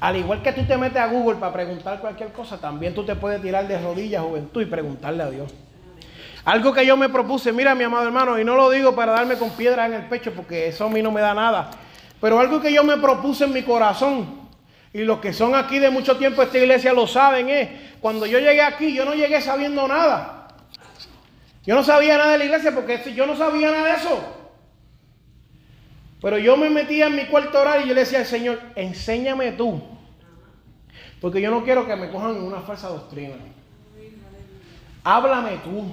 Al 0.01 0.17
igual 0.17 0.43
que 0.43 0.51
tú 0.51 0.65
te 0.65 0.77
metes 0.77 0.97
a 0.97 1.07
Google 1.07 1.37
para 1.37 1.53
preguntar 1.53 1.99
cualquier 2.01 2.33
cosa, 2.33 2.59
también 2.59 2.93
tú 2.93 3.05
te 3.05 3.15
puedes 3.15 3.41
tirar 3.41 3.67
de 3.67 3.79
rodillas, 3.79 4.21
juventud, 4.21 4.61
y 4.61 4.65
preguntarle 4.65 5.23
a 5.23 5.29
Dios. 5.31 5.51
Algo 6.43 6.73
que 6.73 6.85
yo 6.85 6.97
me 6.97 7.07
propuse, 7.07 7.53
mira 7.53 7.73
mi 7.73 7.85
amado 7.85 8.05
hermano, 8.05 8.37
y 8.37 8.43
no 8.43 8.55
lo 8.55 8.69
digo 8.69 8.93
para 8.93 9.13
darme 9.13 9.37
con 9.37 9.49
piedra 9.51 9.85
en 9.85 9.93
el 9.93 10.03
pecho, 10.03 10.33
porque 10.33 10.67
eso 10.67 10.85
a 10.85 10.89
mí 10.89 11.01
no 11.01 11.11
me 11.11 11.21
da 11.21 11.33
nada, 11.33 11.71
pero 12.19 12.39
algo 12.39 12.61
que 12.61 12.71
yo 12.71 12.83
me 12.83 12.97
propuse 12.97 13.45
en 13.45 13.53
mi 13.53 13.63
corazón, 13.63 14.41
y 14.93 15.03
los 15.03 15.19
que 15.19 15.31
son 15.31 15.55
aquí 15.55 15.79
de 15.79 15.89
mucho 15.89 16.17
tiempo 16.17 16.41
esta 16.41 16.57
iglesia 16.57 16.91
lo 16.91 17.07
saben, 17.07 17.49
es, 17.49 17.69
cuando 18.01 18.25
yo 18.25 18.39
llegué 18.39 18.61
aquí, 18.61 18.93
yo 18.93 19.05
no 19.05 19.15
llegué 19.15 19.39
sabiendo 19.41 19.87
nada. 19.87 20.36
Yo 21.67 21.75
no 21.75 21.83
sabía 21.83 22.17
nada 22.17 22.31
de 22.31 22.37
la 22.37 22.45
iglesia 22.45 22.73
porque 22.73 23.13
yo 23.13 23.27
no 23.27 23.35
sabía 23.35 23.69
nada 23.69 23.89
de 23.89 23.95
eso. 23.97 24.19
Pero 26.21 26.37
yo 26.37 26.55
me 26.55 26.69
metía 26.69 27.07
en 27.07 27.17
mi 27.17 27.25
cuarto 27.25 27.59
orar 27.59 27.81
y 27.81 27.89
yo 27.89 27.93
le 27.93 27.99
decía 27.99 28.19
al 28.19 28.25
Señor, 28.25 28.59
enséñame 28.77 29.51
tú. 29.51 29.81
Porque 31.19 31.41
yo 31.41 31.51
no 31.51 31.65
quiero 31.65 31.85
que 31.85 31.93
me 31.97 32.09
cojan 32.09 32.41
una 32.41 32.61
falsa 32.61 32.87
doctrina. 32.87 33.35
Háblame 35.03 35.57
tú. 35.57 35.91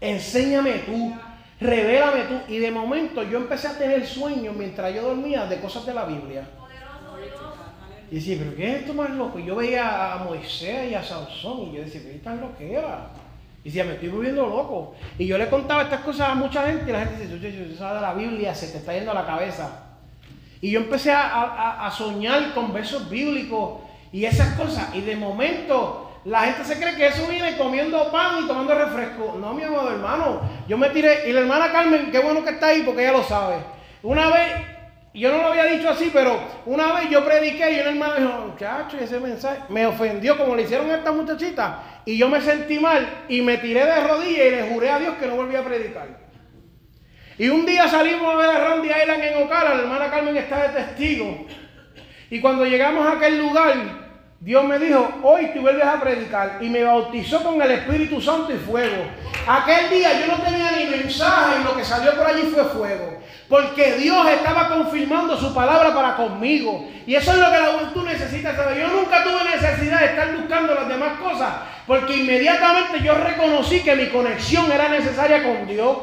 Enséñame 0.00 0.74
tú. 0.86 1.12
Revélame 1.60 2.22
tú. 2.22 2.52
Y 2.52 2.58
de 2.58 2.70
momento 2.70 3.24
yo 3.24 3.38
empecé 3.38 3.66
a 3.66 3.76
tener 3.76 4.06
sueños 4.06 4.54
mientras 4.54 4.94
yo 4.94 5.02
dormía 5.02 5.46
de 5.46 5.58
cosas 5.60 5.84
de 5.84 5.94
la 5.94 6.04
Biblia. 6.04 6.48
Y 8.08 8.14
decía, 8.14 8.36
pero 8.38 8.54
¿qué 8.54 8.70
es 8.70 8.80
esto 8.82 8.94
más 8.94 9.10
loco? 9.10 9.40
Y 9.40 9.46
yo 9.46 9.56
veía 9.56 10.14
a 10.14 10.18
Moisés 10.18 10.92
y 10.92 10.94
a 10.94 11.02
Sansón 11.02 11.62
y 11.62 11.72
yo 11.72 11.80
decía, 11.82 12.02
¿qué 12.02 12.20
tan 12.22 12.40
era? 12.60 13.10
Y 13.64 13.68
decía, 13.68 13.84
me 13.84 13.94
estoy 13.94 14.08
volviendo 14.08 14.46
loco. 14.46 14.94
Y 15.18 15.26
yo 15.26 15.36
le 15.36 15.48
contaba 15.48 15.82
estas 15.82 16.00
cosas 16.00 16.30
a 16.30 16.34
mucha 16.34 16.64
gente 16.66 16.88
y 16.88 16.92
la 16.92 17.04
gente 17.04 17.26
dice, 17.26 17.64
tú 17.64 17.76
sabes 17.76 17.96
de 17.96 18.00
la 18.00 18.14
Biblia, 18.14 18.54
se 18.54 18.68
te 18.68 18.78
está 18.78 18.94
yendo 18.94 19.10
a 19.10 19.14
la 19.14 19.26
cabeza. 19.26 19.84
Y 20.60 20.70
yo 20.70 20.80
empecé 20.80 21.12
a, 21.12 21.90
soñar 21.96 22.52
con 22.54 22.72
versos 22.72 23.08
bíblicos 23.08 23.80
y 24.12 24.24
esas 24.24 24.54
cosas. 24.54 24.94
Y 24.94 25.00
de 25.02 25.16
momento 25.16 26.20
la 26.24 26.42
gente 26.42 26.64
se 26.64 26.78
cree 26.80 26.96
que 26.96 27.06
eso 27.06 27.26
viene 27.28 27.56
comiendo 27.56 28.10
pan 28.10 28.44
y 28.44 28.46
tomando 28.46 28.74
refresco. 28.74 29.36
No, 29.40 29.54
mi 29.54 29.62
amado 29.62 29.90
hermano. 29.90 30.40
Yo 30.66 30.76
me 30.76 30.90
tiré. 30.90 31.28
Y 31.28 31.32
la 31.32 31.40
hermana 31.40 31.70
Carmen, 31.70 32.10
qué 32.10 32.18
bueno 32.18 32.42
que 32.44 32.50
está 32.50 32.68
ahí 32.68 32.82
porque 32.82 33.02
ella 33.02 33.12
lo 33.12 33.22
sabe. 33.22 33.56
Una 34.02 34.28
vez, 34.30 34.52
yo 35.14 35.32
no 35.32 35.38
lo 35.38 35.48
había 35.48 35.64
dicho 35.64 35.88
así, 35.88 36.10
pero 36.12 36.38
una 36.66 36.92
vez 36.92 37.10
yo 37.10 37.24
prediqué 37.24 37.72
y 37.72 37.80
una 37.80 37.90
hermana 37.90 38.16
dijo, 38.16 38.46
muchacho, 38.46 38.98
ese 38.98 39.18
mensaje 39.18 39.60
me 39.68 39.86
ofendió 39.86 40.36
como 40.36 40.54
le 40.54 40.62
hicieron 40.62 40.90
a 40.90 40.96
esta 40.96 41.12
muchachita. 41.12 41.82
Y 42.04 42.16
yo 42.16 42.28
me 42.28 42.40
sentí 42.40 42.78
mal 42.78 43.24
y 43.28 43.40
me 43.42 43.58
tiré 43.58 43.84
de 43.84 44.00
rodillas 44.00 44.46
y 44.46 44.50
le 44.50 44.62
juré 44.70 44.90
a 44.90 44.98
Dios 44.98 45.14
que 45.16 45.26
no 45.26 45.36
volvía 45.36 45.60
a 45.60 45.64
predicar. 45.64 46.28
Y 47.38 47.48
un 47.48 47.64
día 47.64 47.88
salimos 47.88 48.34
a 48.34 48.36
ver 48.36 48.50
a 48.50 48.68
Randy 48.68 48.88
Island 48.88 49.22
en 49.22 49.42
Ocala, 49.44 49.74
la 49.74 49.82
hermana 49.82 50.10
Carmen 50.10 50.36
está 50.36 50.68
de 50.68 50.80
testigo. 50.80 51.46
Y 52.30 52.40
cuando 52.40 52.66
llegamos 52.66 53.06
a 53.06 53.12
aquel 53.12 53.38
lugar, 53.38 53.74
Dios 54.40 54.64
me 54.64 54.78
dijo, 54.78 55.20
hoy 55.22 55.50
tú 55.54 55.60
vuelves 55.60 55.84
a 55.84 56.00
predicar. 56.00 56.58
Y 56.60 56.68
me 56.68 56.84
bautizó 56.84 57.42
con 57.42 57.60
el 57.62 57.70
Espíritu 57.70 58.20
Santo 58.20 58.52
y 58.52 58.56
fuego. 58.56 59.04
Aquel 59.46 59.88
día 59.90 60.20
yo 60.20 60.26
no 60.26 60.42
tenía 60.42 60.72
ni 60.72 60.84
mensaje 60.86 61.60
y 61.60 61.64
lo 61.64 61.76
que 61.76 61.84
salió 61.84 62.14
por 62.14 62.26
allí 62.26 62.42
fue 62.42 62.64
fuego. 62.64 63.18
Porque 63.48 63.94
Dios 63.94 64.28
estaba 64.30 64.68
confirmando 64.68 65.36
su 65.38 65.54
palabra 65.54 65.94
para 65.94 66.16
conmigo. 66.16 66.86
Y 67.06 67.14
eso 67.14 67.32
es 67.32 67.38
lo 67.38 67.50
que 67.50 67.58
la 67.58 67.66
juventud 67.68 68.04
necesita 68.04 68.54
saber. 68.54 68.78
Yo 68.78 68.88
nunca 68.88 69.24
tuve 69.24 69.42
necesidad 69.44 70.00
de 70.00 70.06
estar 70.06 70.36
buscando 70.36 70.74
las 70.74 70.88
demás 70.88 71.18
cosas. 71.18 71.54
Porque 71.86 72.16
inmediatamente 72.16 73.00
yo 73.02 73.14
reconocí 73.14 73.80
que 73.80 73.96
mi 73.96 74.08
conexión 74.08 74.70
era 74.70 74.88
necesaria 74.90 75.42
con 75.42 75.66
Dios. 75.66 75.96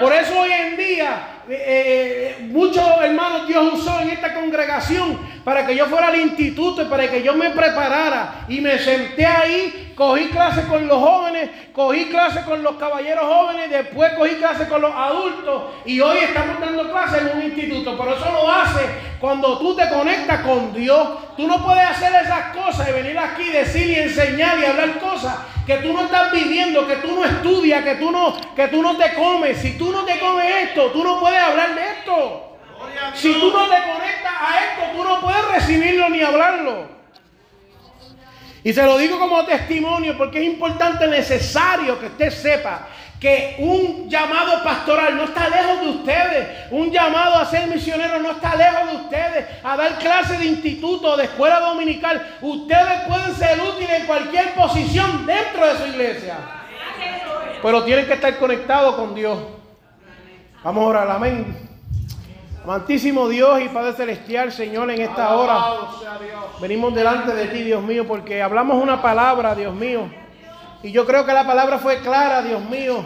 Por 0.00 0.12
eso 0.12 0.40
hoy 0.40 0.50
en 0.50 0.76
día 0.76 1.38
eh, 1.50 2.36
eh, 2.40 2.44
muchos 2.50 2.84
hermanos 3.00 3.48
Dios 3.48 3.72
usó 3.72 4.00
en 4.00 4.10
esta 4.10 4.34
congregación 4.34 5.18
para 5.44 5.66
que 5.66 5.74
yo 5.74 5.86
fuera 5.86 6.08
al 6.08 6.20
instituto 6.20 6.82
y 6.82 6.84
para 6.84 7.08
que 7.10 7.22
yo 7.22 7.34
me 7.34 7.50
preparara. 7.50 8.44
Y 8.48 8.60
me 8.60 8.78
senté 8.78 9.24
ahí, 9.24 9.87
cogí 9.98 10.28
clases 10.28 10.64
con 10.66 10.86
los 10.86 10.96
jóvenes, 10.96 11.50
cogí 11.72 12.04
clases 12.04 12.44
con 12.44 12.62
los 12.62 12.76
caballeros 12.76 13.24
jóvenes, 13.24 13.68
después 13.68 14.12
cogí 14.12 14.36
clases 14.36 14.68
con 14.68 14.80
los 14.80 14.94
adultos 14.94 15.74
y 15.84 16.00
hoy 16.00 16.18
estamos 16.18 16.60
dando 16.60 16.88
clases 16.88 17.22
en 17.22 17.36
un 17.36 17.42
instituto. 17.42 17.98
Pero 17.98 18.14
eso 18.14 18.32
lo 18.32 18.48
hace 18.48 18.86
cuando 19.18 19.58
tú 19.58 19.74
te 19.74 19.88
conectas 19.88 20.42
con 20.42 20.72
Dios. 20.72 21.08
Tú 21.36 21.48
no 21.48 21.64
puedes 21.64 21.84
hacer 21.84 22.12
esas 22.14 22.56
cosas 22.56 22.88
y 22.88 22.92
venir 22.92 23.18
aquí, 23.18 23.50
decir 23.50 23.90
y 23.90 23.96
enseñar 23.96 24.60
y 24.60 24.66
hablar 24.66 25.00
cosas 25.00 25.36
que 25.66 25.78
tú 25.78 25.92
no 25.92 26.04
estás 26.04 26.30
viviendo, 26.30 26.86
que 26.86 26.96
tú 26.96 27.16
no 27.16 27.24
estudias, 27.24 27.82
que 27.82 27.96
tú 27.96 28.12
no, 28.12 28.36
que 28.54 28.68
tú 28.68 28.80
no 28.80 28.96
te 28.96 29.14
comes. 29.14 29.58
Si 29.58 29.76
tú 29.76 29.90
no 29.90 30.04
te 30.04 30.20
comes 30.20 30.46
esto, 30.62 30.92
tú 30.92 31.02
no 31.02 31.18
puedes 31.18 31.40
hablar 31.40 31.74
de 31.74 31.82
esto. 31.82 32.56
Si 33.14 33.32
tú 33.32 33.50
no 33.50 33.64
te 33.64 33.82
conectas 33.82 34.32
a 34.40 34.64
esto, 34.64 34.96
tú 34.96 35.02
no 35.02 35.20
puedes 35.20 35.44
recibirlo 35.48 36.08
ni 36.08 36.22
hablarlo. 36.22 36.97
Y 38.68 38.72
se 38.74 38.84
lo 38.84 38.98
digo 38.98 39.18
como 39.18 39.46
testimonio 39.46 40.14
porque 40.18 40.40
es 40.40 40.44
importante, 40.44 41.06
necesario 41.06 41.98
que 41.98 42.04
usted 42.04 42.30
sepa 42.30 42.86
que 43.18 43.56
un 43.60 44.10
llamado 44.10 44.62
pastoral 44.62 45.16
no 45.16 45.24
está 45.24 45.48
lejos 45.48 45.80
de 45.80 45.88
ustedes. 45.88 46.48
Un 46.70 46.90
llamado 46.92 47.36
a 47.36 47.46
ser 47.46 47.66
misionero 47.66 48.20
no 48.20 48.32
está 48.32 48.56
lejos 48.56 48.90
de 48.90 48.96
ustedes. 48.98 49.46
A 49.64 49.74
dar 49.74 49.98
clases 49.98 50.38
de 50.38 50.44
instituto, 50.44 51.16
de 51.16 51.24
escuela 51.24 51.60
dominical. 51.60 52.36
Ustedes 52.42 53.00
pueden 53.08 53.34
ser 53.36 53.58
útiles 53.58 54.00
en 54.00 54.06
cualquier 54.06 54.52
posición 54.52 55.24
dentro 55.24 55.66
de 55.66 55.78
su 55.78 55.86
iglesia. 55.86 56.36
Pero 57.62 57.84
tienen 57.84 58.04
que 58.04 58.12
estar 58.12 58.38
conectados 58.38 58.96
con 58.96 59.14
Dios. 59.14 59.38
Vamos 60.62 60.82
a 60.82 60.86
orar, 60.88 61.10
amén. 61.10 61.56
Amantísimo 62.68 63.30
Dios 63.30 63.62
y 63.62 63.70
Padre 63.70 63.94
Celestial, 63.94 64.52
Señor, 64.52 64.90
en 64.90 65.00
esta 65.00 65.34
hora. 65.34 65.88
Venimos 66.60 66.94
delante 66.94 67.32
de 67.34 67.46
ti, 67.46 67.62
Dios 67.62 67.82
mío, 67.82 68.06
porque 68.06 68.42
hablamos 68.42 68.82
una 68.82 69.00
palabra, 69.00 69.54
Dios 69.54 69.74
mío. 69.74 70.02
Y 70.82 70.92
yo 70.92 71.06
creo 71.06 71.24
que 71.24 71.32
la 71.32 71.46
palabra 71.46 71.78
fue 71.78 72.00
clara, 72.00 72.42
Dios 72.42 72.62
mío. 72.68 73.02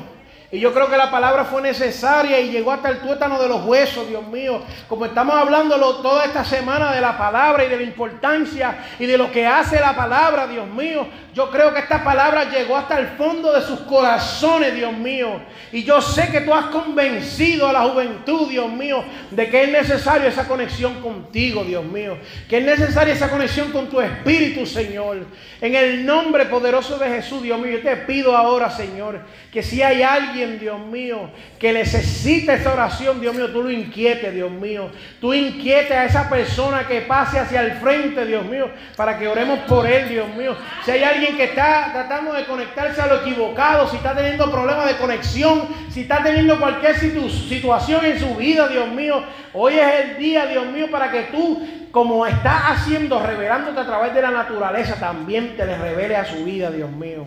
Y 0.53 0.61
yo 0.61 0.75
creo 0.75 0.91
que 0.91 0.99
la 0.99 1.11
palabra 1.11 1.47
fue 1.47 1.63
necesaria 1.63 2.39
y 2.39 2.51
llegó 2.51 2.73
hasta 2.73 2.91
el 2.91 2.99
tuétano 2.99 3.41
de 3.41 3.49
los 3.49 3.65
huesos, 3.65 4.07
Dios 4.07 4.27
mío. 4.27 4.61
Como 4.87 5.07
estamos 5.07 5.35
hablando 5.35 5.79
toda 6.03 6.27
esta 6.27 6.45
semana 6.45 6.93
de 6.93 7.01
la 7.01 7.17
palabra 7.17 7.65
y 7.65 7.71
de 7.71 7.77
la 7.79 7.83
importancia 7.83 8.85
y 8.99 9.07
de 9.07 9.17
lo 9.17 9.33
que 9.33 9.47
hace 9.47 9.81
la 9.81 9.97
palabra, 9.97 10.47
Dios 10.47 10.69
mío. 10.69 11.07
Yo 11.33 11.51
creo 11.51 11.73
que 11.73 11.81
esta 11.81 12.05
palabra 12.05 12.51
llegó 12.51 12.77
hasta 12.77 12.99
el 12.99 13.07
fondo 13.17 13.51
de 13.55 13.63
sus 13.63 13.81
corazones, 13.81 14.75
Dios 14.75 14.93
mío. 14.93 15.41
Y 15.73 15.85
yo 15.85 16.03
sé 16.03 16.29
que 16.31 16.43
tú 16.43 16.53
has 16.53 16.67
convencido 16.67 17.67
a 17.67 17.73
la 17.73 17.85
juventud, 17.85 18.51
Dios 18.51 18.71
mío, 18.71 19.03
de 19.31 19.49
que 19.49 19.63
es 19.63 19.71
necesario 19.71 20.29
esa 20.29 20.47
conexión 20.47 21.01
contigo, 21.01 21.65
Dios 21.65 21.83
mío. 21.83 22.19
Que 22.47 22.59
es 22.59 22.65
necesaria 22.67 23.15
esa 23.15 23.31
conexión 23.31 23.73
con 23.73 23.89
tu 23.89 24.03
Espíritu, 24.03 24.67
Señor. 24.67 25.25
En 25.63 25.75
el 25.75 26.05
nombre 26.05 26.45
poderoso 26.45 26.99
de 26.99 27.09
Jesús, 27.09 27.43
Dios 27.43 27.59
mío, 27.59 27.79
yo 27.79 27.81
te 27.81 27.97
pido 27.97 28.37
ahora, 28.37 28.69
Señor, 28.69 29.21
que 29.51 29.63
si 29.63 29.81
hay 29.81 30.03
alguien, 30.03 30.42
Dios 30.47 30.79
mío, 30.79 31.31
que 31.59 31.73
necesita 31.73 32.55
esa 32.55 32.73
oración, 32.73 33.21
Dios 33.21 33.35
mío, 33.35 33.51
tú 33.51 33.63
lo 33.63 33.71
inquietes, 33.71 34.35
Dios 34.35 34.51
mío. 34.51 34.91
Tú 35.21 35.33
inquietes 35.35 35.93
a 35.93 36.05
esa 36.05 36.29
persona 36.29 36.87
que 36.87 37.03
pase 37.03 37.39
hacia 37.39 37.61
el 37.61 37.73
frente, 37.73 38.25
Dios 38.27 38.45
mío, 38.45 38.71
para 38.97 39.19
que 39.19 39.29
oremos 39.29 39.61
por 39.61 39.87
él, 39.87 40.09
Dios 40.09 40.29
mío. 40.35 40.57
Si 40.85 40.91
hay 40.91 41.03
alguien 41.03 41.37
que 41.37 41.45
está 41.45 41.91
tratando 41.93 42.33
de 42.33 42.45
conectarse 42.45 43.01
a 43.01 43.07
lo 43.07 43.21
equivocado, 43.21 43.89
si 43.89 43.97
está 43.97 44.15
teniendo 44.15 44.51
problemas 44.51 44.87
de 44.87 44.97
conexión, 44.97 45.69
si 45.91 46.03
está 46.03 46.23
teniendo 46.23 46.59
cualquier 46.59 46.97
situación 46.99 48.05
en 48.05 48.19
su 48.19 48.35
vida, 48.37 48.69
Dios 48.69 48.89
mío, 48.89 49.23
hoy 49.53 49.75
es 49.75 50.05
el 50.05 50.19
día, 50.19 50.47
Dios 50.47 50.67
mío, 50.67 50.91
para 50.91 51.11
que 51.11 51.23
tú, 51.25 51.67
como 51.91 52.27
estás 52.27 52.63
haciendo, 52.67 53.25
revelándote 53.25 53.81
a 53.81 53.87
través 53.87 54.15
de 54.15 54.23
la 54.23 54.31
naturaleza, 54.31 54.97
también 54.99 55.57
te 55.57 55.67
le 55.67 55.77
revele 55.77 56.17
a 56.17 56.25
su 56.25 56.45
vida, 56.45 56.71
Dios 56.71 56.91
mío. 56.91 57.27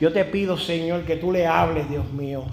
Yo 0.00 0.12
te 0.12 0.24
pido, 0.24 0.56
Señor, 0.56 1.04
que 1.04 1.16
tú 1.16 1.32
le 1.32 1.46
hables, 1.46 1.88
Dios 1.90 2.08
mío. 2.12 2.44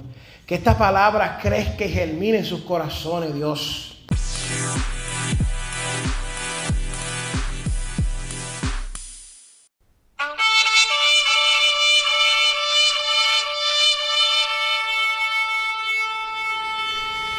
Que 0.47 0.55
estas 0.55 0.75
palabras 0.75 1.41
crezcan 1.41 1.87
y 1.87 1.91
germinen 1.91 2.37
en 2.37 2.45
sus 2.45 2.61
corazones, 2.61 3.33
Dios. 3.35 3.91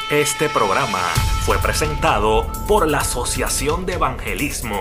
Este 0.09 0.49
programa 0.49 1.01
fue 1.45 1.59
presentado 1.59 2.47
por 2.69 2.89
la 2.89 2.99
Asociación 2.99 3.87
de 3.87 3.95
Evangelismo. 3.95 4.81